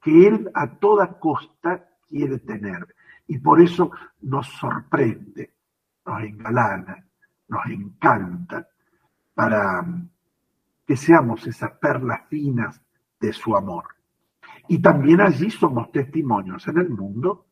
que 0.00 0.28
Él 0.28 0.50
a 0.54 0.78
toda 0.78 1.18
costa 1.18 1.88
quiere 2.06 2.38
tener. 2.38 2.94
Y 3.26 3.38
por 3.38 3.60
eso 3.60 3.90
nos 4.20 4.46
sorprende, 4.48 5.54
nos 6.04 6.22
engalana, 6.22 7.04
nos 7.48 7.66
encanta, 7.66 8.68
para 9.34 9.84
que 10.86 10.96
seamos 10.96 11.46
esas 11.46 11.72
perlas 11.72 12.20
finas 12.28 12.80
de 13.20 13.32
su 13.32 13.56
amor. 13.56 13.84
Y 14.68 14.80
también 14.80 15.20
allí 15.20 15.50
somos 15.50 15.90
testimonios 15.90 16.66
en 16.68 16.78
el 16.78 16.90
mundo 16.90 17.45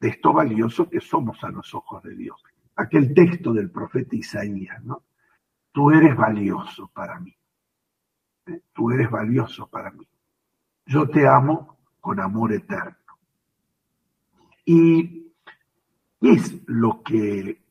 de 0.00 0.08
esto 0.08 0.32
valioso 0.32 0.88
que 0.88 1.00
somos 1.00 1.42
a 1.42 1.50
los 1.50 1.74
ojos 1.74 2.02
de 2.02 2.14
Dios. 2.14 2.42
Aquel 2.76 3.12
texto 3.12 3.52
del 3.52 3.70
profeta 3.70 4.14
Isaías, 4.14 4.82
¿no? 4.84 5.02
Tú 5.72 5.90
eres 5.90 6.16
valioso 6.16 6.88
para 6.88 7.18
mí. 7.18 7.36
¿Eh? 8.46 8.60
Tú 8.72 8.90
eres 8.90 9.10
valioso 9.10 9.68
para 9.68 9.90
mí. 9.90 10.06
Yo 10.86 11.08
te 11.08 11.26
amo 11.26 11.78
con 12.00 12.20
amor 12.20 12.52
eterno. 12.52 12.96
¿Y 14.64 15.32
qué 16.20 16.30
es 16.32 16.62
lo 16.66 17.02
que 17.02 17.62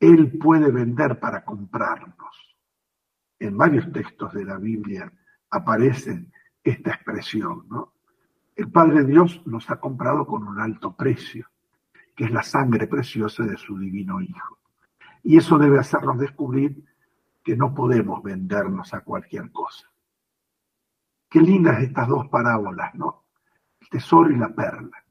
Él 0.00 0.38
puede 0.38 0.70
vender 0.70 1.20
para 1.20 1.44
comprarnos? 1.44 2.56
En 3.38 3.56
varios 3.56 3.90
textos 3.92 4.32
de 4.32 4.44
la 4.44 4.56
Biblia 4.56 5.12
aparece 5.50 6.26
esta 6.62 6.90
expresión, 6.90 7.66
¿no? 7.68 7.91
El 8.62 8.70
Padre 8.70 9.02
Dios 9.02 9.42
nos 9.44 9.68
ha 9.70 9.80
comprado 9.80 10.24
con 10.24 10.46
un 10.46 10.60
alto 10.60 10.94
precio, 10.94 11.48
que 12.14 12.26
es 12.26 12.30
la 12.30 12.44
sangre 12.44 12.86
preciosa 12.86 13.42
de 13.42 13.56
su 13.56 13.76
divino 13.76 14.20
Hijo. 14.20 14.56
Y 15.24 15.36
eso 15.36 15.58
debe 15.58 15.80
hacernos 15.80 16.16
descubrir 16.16 16.84
que 17.42 17.56
no 17.56 17.74
podemos 17.74 18.22
vendernos 18.22 18.94
a 18.94 19.00
cualquier 19.00 19.50
cosa. 19.50 19.90
Qué 21.28 21.40
lindas 21.40 21.82
estas 21.82 22.06
dos 22.06 22.28
parábolas, 22.28 22.94
¿no? 22.94 23.24
El 23.80 23.88
tesoro 23.88 24.30
y 24.30 24.36
la 24.36 24.54
perla. 24.54 25.04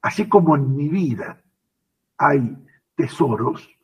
Así 0.00 0.28
como 0.28 0.56
en 0.56 0.74
mi 0.74 0.88
vida 0.88 1.40
hay 2.18 2.66
tesoros 2.96 3.78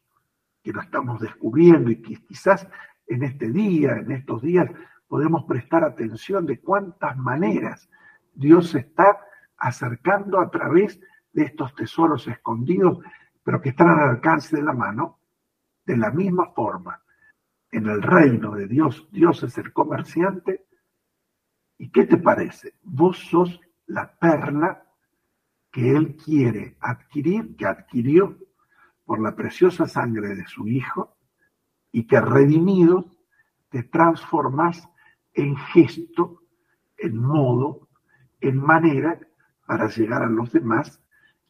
que 0.60 0.72
lo 0.72 0.80
estamos 0.80 1.20
descubriendo 1.20 1.88
y 1.92 2.02
que 2.02 2.16
quizás 2.16 2.66
en 3.06 3.22
este 3.22 3.48
día, 3.52 3.92
en 3.92 4.10
estos 4.10 4.42
días, 4.42 4.68
podemos 5.06 5.44
prestar 5.44 5.84
atención 5.84 6.46
de 6.46 6.58
cuántas 6.58 7.16
maneras 7.16 7.88
Dios 8.38 8.72
está 8.76 9.18
acercando 9.56 10.40
a 10.40 10.48
través 10.48 11.00
de 11.32 11.42
estos 11.42 11.74
tesoros 11.74 12.28
escondidos, 12.28 13.00
pero 13.42 13.60
que 13.60 13.70
están 13.70 13.88
al 13.88 14.10
alcance 14.10 14.56
de 14.56 14.62
la 14.62 14.72
mano, 14.72 15.18
de 15.84 15.96
la 15.96 16.12
misma 16.12 16.52
forma. 16.52 17.02
En 17.72 17.88
el 17.88 18.00
reino 18.00 18.54
de 18.54 18.68
Dios, 18.68 19.08
Dios 19.10 19.42
es 19.42 19.58
el 19.58 19.72
comerciante. 19.72 20.66
¿Y 21.78 21.90
qué 21.90 22.04
te 22.04 22.16
parece? 22.16 22.74
Vos 22.84 23.18
sos 23.18 23.60
la 23.86 24.16
perla 24.16 24.84
que 25.72 25.90
Él 25.96 26.16
quiere 26.16 26.76
adquirir, 26.80 27.56
que 27.56 27.66
adquirió 27.66 28.38
por 29.04 29.20
la 29.20 29.34
preciosa 29.34 29.88
sangre 29.88 30.36
de 30.36 30.46
su 30.46 30.68
Hijo, 30.68 31.16
y 31.90 32.06
que 32.06 32.20
redimido 32.20 33.10
te 33.68 33.82
transformas 33.82 34.88
en 35.32 35.56
gesto, 35.56 36.42
en 36.96 37.16
modo, 37.16 37.87
en 38.40 38.56
manera 38.56 39.18
para 39.66 39.88
llegar 39.88 40.22
a 40.22 40.28
los 40.28 40.52
demás 40.52 41.00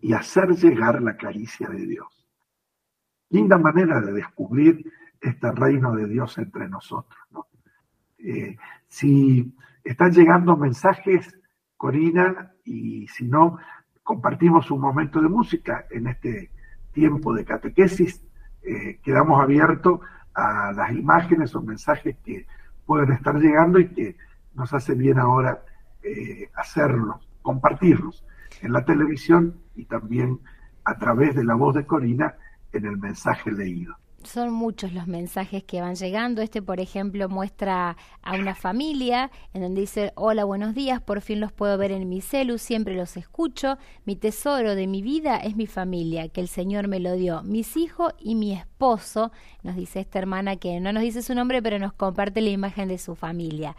y 0.01 0.13
hacer 0.13 0.51
llegar 0.51 1.03
la 1.03 1.17
caricia 1.17 1.69
de 1.69 1.87
Dios. 1.87 2.27
Linda 3.31 3.59
manera 3.59 4.01
de 4.01 4.13
descubrir 4.13 4.91
este 5.21 5.51
reino 5.53 5.95
de 5.95 6.07
Dios 6.07 6.39
entre 6.39 6.69
nosotros. 6.69 7.19
Eh, 8.19 8.57
si 8.87 9.55
están 9.85 10.13
llegando 10.13 10.57
mensajes, 10.57 11.39
Corina, 11.77 12.53
y 12.65 13.07
si 13.09 13.25
no, 13.25 13.59
compartimos 14.03 14.71
un 14.71 14.81
momento 14.81 15.21
de 15.21 15.29
música 15.29 15.87
en 15.91 16.09
este 16.09 16.51
tiempo 16.93 17.35
de 17.35 17.45
catequesis, 17.45 18.25
eh, 18.63 19.01
quedamos 19.03 19.41
abiertos 19.41 20.01
a 20.35 20.73
las 20.73 20.93
imágenes 20.93 21.55
o 21.55 21.63
mensajes 21.63 22.17
que 22.25 22.47
pueden 22.87 23.13
estar 23.13 23.37
llegando 23.37 23.79
y 23.79 23.89
que 23.89 24.17
nos 24.55 24.73
hace 24.73 24.95
bien 24.95 25.19
ahora 25.19 25.63
eh, 26.13 26.51
hacerlos, 26.55 27.29
compartirlos 27.43 28.25
en 28.63 28.73
la 28.73 28.85
televisión 28.85 29.61
y 29.77 29.85
también 29.85 30.41
a 30.85 30.99
través 30.99 31.35
de 31.35 31.45
la 31.45 31.55
voz 31.55 31.75
de 31.75 31.87
Corina 31.87 32.35
en 32.73 32.87
el 32.87 32.99
mensaje 32.99 33.51
leído 33.53 33.97
son 34.25 34.53
muchos 34.53 34.93
los 34.93 35.07
mensajes 35.07 35.65
que 35.65 35.81
van 35.81 35.95
llegando. 35.95 36.43
Este, 36.43 36.61
por 36.63 36.81
ejemplo, 36.81 37.29
muestra 37.29 37.97
a 38.23 38.35
una 38.35 38.55
familia 38.55 39.31
en 39.55 39.63
donde 39.63 39.83
dice, 39.83 40.13
hola, 40.17 40.45
buenos 40.45 40.75
días, 40.75 41.01
por 41.01 41.21
fin 41.21 41.41
los 41.41 41.53
puedo 41.53 41.79
ver 41.79 41.93
en 41.93 42.09
mi 42.09 42.21
celu, 42.21 42.59
siempre 42.59 42.95
los 42.95 43.17
escucho. 43.17 43.79
Mi 44.05 44.17
tesoro 44.17 44.75
de 44.75 44.87
mi 44.87 45.03
vida 45.03 45.37
es 45.37 45.57
mi 45.57 45.67
familia, 45.67 46.29
que 46.29 46.41
el 46.41 46.49
Señor 46.49 46.89
me 46.89 47.01
lo 47.01 47.15
dio, 47.15 47.43
mis 47.43 47.77
hijos 47.77 48.13
y 48.19 48.35
mi 48.35 48.53
esposo, 48.53 49.33
nos 49.63 49.77
dice 49.77 50.01
esta 50.01 50.19
hermana 50.19 50.57
que 50.57 50.81
no 50.81 50.93
nos 50.93 51.03
dice 51.03 51.23
su 51.23 51.35
nombre, 51.35 51.63
pero 51.63 51.79
nos 51.79 51.93
comparte 51.93 52.41
la 52.41 52.51
imagen 52.51 52.89
de 52.89 52.99
su 52.99 53.15
familia. 53.15 53.77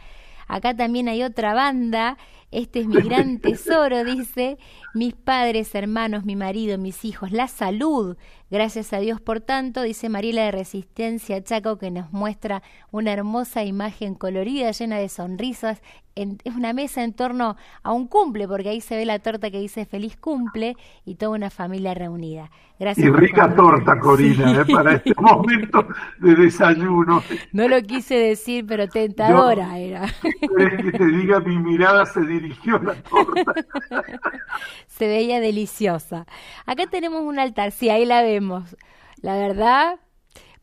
Acá 0.50 0.76
también 0.76 1.08
hay 1.08 1.24
otra 1.24 1.54
banda, 1.54 2.18
este 2.52 2.80
es 2.80 2.88
mi 2.88 3.02
gran 3.02 3.38
tesoro, 3.40 4.04
dice, 4.04 4.58
mis 4.94 5.14
padres, 5.14 5.74
hermanos, 5.76 6.26
mi 6.26 6.36
marido, 6.36 6.78
mis 6.78 7.06
hijos, 7.06 7.32
la 7.32 7.48
salud. 7.48 8.18
Gracias 8.52 8.94
a 8.94 9.00
Dios 9.00 9.22
por 9.22 9.42
tanto, 9.42 9.84
dice 9.84 10.10
Mariela 10.10 10.42
de 10.44 10.52
Resistencia 10.52 11.44
Chaco, 11.44 11.78
que 11.78 11.92
nos 11.92 12.12
muestra 12.12 12.63
una 12.90 13.13
hermosa 13.13 13.63
imagen 13.63 14.15
colorida, 14.15 14.71
llena 14.71 14.98
de 14.98 15.08
sonrisas. 15.08 15.84
es 16.15 16.56
una 16.56 16.73
mesa 16.73 17.04
en 17.04 17.13
torno 17.13 17.58
a 17.84 17.92
un 17.94 18.08
cumple, 18.08 18.48
porque 18.48 18.69
ahí 18.69 18.82
se 18.82 18.96
ve 18.96 19.06
la 19.06 19.19
torta 19.19 19.52
que 19.52 19.60
dice 19.60 19.86
feliz 19.86 20.17
cumple 20.17 20.76
y 21.06 21.15
toda 21.15 21.34
una 21.34 21.52
familia 21.52 21.94
reunida. 21.94 22.50
Gracias. 22.80 23.06
Y 23.06 23.12
rica 23.12 23.54
torta, 23.56 24.00
Corina, 24.00 24.62
¿eh? 24.62 24.65
para 24.73 24.96
este 24.96 25.13
momento 25.21 25.86
de 26.19 26.34
desayuno. 26.34 27.21
No 27.52 27.67
lo 27.67 27.82
quise 27.82 28.15
decir, 28.15 28.65
pero 28.65 28.88
tentadora 28.88 29.78
era. 29.78 30.06
Es 30.06 30.84
que 30.84 30.92
te 30.94 31.06
diga, 31.06 31.42
mi 31.42 31.58
mirada 31.58 32.06
se 32.06 32.21
dirigió 32.21 32.78
a 32.78 32.84
la 32.84 32.96
torta. 32.96 33.54
se 34.88 35.08
veía 35.08 35.42
deliciosa. 35.42 36.26
Acá 36.65 36.88
tenemos 36.88 37.21
un 37.21 37.38
altar, 37.38 37.71
sí, 37.71 37.90
ahí 37.90 38.06
la 38.06 38.21
vemos. 38.40 38.75
La 39.21 39.35
verdad, 39.35 40.00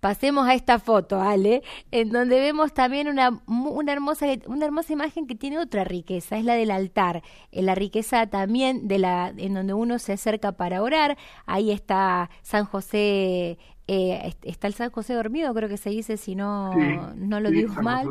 pasemos 0.00 0.48
a 0.48 0.54
esta 0.54 0.78
foto, 0.78 1.20
Ale, 1.20 1.62
en 1.90 2.10
donde 2.10 2.40
vemos 2.40 2.72
también 2.72 3.08
una, 3.08 3.42
una, 3.46 3.92
hermosa, 3.92 4.26
una 4.46 4.64
hermosa 4.64 4.92
imagen 4.92 5.26
que 5.26 5.34
tiene 5.34 5.58
otra 5.58 5.84
riqueza, 5.84 6.38
es 6.38 6.44
la 6.44 6.54
del 6.54 6.70
altar, 6.70 7.22
en 7.52 7.66
la 7.66 7.74
riqueza 7.74 8.26
también 8.26 8.88
de 8.88 8.98
la, 8.98 9.32
en 9.36 9.54
donde 9.54 9.74
uno 9.74 9.98
se 9.98 10.14
acerca 10.14 10.52
para 10.52 10.82
orar, 10.82 11.18
ahí 11.44 11.70
está 11.70 12.30
San 12.42 12.64
José 12.64 13.58
eh, 13.88 14.34
está 14.42 14.66
el 14.66 14.74
San 14.74 14.90
José 14.90 15.14
dormido, 15.14 15.54
creo 15.54 15.68
que 15.68 15.76
se 15.76 15.90
dice, 15.90 16.16
si 16.16 16.34
no, 16.34 16.74
no 17.14 17.38
lo 17.38 17.50
digo 17.50 17.80
mal. 17.82 18.08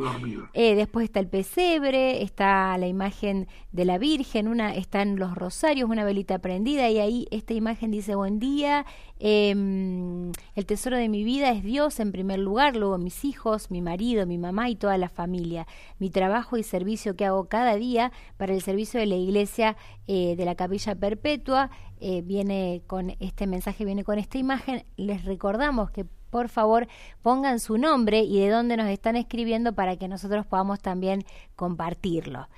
Eh, 0.54 0.74
después 0.74 1.04
está 1.04 1.20
el 1.20 1.28
pesebre, 1.28 2.24
está 2.24 2.78
la 2.78 2.88
imagen 2.88 3.48
de 3.74 3.84
la 3.84 3.98
Virgen, 3.98 4.48
una, 4.48 4.74
están 4.74 5.18
los 5.18 5.36
rosarios, 5.36 5.90
una 5.90 6.06
velita 6.06 6.40
prendida, 6.40 6.90
y 6.90 7.00
ahí 7.00 7.28
esta 7.30 7.54
imagen 7.54 7.92
dice, 7.92 8.16
buen 8.16 8.40
día, 8.40 8.86
em, 9.20 10.32
el 10.56 10.66
tesoro 10.66 10.98
de 10.98 11.10
mi 11.10 11.24
vida 11.24 11.52
es 11.52 11.64
Dios 11.64 12.00
en 12.00 12.12
primer 12.12 12.40
lugar, 12.40 12.76
luego 12.76 12.98
mis 12.98 13.26
hijos, 13.26 13.72
mi 13.72 13.82
marido, 13.82 14.26
mi 14.26 14.38
mamá 14.38 14.70
y 14.70 14.76
toda 14.76 14.98
la 14.98 15.10
familia. 15.10 15.68
Mi 16.00 16.10
trabajo 16.10 16.58
y 16.58 16.64
servicio 16.64 17.16
que 17.16 17.26
hago 17.26 17.46
cada 17.46 17.76
día 17.76 18.12
para 18.38 18.54
el 18.54 18.62
servicio 18.62 19.00
de 19.00 19.06
la 19.06 19.16
iglesia 19.16 19.78
eh, 20.08 20.36
de 20.36 20.46
la 20.46 20.56
Capilla 20.56 20.96
Perpetua 20.96 21.70
eh, 22.00 22.22
viene 22.22 22.82
con 22.88 23.16
este 23.20 23.48
mensaje, 23.48 23.86
viene 23.86 24.04
con 24.04 24.20
esta 24.20 24.38
imagen. 24.38 24.86
Les 24.98 25.26
recordamos 25.26 25.92
que 25.92 26.06
por 26.30 26.50
favor 26.50 26.88
pongan 27.22 27.60
su 27.60 27.78
nombre 27.78 28.20
y 28.20 28.40
de 28.42 28.50
dónde 28.50 28.76
nos 28.76 28.88
están 28.90 29.16
escribiendo 29.16 29.74
para 29.74 29.96
que 29.96 30.08
nosotros 30.08 30.46
podamos 30.46 30.82
también 30.82 31.24
compartirlo. 31.56 32.50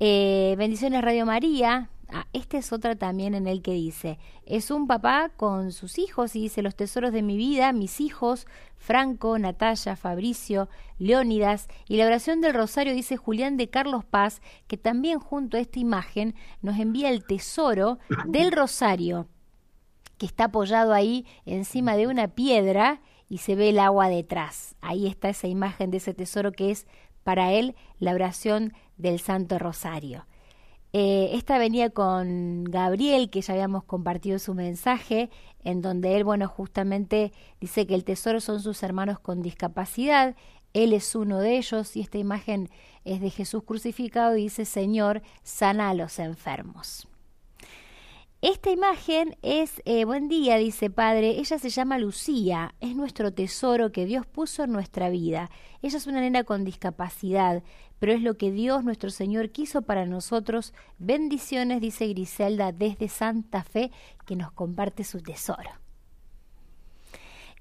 Eh, 0.00 0.54
bendiciones 0.58 1.02
Radio 1.02 1.24
María, 1.24 1.88
Ah, 2.14 2.26
este 2.34 2.58
es 2.58 2.74
otra 2.74 2.94
también 2.94 3.34
en 3.34 3.46
el 3.46 3.62
que 3.62 3.72
dice, 3.72 4.18
es 4.44 4.70
un 4.70 4.86
papá 4.86 5.30
con 5.34 5.72
sus 5.72 5.98
hijos 5.98 6.36
y 6.36 6.42
dice, 6.42 6.60
los 6.60 6.76
tesoros 6.76 7.10
de 7.10 7.22
mi 7.22 7.38
vida, 7.38 7.72
mis 7.72 8.02
hijos, 8.02 8.46
Franco, 8.76 9.38
Natalia, 9.38 9.96
Fabricio, 9.96 10.68
Leónidas, 10.98 11.68
y 11.88 11.96
la 11.96 12.04
oración 12.04 12.42
del 12.42 12.52
rosario 12.52 12.92
dice 12.92 13.16
Julián 13.16 13.56
de 13.56 13.70
Carlos 13.70 14.04
Paz, 14.04 14.42
que 14.66 14.76
también 14.76 15.20
junto 15.20 15.56
a 15.56 15.60
esta 15.60 15.78
imagen 15.78 16.34
nos 16.60 16.78
envía 16.78 17.08
el 17.08 17.24
tesoro 17.24 17.98
del 18.26 18.52
rosario, 18.52 19.26
que 20.18 20.26
está 20.26 20.44
apoyado 20.44 20.92
ahí 20.92 21.24
encima 21.46 21.96
de 21.96 22.08
una 22.08 22.28
piedra 22.28 23.00
y 23.26 23.38
se 23.38 23.54
ve 23.54 23.70
el 23.70 23.78
agua 23.78 24.10
detrás. 24.10 24.76
Ahí 24.82 25.06
está 25.06 25.30
esa 25.30 25.46
imagen 25.48 25.90
de 25.90 25.96
ese 25.96 26.12
tesoro 26.12 26.52
que 26.52 26.72
es 26.72 26.86
para 27.24 27.52
él 27.52 27.74
la 27.98 28.12
oración 28.12 28.74
del 28.98 29.18
Santo 29.18 29.58
Rosario. 29.58 30.26
Eh, 30.92 31.30
esta 31.32 31.58
venía 31.58 31.90
con 31.90 32.64
Gabriel, 32.64 33.30
que 33.30 33.40
ya 33.40 33.54
habíamos 33.54 33.84
compartido 33.84 34.38
su 34.38 34.54
mensaje, 34.54 35.30
en 35.64 35.80
donde 35.80 36.16
él, 36.16 36.24
bueno, 36.24 36.48
justamente 36.48 37.32
dice 37.60 37.86
que 37.86 37.94
el 37.94 38.04
tesoro 38.04 38.40
son 38.40 38.60
sus 38.60 38.82
hermanos 38.82 39.18
con 39.18 39.40
discapacidad, 39.40 40.36
él 40.74 40.92
es 40.92 41.14
uno 41.14 41.38
de 41.38 41.56
ellos, 41.56 41.96
y 41.96 42.00
esta 42.00 42.18
imagen 42.18 42.68
es 43.04 43.20
de 43.20 43.30
Jesús 43.30 43.62
crucificado 43.64 44.36
y 44.36 44.44
dice, 44.44 44.64
Señor, 44.64 45.22
sana 45.42 45.90
a 45.90 45.94
los 45.94 46.18
enfermos. 46.18 47.08
Esta 48.42 48.70
imagen 48.70 49.36
es, 49.42 49.80
eh, 49.84 50.04
buen 50.04 50.26
día, 50.28 50.56
dice 50.56 50.90
Padre, 50.90 51.38
ella 51.38 51.60
se 51.60 51.70
llama 51.70 51.98
Lucía, 51.98 52.74
es 52.80 52.96
nuestro 52.96 53.32
tesoro 53.32 53.92
que 53.92 54.04
Dios 54.04 54.26
puso 54.26 54.64
en 54.64 54.72
nuestra 54.72 55.10
vida. 55.10 55.48
Ella 55.80 55.96
es 55.96 56.08
una 56.08 56.20
nena 56.20 56.42
con 56.42 56.64
discapacidad, 56.64 57.62
pero 58.02 58.14
es 58.14 58.20
lo 58.20 58.36
que 58.36 58.50
Dios 58.50 58.82
nuestro 58.82 59.10
Señor 59.10 59.50
quiso 59.50 59.82
para 59.82 60.06
nosotros. 60.06 60.74
Bendiciones, 60.98 61.80
dice 61.80 62.08
Griselda 62.08 62.72
desde 62.72 63.06
Santa 63.06 63.62
Fe, 63.62 63.92
que 64.26 64.34
nos 64.34 64.50
comparte 64.50 65.04
su 65.04 65.20
tesoro. 65.20 65.70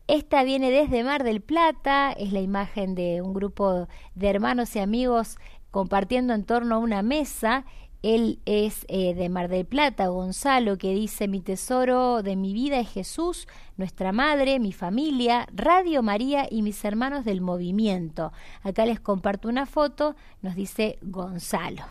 Esta 0.08 0.42
viene 0.42 0.72
desde 0.72 1.04
Mar 1.04 1.24
del 1.24 1.42
Plata, 1.42 2.12
es 2.12 2.34
la 2.34 2.40
imagen 2.40 2.96
de 2.96 3.22
un 3.22 3.36
grupo 3.36 3.88
de 4.16 4.30
hermanos 4.30 4.76
y 4.76 4.80
amigos 4.80 5.38
compartiendo 5.70 6.34
en 6.34 6.44
torno 6.44 6.74
a 6.74 6.80
una 6.80 7.04
mesa 7.04 7.64
él 8.02 8.40
es 8.46 8.86
eh, 8.88 9.14
de 9.14 9.30
Mar 9.30 9.48
del 9.48 9.66
Plata, 9.66 10.08
Gonzalo, 10.08 10.78
que 10.78 10.94
dice, 10.94 11.28
mi 11.28 11.40
tesoro 11.40 12.24
de 12.24 12.36
mi 12.36 12.52
vida 12.54 12.80
es 12.80 12.90
Jesús, 12.90 13.48
nuestra 13.78 14.12
madre, 14.12 14.60
mi 14.60 14.72
familia, 14.72 15.48
Radio 15.54 16.02
María 16.02 16.48
y 16.50 16.64
mis 16.64 16.84
hermanos 16.84 17.26
del 17.26 17.42
movimiento. 17.42 18.32
Acá 18.64 18.86
les 18.86 19.00
comparto 19.00 19.50
una 19.50 19.68
foto, 19.68 20.16
nos 20.42 20.56
dice 20.56 20.98
Gonzalo. 21.04 21.84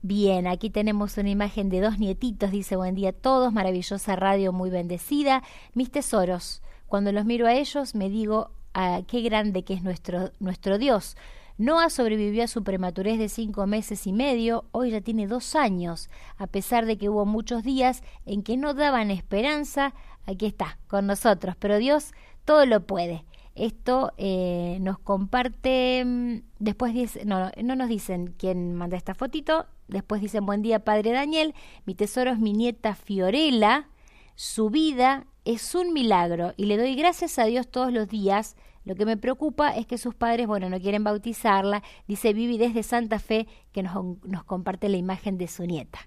Bien, 0.00 0.46
aquí 0.46 0.70
tenemos 0.70 1.18
una 1.18 1.30
imagen 1.30 1.68
de 1.68 1.80
dos 1.80 1.98
nietitos, 1.98 2.50
dice 2.50 2.76
buen 2.76 2.94
día 2.94 3.10
a 3.10 3.12
todos, 3.12 3.52
maravillosa 3.52 4.16
radio, 4.16 4.52
muy 4.52 4.70
bendecida. 4.70 5.42
Mis 5.74 5.90
tesoros, 5.90 6.62
cuando 6.86 7.12
los 7.12 7.26
miro 7.26 7.46
a 7.46 7.54
ellos 7.54 7.94
me 7.94 8.08
digo, 8.08 8.50
ah, 8.72 9.02
qué 9.06 9.20
grande 9.20 9.62
que 9.64 9.74
es 9.74 9.82
nuestro, 9.82 10.30
nuestro 10.38 10.78
Dios 10.78 11.16
Noah 11.58 11.88
sobrevivió 11.88 12.44
a 12.44 12.48
su 12.48 12.62
prematurez 12.62 13.18
de 13.18 13.28
cinco 13.28 13.66
meses 13.66 14.06
y 14.06 14.12
medio, 14.12 14.66
hoy 14.72 14.90
ya 14.90 15.00
tiene 15.00 15.26
dos 15.26 15.54
años, 15.54 16.10
a 16.36 16.46
pesar 16.46 16.84
de 16.84 16.98
que 16.98 17.08
hubo 17.08 17.24
muchos 17.24 17.62
días 17.62 18.02
en 18.26 18.42
que 18.42 18.56
no 18.56 18.74
daban 18.74 19.10
esperanza, 19.10 19.94
aquí 20.26 20.46
está, 20.46 20.78
con 20.86 21.06
nosotros, 21.06 21.56
pero 21.58 21.78
Dios 21.78 22.12
todo 22.44 22.66
lo 22.66 22.86
puede. 22.86 23.24
Esto 23.54 24.12
eh, 24.18 24.76
nos 24.82 24.98
comparte, 24.98 26.04
mm, 26.04 26.42
después 26.58 26.92
dice, 26.92 27.24
no, 27.24 27.50
no 27.62 27.74
nos 27.74 27.88
dicen 27.88 28.34
quién 28.36 28.74
manda 28.74 28.98
esta 28.98 29.14
fotito, 29.14 29.64
después 29.88 30.20
dicen 30.20 30.44
buen 30.44 30.60
día 30.60 30.84
padre 30.84 31.12
Daniel, 31.12 31.54
mi 31.86 31.94
tesoro 31.94 32.32
es 32.32 32.38
mi 32.38 32.52
nieta 32.52 32.94
Fiorella, 32.94 33.88
su 34.34 34.68
vida 34.68 35.26
es 35.46 35.74
un 35.74 35.94
milagro 35.94 36.52
y 36.58 36.66
le 36.66 36.76
doy 36.76 36.96
gracias 36.96 37.38
a 37.38 37.44
Dios 37.44 37.68
todos 37.68 37.92
los 37.92 38.08
días. 38.08 38.56
Lo 38.86 38.94
que 38.94 39.04
me 39.04 39.16
preocupa 39.18 39.76
es 39.76 39.86
que 39.86 39.98
sus 39.98 40.14
padres, 40.14 40.46
bueno, 40.46 40.70
no 40.70 40.80
quieren 40.80 41.04
bautizarla. 41.04 41.82
Dice 42.08 42.32
Vivi 42.32 42.56
desde 42.56 42.82
Santa 42.82 43.18
Fe 43.18 43.46
que 43.72 43.82
nos, 43.82 43.94
nos 44.24 44.44
comparte 44.44 44.88
la 44.88 44.96
imagen 44.96 45.36
de 45.36 45.48
su 45.48 45.66
nieta. 45.66 45.98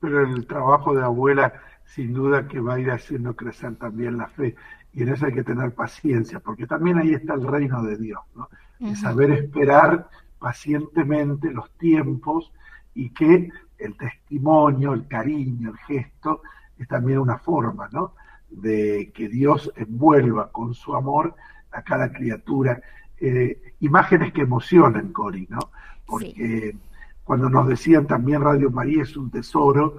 Pero 0.00 0.26
el 0.26 0.46
trabajo 0.46 0.94
de 0.94 1.02
abuela 1.02 1.54
sin 1.86 2.12
duda 2.12 2.48
que 2.48 2.60
va 2.60 2.74
a 2.74 2.80
ir 2.80 2.90
haciendo 2.90 3.34
crecer 3.34 3.76
también 3.76 4.18
la 4.18 4.26
fe. 4.26 4.54
Y 4.92 5.02
en 5.02 5.10
eso 5.10 5.26
hay 5.26 5.32
que 5.32 5.44
tener 5.44 5.72
paciencia, 5.72 6.40
porque 6.40 6.66
también 6.66 6.98
ahí 6.98 7.14
está 7.14 7.34
el 7.34 7.46
reino 7.46 7.82
de 7.82 7.96
Dios, 7.96 8.20
¿no? 8.34 8.48
saber 8.96 9.30
esperar 9.30 10.08
pacientemente 10.38 11.50
los 11.50 11.70
tiempos 11.78 12.52
y 12.94 13.10
que 13.10 13.50
el 13.78 13.96
testimonio, 13.96 14.92
el 14.92 15.06
cariño, 15.06 15.70
el 15.70 15.78
gesto 15.78 16.42
es 16.78 16.88
también 16.88 17.18
una 17.18 17.38
forma, 17.38 17.88
¿no? 17.92 18.14
De 18.56 19.12
que 19.14 19.28
Dios 19.28 19.70
envuelva 19.76 20.50
con 20.50 20.74
su 20.74 20.94
amor 20.94 21.34
a 21.70 21.82
cada 21.82 22.12
criatura. 22.12 22.80
Eh, 23.18 23.74
imágenes 23.80 24.32
que 24.32 24.42
emocionan, 24.42 25.12
Cori, 25.12 25.46
¿no? 25.48 25.70
Porque 26.06 26.76
cuando 27.24 27.48
nos 27.48 27.68
decían 27.68 28.06
también 28.06 28.42
Radio 28.42 28.70
María 28.70 29.02
es 29.02 29.16
un 29.16 29.30
tesoro, 29.30 29.98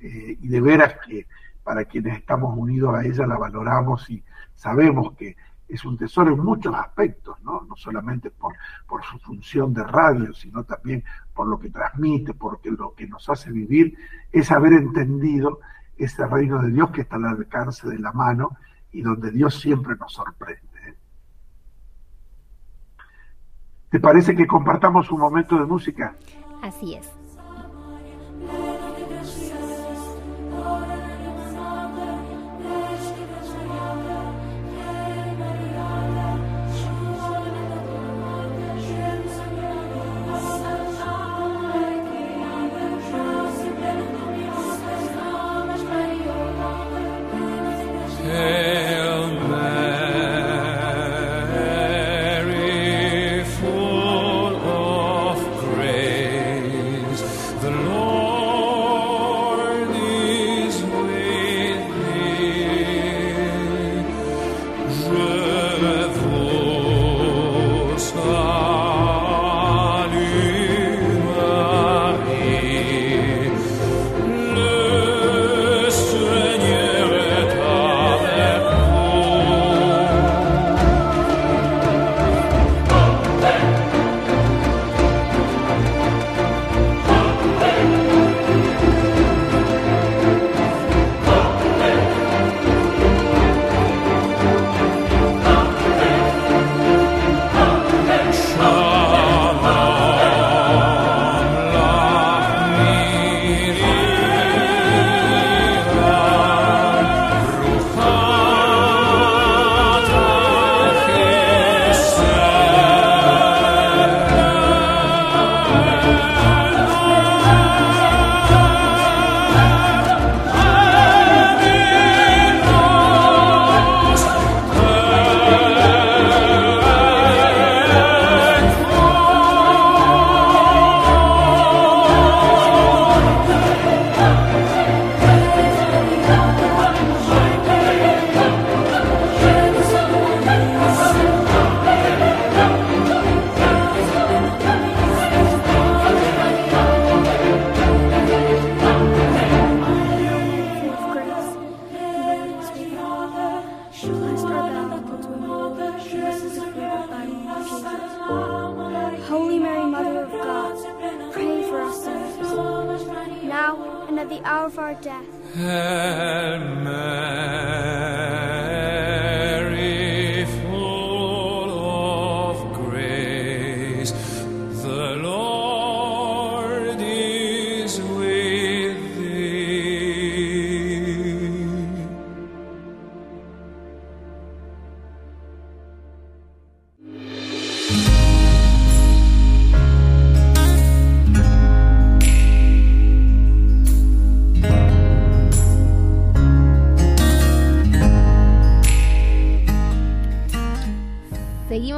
eh, 0.00 0.38
y 0.40 0.48
de 0.48 0.60
veras 0.60 0.94
que 1.06 1.26
para 1.64 1.84
quienes 1.84 2.18
estamos 2.18 2.56
unidos 2.56 2.94
a 2.94 3.04
ella 3.04 3.26
la 3.26 3.36
valoramos 3.36 4.08
y 4.08 4.22
sabemos 4.54 5.14
que 5.16 5.36
es 5.68 5.84
un 5.84 5.98
tesoro 5.98 6.32
en 6.32 6.40
muchos 6.40 6.74
aspectos, 6.74 7.36
¿no? 7.42 7.60
No 7.68 7.76
solamente 7.76 8.30
por, 8.30 8.54
por 8.86 9.04
su 9.04 9.18
función 9.18 9.74
de 9.74 9.84
radio, 9.84 10.32
sino 10.32 10.64
también 10.64 11.04
por 11.34 11.46
lo 11.46 11.58
que 11.58 11.68
transmite, 11.68 12.32
porque 12.32 12.70
lo 12.70 12.94
que 12.94 13.06
nos 13.06 13.28
hace 13.28 13.52
vivir 13.52 13.98
es 14.32 14.50
haber 14.50 14.72
entendido 14.72 15.60
ese 15.98 16.26
reino 16.26 16.62
de 16.62 16.70
Dios 16.70 16.90
que 16.90 17.02
está 17.02 17.16
al 17.16 17.26
alcance 17.26 17.88
de 17.88 17.98
la 17.98 18.12
mano 18.12 18.56
y 18.92 19.02
donde 19.02 19.30
Dios 19.30 19.58
siempre 19.58 19.96
nos 19.96 20.12
sorprende. 20.12 20.96
¿Te 23.90 24.00
parece 24.00 24.36
que 24.36 24.46
compartamos 24.46 25.10
un 25.10 25.20
momento 25.20 25.56
de 25.58 25.64
música? 25.64 26.14
Así 26.62 26.94
es. 26.94 27.10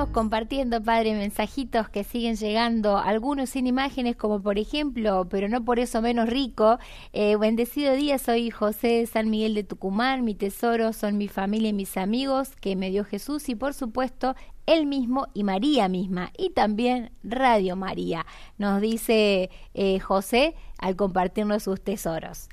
Compartiendo, 0.09 0.82
padre, 0.82 1.14
mensajitos 1.14 1.88
que 1.88 2.05
siguen 2.05 2.36
llegando, 2.36 2.96
algunos 2.96 3.51
sin 3.51 3.66
imágenes, 3.66 4.16
como 4.16 4.40
por 4.40 4.59
ejemplo, 4.59 5.26
pero 5.28 5.48
no 5.48 5.64
por 5.64 5.78
eso 5.78 6.01
menos 6.01 6.28
rico. 6.28 6.78
Eh, 7.12 7.36
bendecido 7.36 7.94
día, 7.94 8.18
soy 8.18 8.51
José 8.51 9.07
San 9.07 9.30
Miguel 9.30 9.55
de 9.55 9.64
Tucumán, 9.64 10.24
mi 10.24 10.34
tesoro 10.34 10.92
son 10.92 11.18
mi 11.18 11.28
familia 11.28 11.68
y 11.68 11.74
mis 11.74 11.96
amigos 11.96 12.57
que 12.61 12.76
me 12.76 12.90
dio 12.90 13.05
Jesús 13.05 13.48
y 13.48 13.55
por 13.55 13.74
supuesto 13.74 14.34
él 14.66 14.86
mismo 14.86 15.28
y 15.34 15.44
María 15.44 15.88
misma 15.88 16.32
y 16.38 16.51
también 16.51 17.11
Radio 17.22 17.76
María, 17.76 18.24
nos 18.57 18.80
dice 18.80 19.51
eh, 19.74 20.01
José 20.01 20.55
al 20.78 20.96
compartirnos 20.96 21.64
sus 21.64 21.80
tesoros. 21.80 22.48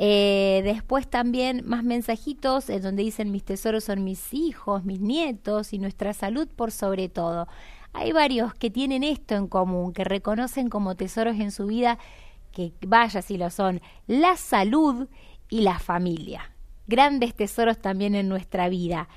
Eh, 0.00 0.60
después 0.62 1.08
también 1.08 1.62
más 1.66 1.82
mensajitos 1.82 2.70
en 2.70 2.82
donde 2.82 3.02
dicen 3.02 3.32
mis 3.32 3.44
tesoros 3.44 3.82
son 3.82 4.04
mis 4.04 4.32
hijos, 4.32 4.84
mis 4.84 5.00
nietos 5.00 5.72
y 5.72 5.80
nuestra 5.80 6.14
salud 6.14 6.46
por 6.46 6.70
sobre 6.70 7.08
todo. 7.08 7.48
Hay 7.92 8.12
varios 8.12 8.54
que 8.54 8.70
tienen 8.70 9.02
esto 9.02 9.34
en 9.34 9.48
común, 9.48 9.92
que 9.92 10.04
reconocen 10.04 10.68
como 10.68 10.94
tesoros 10.94 11.40
en 11.40 11.50
su 11.50 11.66
vida, 11.66 11.98
que 12.52 12.72
vaya 12.86 13.22
si 13.22 13.38
lo 13.38 13.50
son, 13.50 13.80
la 14.06 14.36
salud 14.36 15.08
y 15.50 15.62
la 15.62 15.80
familia. 15.80 16.52
Grandes 16.86 17.34
tesoros 17.34 17.78
también 17.78 18.14
en 18.14 18.28
nuestra 18.28 18.68
vida. 18.68 19.08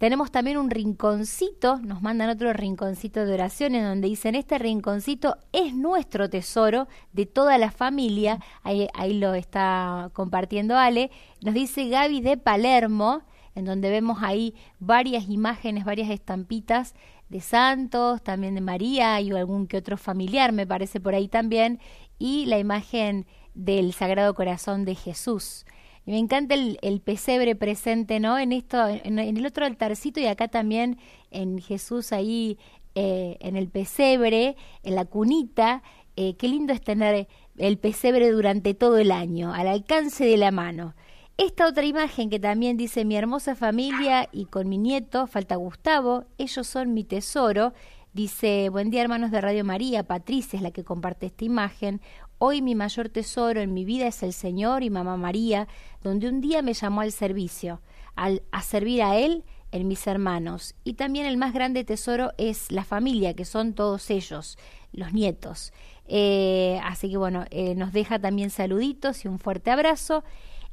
Tenemos 0.00 0.30
también 0.30 0.56
un 0.56 0.70
rinconcito, 0.70 1.76
nos 1.80 2.00
mandan 2.00 2.30
otro 2.30 2.54
rinconcito 2.54 3.26
de 3.26 3.34
oraciones 3.34 3.84
donde 3.84 4.08
dicen, 4.08 4.34
este 4.34 4.56
rinconcito 4.56 5.36
es 5.52 5.74
nuestro 5.74 6.30
tesoro 6.30 6.88
de 7.12 7.26
toda 7.26 7.58
la 7.58 7.70
familia, 7.70 8.38
ahí, 8.62 8.88
ahí 8.94 9.12
lo 9.12 9.34
está 9.34 10.08
compartiendo 10.14 10.78
Ale, 10.78 11.10
nos 11.42 11.52
dice 11.52 11.90
Gaby 11.90 12.22
de 12.22 12.38
Palermo, 12.38 13.24
en 13.54 13.66
donde 13.66 13.90
vemos 13.90 14.22
ahí 14.22 14.54
varias 14.78 15.28
imágenes, 15.28 15.84
varias 15.84 16.08
estampitas 16.08 16.94
de 17.28 17.42
santos, 17.42 18.22
también 18.22 18.54
de 18.54 18.62
María 18.62 19.20
y 19.20 19.32
algún 19.32 19.66
que 19.66 19.76
otro 19.76 19.98
familiar, 19.98 20.52
me 20.52 20.66
parece 20.66 20.98
por 20.98 21.14
ahí 21.14 21.28
también, 21.28 21.78
y 22.18 22.46
la 22.46 22.58
imagen 22.58 23.26
del 23.52 23.92
Sagrado 23.92 24.32
Corazón 24.32 24.86
de 24.86 24.94
Jesús 24.94 25.66
me 26.06 26.18
encanta 26.18 26.54
el, 26.54 27.00
pesebre 27.00 27.54
presente, 27.54 28.20
¿no? 28.20 28.38
En 28.38 28.52
esto, 28.52 28.86
en, 28.88 29.18
el 29.18 29.46
otro 29.46 29.66
altarcito 29.66 30.20
y 30.20 30.26
acá 30.26 30.48
también 30.48 30.98
en 31.30 31.60
Jesús 31.60 32.12
ahí 32.12 32.58
eh, 32.94 33.36
en 33.40 33.56
el 33.56 33.68
pesebre, 33.68 34.56
en 34.82 34.94
la 34.94 35.04
cunita. 35.04 35.82
Eh, 36.16 36.34
qué 36.34 36.48
lindo 36.48 36.72
es 36.72 36.80
tener 36.80 37.28
el 37.56 37.78
pesebre 37.78 38.30
durante 38.30 38.74
todo 38.74 38.98
el 38.98 39.12
año, 39.12 39.52
al 39.54 39.68
alcance 39.68 40.24
de 40.24 40.36
la 40.36 40.50
mano. 40.50 40.94
Esta 41.36 41.66
otra 41.66 41.86
imagen 41.86 42.28
que 42.28 42.38
también 42.38 42.76
dice 42.76 43.04
mi 43.04 43.16
hermosa 43.16 43.54
familia 43.54 44.28
y 44.30 44.44
con 44.44 44.68
mi 44.68 44.76
nieto, 44.76 45.26
falta 45.26 45.56
Gustavo, 45.56 46.24
ellos 46.36 46.66
son 46.66 46.92
mi 46.92 47.04
tesoro. 47.04 47.72
Dice, 48.12 48.70
buen 48.70 48.90
día 48.90 49.02
hermanos 49.02 49.30
de 49.30 49.40
Radio 49.40 49.64
María, 49.64 50.02
Patricia 50.02 50.56
es 50.56 50.62
la 50.64 50.72
que 50.72 50.82
comparte 50.82 51.26
esta 51.26 51.44
imagen. 51.44 52.00
Hoy 52.38 52.60
mi 52.60 52.74
mayor 52.74 53.08
tesoro 53.08 53.60
en 53.60 53.72
mi 53.72 53.84
vida 53.84 54.08
es 54.08 54.24
el 54.24 54.32
Señor 54.32 54.82
y 54.82 54.90
Mamá 54.90 55.16
María, 55.16 55.68
donde 56.02 56.28
un 56.28 56.40
día 56.40 56.60
me 56.60 56.74
llamó 56.74 57.02
al 57.02 57.12
servicio, 57.12 57.80
al, 58.16 58.42
a 58.50 58.62
servir 58.62 59.02
a 59.02 59.16
Él 59.16 59.44
en 59.70 59.86
mis 59.86 60.08
hermanos. 60.08 60.74
Y 60.82 60.94
también 60.94 61.24
el 61.24 61.36
más 61.36 61.54
grande 61.54 61.84
tesoro 61.84 62.32
es 62.36 62.72
la 62.72 62.82
familia, 62.82 63.34
que 63.34 63.44
son 63.44 63.74
todos 63.74 64.10
ellos, 64.10 64.58
los 64.90 65.12
nietos. 65.12 65.72
Eh, 66.08 66.80
así 66.82 67.10
que 67.10 67.16
bueno, 67.16 67.44
eh, 67.52 67.76
nos 67.76 67.92
deja 67.92 68.18
también 68.18 68.50
saluditos 68.50 69.24
y 69.24 69.28
un 69.28 69.38
fuerte 69.38 69.70
abrazo. 69.70 70.24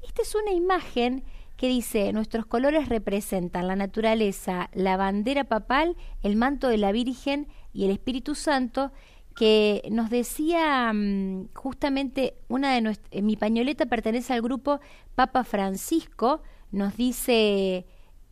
Esta 0.02 0.24
es 0.24 0.34
una 0.34 0.54
imagen 0.54 1.24
que 1.58 1.68
dice, 1.68 2.14
nuestros 2.14 2.46
colores 2.46 2.88
representan 2.88 3.68
la 3.68 3.76
naturaleza, 3.76 4.70
la 4.74 4.96
bandera 4.96 5.44
papal, 5.44 5.98
el 6.24 6.36
manto 6.36 6.70
de 6.70 6.78
la 6.78 6.92
Virgen 6.92 7.48
y 7.74 7.86
el 7.86 7.92
Espíritu 7.92 8.36
Santo, 8.36 8.92
que 9.36 9.82
nos 9.92 10.10
decía 10.10 10.92
mm, 10.94 11.50
justamente 11.54 12.36
una 12.48 12.74
de 12.74 12.82
nuestras, 12.82 13.24
mi 13.24 13.36
pañoleta 13.38 13.88
pertenece 13.88 14.34
al 14.34 14.42
grupo 14.42 14.80
Papa 15.16 15.44
Francisco, 15.44 16.42
nos 16.72 16.96
dice, 16.96 17.86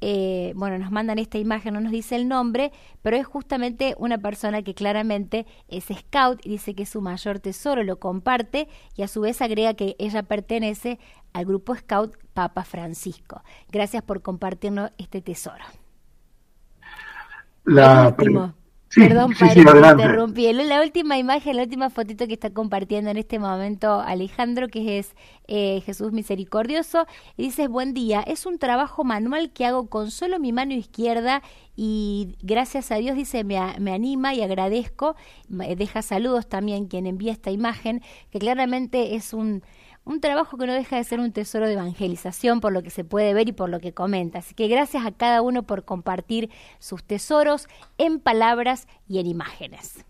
eh, 0.08 0.54
bueno, 0.56 0.78
nos 0.78 0.92
mandan 0.92 1.18
esta 1.18 1.40
imagen, 1.40 1.74
no 1.74 1.82
nos 1.82 1.92
dice 1.92 2.16
el 2.16 2.28
nombre, 2.28 2.72
pero 3.02 3.18
es 3.18 3.26
justamente 3.26 3.96
una 3.98 4.20
persona 4.20 4.62
que 4.62 4.76
claramente 4.76 5.48
es 5.68 5.86
scout 5.86 6.46
y 6.46 6.50
dice 6.50 6.76
que 6.76 6.84
es 6.84 6.90
su 6.90 7.02
mayor 7.02 7.40
tesoro, 7.40 7.82
lo 7.82 7.98
comparte 7.98 8.68
y 8.96 9.02
a 9.02 9.08
su 9.08 9.22
vez 9.22 9.42
agrega 9.42 9.74
que 9.74 9.96
ella 9.98 10.22
pertenece 10.22 11.00
al 11.34 11.46
grupo 11.46 11.76
scout 11.76 12.16
Papa 12.36 12.64
Francisco. 12.66 13.42
Gracias 13.72 14.04
por 14.04 14.22
compartirnos 14.22 14.92
este 15.00 15.24
tesoro. 15.24 15.66
La, 17.64 18.16
Perdón, 18.96 19.34
padre, 19.40 19.62
interrumpí. 19.62 20.52
La 20.54 20.82
última 20.82 21.18
imagen, 21.18 21.58
la 21.58 21.64
última 21.64 21.90
fotito 21.90 22.28
que 22.28 22.34
está 22.34 22.50
compartiendo 22.50 23.10
en 23.12 23.18
este 23.18 23.40
momento 23.40 24.00
Alejandro, 24.00 24.68
que 24.68 25.00
es 25.00 25.16
eh, 25.48 25.82
Jesús 25.86 26.12
Misericordioso, 26.12 27.06
y 27.38 27.44
dice, 27.44 27.68
buen 27.68 27.94
día, 27.94 28.22
es 28.22 28.46
un 28.46 28.58
trabajo 28.58 29.04
manual 29.04 29.52
que 29.52 29.66
hago 29.66 29.88
con 29.88 30.12
solo 30.12 30.40
mi 30.40 30.54
mano 30.54 30.74
izquierda 30.74 31.42
y 31.76 32.36
gracias 32.42 32.92
a 32.92 32.96
Dios, 32.96 33.16
dice, 33.16 33.44
me, 33.44 33.60
me 33.80 33.94
anima 33.94 34.34
y 34.34 34.42
agradezco, 34.42 35.16
deja 35.50 36.02
saludos 36.02 36.48
también 36.48 36.88
quien 36.88 37.06
envía 37.06 37.32
esta 37.32 37.52
imagen, 37.52 38.02
que 38.32 38.40
claramente 38.40 39.16
es 39.16 39.34
un 39.34 39.62
un 40.06 40.22
trabajo 40.22 40.58
que 40.58 40.68
no 40.68 40.74
deja 40.74 40.98
de 40.98 41.04
ser 41.04 41.20
un 41.20 41.32
tesoro 41.32 41.66
de 41.66 41.74
evangelización 41.74 42.62
por 42.62 42.72
lo 42.72 42.84
que 42.84 42.92
se 42.92 43.04
puede 43.04 43.34
ver 43.34 43.50
y 43.50 43.54
por 43.54 43.70
lo 43.70 43.80
que 43.80 43.92
comenta. 43.92 44.40
Así 44.40 44.54
que 44.54 44.68
gracias 44.68 45.06
a 45.06 45.12
cada 45.12 45.42
uno 45.42 45.64
por 45.64 45.84
compartir 45.84 46.50
sus 46.80 47.04
tesoros 47.04 47.68
en 47.98 48.20
palabras 48.20 48.88
y 49.08 49.20
en 49.20 49.26
imágenes. 49.26 50.06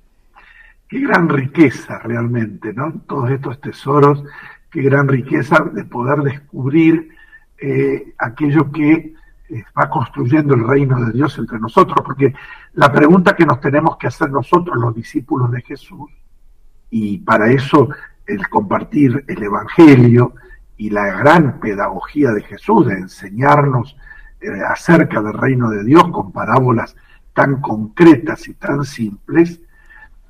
Qué 0.89 0.99
gran 0.99 1.29
riqueza 1.29 1.99
realmente, 1.99 2.73
¿no? 2.73 2.93
Todos 3.07 3.31
estos 3.31 3.59
tesoros, 3.61 4.23
qué 4.69 4.81
gran 4.83 5.07
riqueza 5.07 5.63
de 5.73 5.85
poder 5.85 6.19
descubrir 6.19 7.09
eh, 7.57 8.13
aquello 8.19 8.69
que 8.71 9.13
eh, 9.49 9.63
va 9.79 9.89
construyendo 9.89 10.55
el 10.55 10.67
reino 10.67 10.99
de 11.05 11.13
Dios 11.13 11.37
entre 11.39 11.57
nosotros, 11.57 11.97
porque 12.05 12.33
la 12.73 12.91
pregunta 12.91 13.35
que 13.35 13.45
nos 13.45 13.61
tenemos 13.61 13.97
que 13.97 14.07
hacer 14.07 14.29
nosotros, 14.29 14.75
los 14.77 14.93
discípulos 14.93 15.51
de 15.51 15.61
Jesús, 15.61 16.11
y 16.89 17.19
para 17.19 17.49
eso 17.49 17.89
el 18.27 18.47
compartir 18.49 19.23
el 19.27 19.43
Evangelio 19.43 20.33
y 20.77 20.89
la 20.89 21.05
gran 21.17 21.59
pedagogía 21.59 22.31
de 22.31 22.43
Jesús 22.43 22.87
de 22.87 22.93
enseñarnos 22.93 23.95
eh, 24.41 24.47
acerca 24.67 25.21
del 25.21 25.33
reino 25.33 25.69
de 25.69 25.83
Dios 25.83 26.03
con 26.11 26.31
parábolas 26.31 26.95
tan 27.33 27.61
concretas 27.61 28.47
y 28.47 28.53
tan 28.53 28.83
simples, 28.83 29.61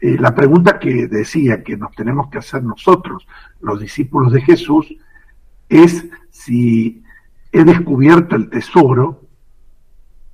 eh, 0.02 0.18
la 0.20 0.36
pregunta 0.36 0.80
que 0.80 1.08
decía 1.08 1.64
que 1.64 1.78
nos 1.78 1.92
tenemos 1.96 2.30
que 2.30 2.40
hacer 2.40 2.64
nosotros, 2.64 3.28
los 3.62 3.80
discípulos 3.80 4.34
de 4.34 4.42
Jesús, 4.42 4.94
es 5.70 6.06
si 6.30 7.04
he 7.52 7.64
descubierto 7.64 8.36
el 8.36 8.50
tesoro 8.50 9.22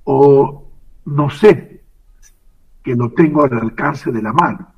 o 0.04 0.68
no 1.04 1.30
sé 1.30 1.82
que 2.82 2.94
lo 2.96 3.12
tengo 3.12 3.44
al 3.44 3.58
alcance 3.58 4.10
de 4.10 4.22
la 4.22 4.32
mano 4.32 4.71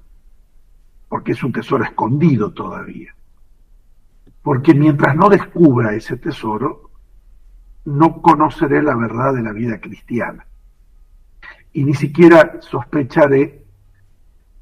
porque 1.14 1.30
es 1.30 1.44
un 1.44 1.52
tesoro 1.52 1.84
escondido 1.84 2.52
todavía. 2.52 3.14
Porque 4.42 4.74
mientras 4.74 5.14
no 5.14 5.28
descubra 5.28 5.94
ese 5.94 6.16
tesoro, 6.16 6.90
no 7.84 8.20
conoceré 8.20 8.82
la 8.82 8.96
verdad 8.96 9.32
de 9.32 9.42
la 9.42 9.52
vida 9.52 9.80
cristiana. 9.80 10.44
Y 11.72 11.84
ni 11.84 11.94
siquiera 11.94 12.60
sospecharé 12.62 13.64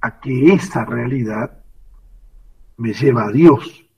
a 0.02 0.20
que 0.20 0.52
esa 0.52 0.84
realidad 0.84 1.58
me 2.76 2.92
lleva 2.92 3.28
a 3.28 3.32
Dios. 3.32 3.88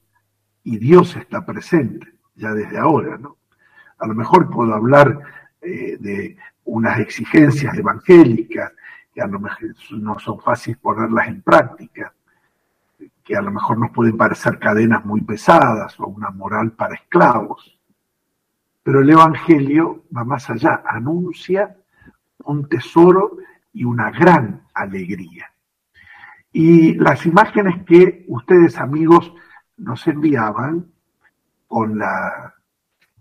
Y 0.63 0.79
Dios 0.79 1.17
está 1.17 1.45
presente 1.45 2.07
ya 2.37 2.53
desde 2.53 2.79
ahora. 2.79 3.19
A 3.99 4.07
lo 4.07 4.15
mejor 4.15 4.49
puedo 4.49 4.73
hablar 4.73 5.23
eh, 5.61 5.97
de 5.99 6.37
unas 6.67 7.01
exigencias 7.01 7.77
evangélicas 7.77 8.71
que 9.13 9.21
a 9.21 9.27
lo 9.27 9.41
mejor 9.41 9.75
no 9.91 10.21
son 10.21 10.39
fáciles 10.39 10.79
ponerlas 10.79 11.27
en 11.27 11.43
práctica, 11.43 12.15
que 13.25 13.35
a 13.35 13.41
lo 13.43 13.51
mejor 13.51 13.79
nos 13.79 13.91
pueden 13.91 14.19
parecer 14.19 14.59
cadenas 14.59 15.05
muy 15.05 15.23
pesadas 15.23 15.99
o 15.99 16.07
una 16.07 16.31
moral 16.31 16.73
para 16.73 16.95
esclavos. 16.95 17.79
Pero 18.83 19.01
el 19.01 19.09
Evangelio 19.09 20.05
va 20.15 20.25
más 20.25 20.51
allá, 20.51 20.83
anuncia 20.87 21.75
un 22.45 22.69
tesoro 22.69 23.39
y 23.73 23.85
una 23.85 24.11
gran 24.11 24.67
alegría. 24.75 25.51
Y 26.53 26.95
las 26.97 27.25
imágenes 27.25 27.83
que 27.87 28.27
ustedes 28.29 28.79
amigos 28.79 29.33
nos 29.79 30.07
enviaban 30.07 30.93
con 31.67 32.01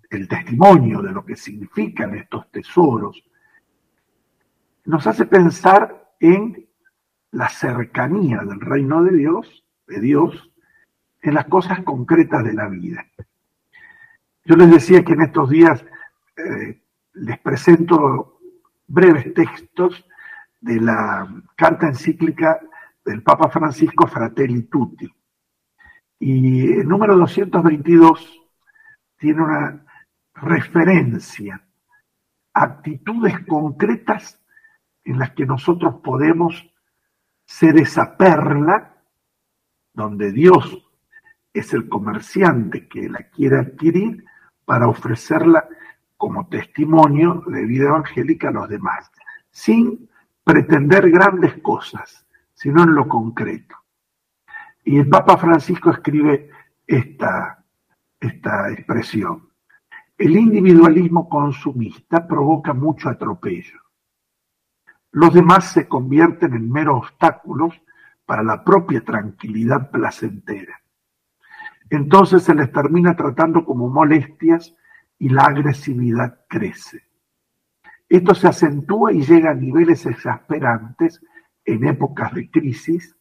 el 0.09 0.27
testimonio 0.27 1.01
de 1.01 1.13
lo 1.13 1.25
que 1.25 1.37
significan 1.37 2.13
estos 2.15 2.51
tesoros, 2.51 3.23
nos 4.85 5.07
hace 5.07 5.25
pensar 5.25 6.13
en 6.19 6.67
la 7.31 7.47
cercanía 7.47 8.39
del 8.39 8.59
reino 8.59 9.01
de 9.03 9.17
Dios 9.17 9.62
de 9.87 9.99
Dios 9.99 10.51
en 11.21 11.33
las 11.33 11.45
cosas 11.45 11.81
concretas 11.83 12.43
de 12.43 12.53
la 12.53 12.67
vida. 12.67 13.05
Yo 14.45 14.55
les 14.55 14.69
decía 14.69 15.03
que 15.03 15.13
en 15.13 15.21
estos 15.21 15.49
días 15.49 15.85
eh, 16.35 16.81
les 17.13 17.39
presento 17.39 18.39
breves 18.87 19.33
textos 19.33 20.05
de 20.59 20.79
la 20.81 21.27
carta 21.55 21.87
encíclica 21.87 22.59
del 23.05 23.23
Papa 23.23 23.49
Francisco 23.49 24.07
Fratelli 24.07 24.63
Tutti. 24.63 25.09
Y 26.19 26.71
el 26.73 26.87
número 26.87 27.17
222 27.17 28.41
tiene 29.17 29.41
una 29.41 29.85
referencia, 30.35 31.65
actitudes 32.53 33.45
concretas 33.45 34.41
en 35.03 35.19
las 35.19 35.31
que 35.31 35.45
nosotros 35.45 35.95
podemos 36.03 36.69
ser 37.45 37.77
esa 37.77 38.17
perla 38.17 38.92
donde 39.93 40.31
Dios 40.31 40.89
es 41.53 41.73
el 41.73 41.87
comerciante 41.87 42.87
que 42.87 43.09
la 43.09 43.29
quiere 43.29 43.59
adquirir 43.59 44.25
para 44.65 44.87
ofrecerla 44.87 45.67
como 46.17 46.47
testimonio 46.47 47.43
de 47.47 47.65
vida 47.65 47.89
evangélica 47.89 48.49
a 48.49 48.51
los 48.51 48.69
demás, 48.69 49.11
sin 49.51 50.09
pretender 50.43 51.09
grandes 51.11 51.61
cosas, 51.61 52.25
sino 52.53 52.83
en 52.83 52.95
lo 52.95 53.07
concreto. 53.07 53.75
Y 54.83 54.97
el 54.97 55.09
Papa 55.09 55.37
Francisco 55.37 55.91
escribe 55.91 56.49
esta, 56.87 57.63
esta 58.19 58.71
expresión. 58.71 59.49
El 60.17 60.35
individualismo 60.37 61.27
consumista 61.29 62.27
provoca 62.27 62.73
mucho 62.73 63.09
atropello. 63.09 63.79
Los 65.11 65.33
demás 65.33 65.71
se 65.71 65.87
convierten 65.87 66.53
en 66.53 66.71
meros 66.71 66.99
obstáculos 66.99 67.79
para 68.25 68.43
la 68.43 68.63
propia 68.63 69.01
tranquilidad 69.03 69.91
placentera. 69.91 70.81
Entonces 71.89 72.43
se 72.43 72.55
les 72.55 72.71
termina 72.71 73.15
tratando 73.15 73.65
como 73.65 73.89
molestias 73.89 74.75
y 75.19 75.29
la 75.29 75.43
agresividad 75.43 76.45
crece. 76.47 77.03
Esto 78.09 78.35
se 78.35 78.47
acentúa 78.47 79.11
y 79.13 79.23
llega 79.23 79.51
a 79.51 79.55
niveles 79.55 80.05
exasperantes 80.05 81.21
en 81.65 81.87
épocas 81.87 82.33
de 82.33 82.49
crisis, 82.49 83.15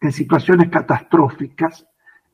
en 0.00 0.12
situaciones 0.12 0.68
catastróficas, 0.70 1.86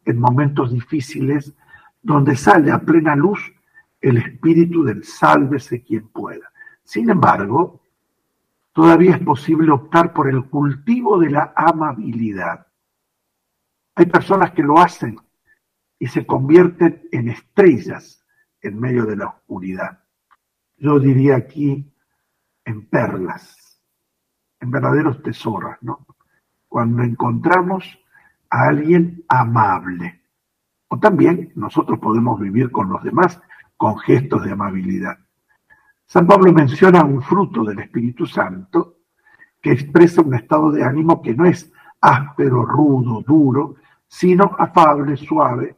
en 0.04 0.18
momentos 0.18 0.72
difíciles, 0.72 1.54
donde 2.02 2.36
sale 2.36 2.70
a 2.70 2.80
plena 2.80 3.16
luz 3.16 3.52
el 4.00 4.18
espíritu 4.18 4.84
del 4.84 5.04
sálvese 5.04 5.82
quien 5.82 6.08
pueda. 6.08 6.52
Sin 6.84 7.10
embargo, 7.10 7.80
todavía 8.76 9.16
es 9.16 9.22
posible 9.22 9.72
optar 9.72 10.12
por 10.12 10.28
el 10.28 10.50
cultivo 10.50 11.18
de 11.18 11.30
la 11.30 11.54
amabilidad. 11.56 12.66
Hay 13.94 14.04
personas 14.04 14.50
que 14.50 14.62
lo 14.62 14.78
hacen 14.78 15.16
y 15.98 16.06
se 16.08 16.26
convierten 16.26 17.08
en 17.10 17.30
estrellas 17.30 18.22
en 18.60 18.78
medio 18.78 19.06
de 19.06 19.16
la 19.16 19.28
oscuridad. 19.28 20.04
Yo 20.76 20.98
diría 20.98 21.36
aquí 21.36 21.90
en 22.66 22.86
perlas, 22.90 23.80
en 24.60 24.70
verdaderos 24.70 25.22
tesoros, 25.22 25.76
¿no? 25.80 26.06
Cuando 26.68 27.02
encontramos 27.02 27.98
a 28.50 28.66
alguien 28.68 29.24
amable. 29.26 30.20
O 30.88 30.98
también 30.98 31.50
nosotros 31.54 31.98
podemos 31.98 32.38
vivir 32.38 32.70
con 32.70 32.90
los 32.90 33.02
demás 33.02 33.40
con 33.78 33.96
gestos 34.00 34.44
de 34.44 34.52
amabilidad. 34.52 35.25
San 36.06 36.24
Pablo 36.24 36.52
menciona 36.52 37.04
un 37.04 37.20
fruto 37.20 37.64
del 37.64 37.80
Espíritu 37.80 38.26
Santo 38.26 38.98
que 39.60 39.72
expresa 39.72 40.22
un 40.22 40.34
estado 40.34 40.70
de 40.70 40.84
ánimo 40.84 41.20
que 41.20 41.34
no 41.34 41.44
es 41.44 41.72
áspero, 42.00 42.64
rudo, 42.64 43.22
duro, 43.22 43.74
sino 44.06 44.54
afable, 44.56 45.16
suave, 45.16 45.76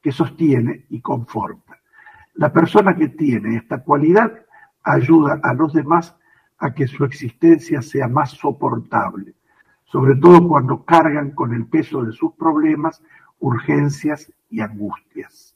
que 0.00 0.12
sostiene 0.12 0.86
y 0.88 1.02
conforta. 1.02 1.78
La 2.34 2.50
persona 2.50 2.96
que 2.96 3.08
tiene 3.08 3.56
esta 3.56 3.82
cualidad 3.82 4.32
ayuda 4.82 5.40
a 5.42 5.52
los 5.52 5.74
demás 5.74 6.16
a 6.58 6.72
que 6.72 6.86
su 6.86 7.04
existencia 7.04 7.82
sea 7.82 8.08
más 8.08 8.30
soportable, 8.30 9.34
sobre 9.84 10.16
todo 10.16 10.48
cuando 10.48 10.86
cargan 10.86 11.32
con 11.32 11.52
el 11.52 11.66
peso 11.66 12.02
de 12.02 12.12
sus 12.12 12.32
problemas, 12.32 13.02
urgencias 13.40 14.32
y 14.48 14.60
angustias. 14.60 15.54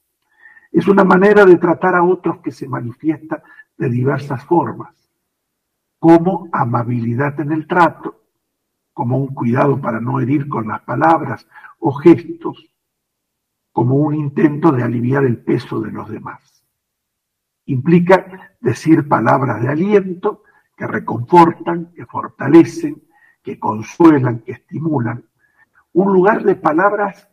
Es 0.71 0.89
una 0.89 1.05
manera 1.05 1.47
de 1.47 1.57
tratar 1.57 1.95
a 1.95 2.03
otros 2.03 2.41
que 2.41 2.51
se 2.51 2.69
manifiesta 2.69 3.43
de 3.77 3.89
diversas 3.89 4.45
formas, 4.45 4.95
como 5.99 6.49
amabilidad 6.53 7.41
en 7.41 7.53
el 7.53 7.67
trato, 7.67 8.23
como 8.93 9.19
un 9.19 9.29
cuidado 9.29 9.81
para 9.81 10.01
no 10.01 10.21
herir 10.21 10.49
con 10.49 10.69
las 10.69 10.81
palabras 10.83 11.47
o 11.79 11.93
gestos, 11.93 12.71
como 13.73 13.97
un 13.97 14.15
intento 14.15 14.71
de 14.71 14.85
aliviar 14.85 15.25
el 15.25 15.39
peso 15.39 15.81
de 15.81 15.91
los 15.91 16.09
demás. 16.09 16.65
Implica 17.67 18.55
decir 18.61 19.09
palabras 19.09 19.63
de 19.63 19.69
aliento 19.69 20.45
que 20.77 20.87
reconfortan, 20.87 21.93
que 21.95 22.07
fortalecen, 22.07 23.03
que 23.43 23.59
consuelan, 23.59 24.41
que 24.41 24.53
estimulan. 24.53 25.25
Un 25.93 26.13
lugar 26.13 26.45
de 26.45 26.55
palabras 26.57 27.29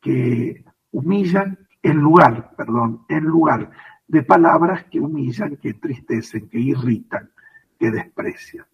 que 0.00 0.64
humillan, 0.90 1.58
en 1.82 1.98
lugar, 1.98 2.54
perdón, 2.56 3.04
en 3.08 3.24
lugar 3.24 3.70
de 4.06 4.22
palabras 4.22 4.84
que 4.84 5.00
humillan, 5.00 5.56
que 5.56 5.70
entristecen, 5.70 6.48
que 6.48 6.58
irritan, 6.58 7.30
que 7.78 7.90
desprecian. 7.90 8.66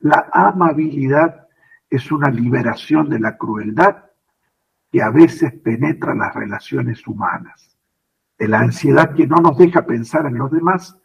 La 0.00 0.28
amabilidad 0.32 1.46
es 1.88 2.10
una 2.12 2.30
liberación 2.30 3.08
de 3.08 3.18
la 3.18 3.36
crueldad 3.36 4.04
que 4.90 5.02
a 5.02 5.10
veces 5.10 5.52
penetra 5.52 6.14
las 6.14 6.34
relaciones 6.34 7.06
humanas, 7.06 7.76
de 8.38 8.48
la 8.48 8.60
ansiedad 8.60 9.14
que 9.14 9.26
no 9.26 9.36
nos 9.36 9.56
deja 9.58 9.86
pensar 9.86 10.26
en 10.26 10.38
los 10.38 10.50
demás, 10.50 10.96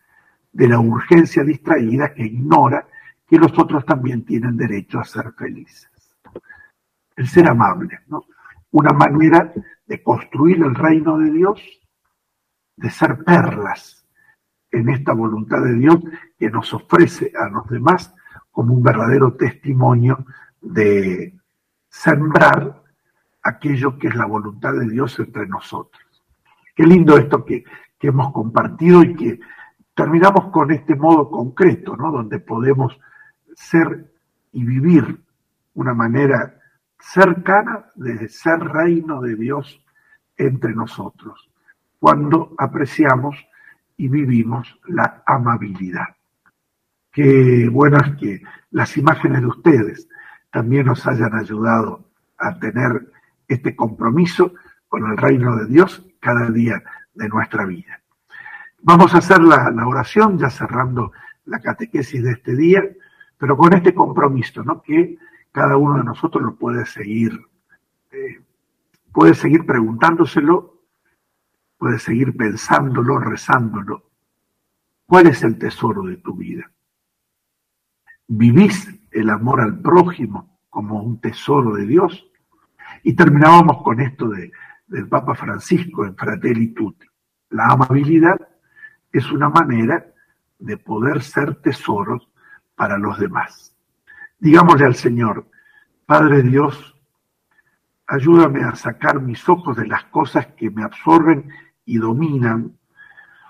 de 0.51 0.67
la 0.67 0.79
urgencia 0.79 1.43
distraída 1.43 2.13
que 2.13 2.23
ignora 2.23 2.85
que 3.27 3.37
los 3.37 3.57
otros 3.57 3.85
también 3.85 4.25
tienen 4.25 4.57
derecho 4.57 4.99
a 4.99 5.05
ser 5.05 5.31
felices. 5.33 5.89
El 7.15 7.27
ser 7.27 7.47
amable, 7.47 7.99
¿no? 8.07 8.25
Una 8.71 8.91
manera 8.91 9.53
de 9.85 10.03
construir 10.03 10.57
el 10.57 10.75
reino 10.75 11.17
de 11.17 11.31
Dios, 11.31 11.61
de 12.75 12.89
ser 12.89 13.23
perlas 13.23 14.05
en 14.71 14.89
esta 14.89 15.13
voluntad 15.13 15.61
de 15.63 15.73
Dios 15.73 15.97
que 16.37 16.49
nos 16.49 16.73
ofrece 16.73 17.31
a 17.37 17.49
los 17.49 17.67
demás 17.69 18.13
como 18.51 18.73
un 18.73 18.83
verdadero 18.83 19.33
testimonio 19.33 20.25
de 20.61 21.37
sembrar 21.89 22.81
aquello 23.43 23.97
que 23.97 24.07
es 24.07 24.15
la 24.15 24.25
voluntad 24.25 24.73
de 24.73 24.87
Dios 24.89 25.19
entre 25.19 25.47
nosotros. 25.47 26.01
Qué 26.75 26.83
lindo 26.83 27.17
esto 27.17 27.45
que, 27.45 27.63
hemos 28.03 28.33
compartido 28.33 29.03
y 29.03 29.13
que 29.13 29.39
terminamos 29.93 30.51
con 30.51 30.71
este 30.71 30.95
modo 30.95 31.29
concreto, 31.29 31.95
¿no? 31.95 32.11
Donde 32.11 32.39
podemos 32.39 32.99
ser 33.53 34.11
y 34.51 34.63
vivir 34.63 35.21
una 35.75 35.93
manera 35.93 36.59
cercana 36.99 37.85
de 37.93 38.27
ser 38.27 38.57
reino 38.59 39.21
de 39.21 39.35
Dios 39.35 39.85
entre 40.35 40.73
nosotros, 40.73 41.50
cuando 42.01 42.55
apreciamos 42.57 43.37
y 43.95 44.07
vivimos 44.07 44.79
la 44.87 45.21
amabilidad. 45.27 46.07
Qué 47.11 47.69
bueno 47.71 47.99
es 47.99 48.15
que 48.15 48.41
las 48.71 48.97
imágenes 48.97 49.41
de 49.41 49.47
ustedes 49.47 50.09
también 50.49 50.87
nos 50.87 51.05
hayan 51.05 51.35
ayudado 51.35 52.09
a 52.39 52.57
tener 52.57 53.07
este 53.47 53.75
compromiso 53.75 54.55
con 54.87 55.11
el 55.11 55.15
reino 55.15 55.55
de 55.57 55.67
Dios 55.67 56.03
cada 56.19 56.49
día 56.49 56.81
de 57.13 57.29
nuestra 57.29 57.65
vida. 57.65 58.01
Vamos 58.81 59.13
a 59.13 59.19
hacer 59.19 59.39
la, 59.43 59.71
oración, 59.85 60.39
ya 60.39 60.49
cerrando 60.49 61.11
la 61.45 61.59
catequesis 61.59 62.23
de 62.23 62.31
este 62.31 62.55
día, 62.55 62.83
pero 63.37 63.55
con 63.55 63.73
este 63.73 63.93
compromiso, 63.93 64.63
¿no? 64.63 64.81
Que 64.81 65.19
cada 65.51 65.77
uno 65.77 65.99
de 65.99 66.03
nosotros 66.03 66.43
lo 66.43 66.55
puede 66.55 66.83
seguir, 66.87 67.39
eh, 68.11 68.41
puede 69.13 69.35
seguir 69.35 69.67
preguntándoselo, 69.67 70.80
puede 71.81 71.97
seguir 71.97 72.37
pensándolo, 72.37 73.17
rezándolo. 73.17 74.03
¿Cuál 75.07 75.25
es 75.25 75.41
el 75.41 75.57
tesoro 75.57 76.03
de 76.03 76.17
tu 76.17 76.35
vida? 76.35 76.71
¿Vivís 78.27 78.87
el 79.09 79.31
amor 79.31 79.61
al 79.61 79.79
prójimo 79.79 80.59
como 80.69 81.01
un 81.01 81.19
tesoro 81.19 81.73
de 81.73 81.87
Dios? 81.87 82.29
Y 83.01 83.15
terminábamos 83.15 83.81
con 83.81 83.99
esto 83.99 84.29
de, 84.29 84.51
del 84.85 85.09
Papa 85.09 85.33
Francisco 85.33 86.05
en 86.05 86.15
Fratelli 86.15 86.67
Tutti. 86.67 87.07
La 87.49 87.69
amabilidad 87.69 88.39
es 89.11 89.31
una 89.31 89.49
manera 89.49 90.05
de 90.59 90.77
poder 90.77 91.23
ser 91.23 91.55
tesoros 91.63 92.29
para 92.75 92.99
los 92.99 93.17
demás. 93.17 93.75
Digámosle 94.37 94.85
al 94.85 94.93
Señor, 94.93 95.49
Padre 96.05 96.43
Dios, 96.43 96.95
ayúdame 98.05 98.63
a 98.63 98.75
sacar 98.75 99.19
mis 99.19 99.49
ojos 99.49 99.75
de 99.77 99.87
las 99.87 100.03
cosas 100.05 100.45
que 100.55 100.69
me 100.69 100.83
absorben 100.83 101.49
y 101.91 101.97
dominan 101.97 102.77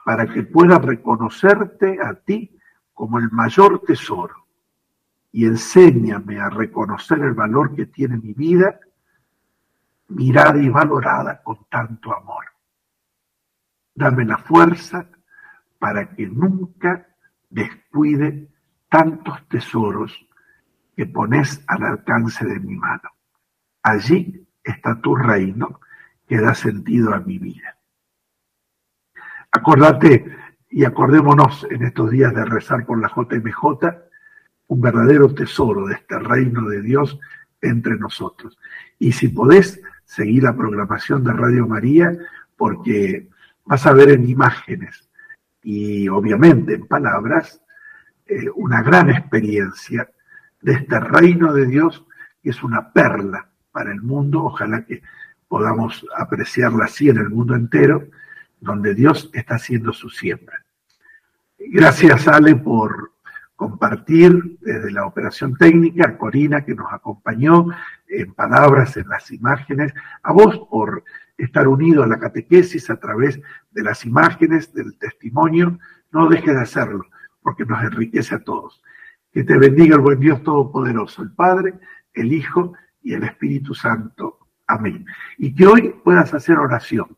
para 0.03 0.25
que 0.25 0.41
pueda 0.41 0.79
reconocerte 0.79 1.99
a 2.01 2.15
ti 2.15 2.57
como 2.91 3.19
el 3.19 3.29
mayor 3.29 3.83
tesoro 3.85 4.47
y 5.31 5.45
enséñame 5.45 6.39
a 6.39 6.49
reconocer 6.49 7.19
el 7.19 7.33
valor 7.35 7.75
que 7.75 7.85
tiene 7.85 8.17
mi 8.17 8.33
vida 8.33 8.79
mirada 10.07 10.59
y 10.59 10.69
valorada 10.69 11.43
con 11.43 11.65
tanto 11.69 12.17
amor. 12.17 12.45
Dame 13.93 14.25
la 14.25 14.39
fuerza 14.39 15.07
para 15.77 16.09
que 16.15 16.25
nunca 16.25 17.07
descuide 17.47 18.49
tantos 18.89 19.47
tesoros 19.49 20.19
que 20.95 21.05
pones 21.05 21.63
al 21.67 21.83
alcance 21.83 22.43
de 22.43 22.59
mi 22.59 22.75
mano. 22.75 23.09
Allí 23.83 24.47
está 24.63 24.99
tu 24.99 25.15
reino 25.15 25.79
que 26.27 26.41
da 26.41 26.55
sentido 26.55 27.13
a 27.13 27.19
mi 27.19 27.37
vida. 27.37 27.77
Acordate 29.51 30.25
y 30.69 30.85
acordémonos 30.85 31.67
en 31.69 31.83
estos 31.83 32.11
días 32.11 32.33
de 32.33 32.45
rezar 32.45 32.85
por 32.85 33.01
la 33.01 33.09
JMJ, 33.09 33.87
un 34.67 34.81
verdadero 34.81 35.33
tesoro 35.33 35.87
de 35.87 35.95
este 35.95 36.17
reino 36.19 36.67
de 36.69 36.81
Dios 36.81 37.19
entre 37.61 37.97
nosotros. 37.97 38.57
Y 38.97 39.11
si 39.11 39.27
podés, 39.27 39.81
seguir 40.11 40.43
la 40.43 40.55
programación 40.55 41.23
de 41.23 41.31
Radio 41.31 41.65
María 41.65 42.11
porque 42.57 43.29
vas 43.63 43.85
a 43.85 43.93
ver 43.93 44.09
en 44.09 44.29
imágenes 44.29 45.07
y 45.63 46.09
obviamente 46.09 46.73
en 46.73 46.85
palabras 46.85 47.61
eh, 48.25 48.49
una 48.55 48.83
gran 48.83 49.09
experiencia 49.09 50.09
de 50.61 50.73
este 50.73 50.99
reino 50.99 51.53
de 51.53 51.65
Dios 51.65 52.05
que 52.43 52.49
es 52.49 52.61
una 52.61 52.91
perla 52.91 53.47
para 53.71 53.93
el 53.93 54.01
mundo. 54.01 54.43
Ojalá 54.43 54.85
que 54.85 55.01
podamos 55.47 56.05
apreciarla 56.17 56.85
así 56.85 57.07
en 57.07 57.17
el 57.17 57.29
mundo 57.29 57.55
entero, 57.55 58.07
donde 58.61 58.95
Dios 58.95 59.29
está 59.33 59.55
haciendo 59.55 59.91
su 59.91 60.09
siembra. 60.09 60.63
Gracias, 61.57 62.27
Ale, 62.27 62.55
por 62.55 63.11
compartir 63.55 64.57
desde 64.61 64.91
la 64.91 65.05
operación 65.05 65.55
técnica, 65.55 66.17
Corina, 66.17 66.65
que 66.65 66.73
nos 66.73 66.91
acompañó 66.91 67.67
en 68.07 68.33
palabras, 68.33 68.97
en 68.97 69.07
las 69.07 69.29
imágenes, 69.31 69.93
a 70.23 70.31
vos 70.31 70.67
por 70.69 71.03
estar 71.37 71.67
unido 71.67 72.03
a 72.03 72.07
la 72.07 72.19
catequesis 72.19 72.89
a 72.89 72.97
través 72.97 73.39
de 73.71 73.83
las 73.83 74.05
imágenes, 74.05 74.73
del 74.73 74.97
testimonio, 74.97 75.79
no 76.11 76.27
dejes 76.27 76.55
de 76.55 76.61
hacerlo, 76.61 77.05
porque 77.41 77.65
nos 77.65 77.83
enriquece 77.83 78.35
a 78.35 78.43
todos. 78.43 78.81
Que 79.31 79.43
te 79.43 79.57
bendiga 79.57 79.95
el 79.95 80.01
buen 80.01 80.19
Dios 80.19 80.43
Todopoderoso, 80.43 81.21
el 81.21 81.31
Padre, 81.31 81.75
el 82.13 82.33
Hijo 82.33 82.73
y 83.01 83.13
el 83.13 83.23
Espíritu 83.23 83.73
Santo. 83.73 84.39
Amén. 84.67 85.05
Y 85.37 85.53
que 85.53 85.67
hoy 85.67 85.95
puedas 86.03 86.33
hacer 86.33 86.57
oración. 86.57 87.17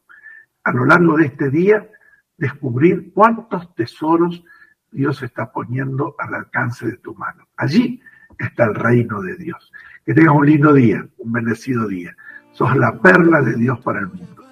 A 0.64 0.72
lo 0.72 0.86
largo 0.86 1.18
de 1.18 1.26
este 1.26 1.50
día, 1.50 1.90
descubrir 2.38 3.12
cuántos 3.14 3.74
tesoros 3.76 4.44
Dios 4.92 5.22
está 5.24 5.52
poniendo 5.52 6.16
al 6.20 6.36
alcance 6.36 6.86
de 6.86 6.98
tu 6.98 7.16
mano. 7.16 7.48
Allí 7.58 8.02
está 8.38 8.66
el 8.66 8.76
reino 8.76 9.22
de 9.22 9.36
Dios. 9.36 9.72
Que 10.06 10.14
tengas 10.14 10.36
un 10.36 10.46
lindo 10.46 10.74
día, 10.74 11.06
un 11.18 11.32
bendecido 11.32 11.88
día. 11.88 12.16
Sos 12.52 12.76
la 12.78 13.00
perla 13.02 13.42
de 13.42 13.56
Dios 13.56 13.80
para 13.82 14.00
el 14.00 14.08
mundo. 14.08 14.43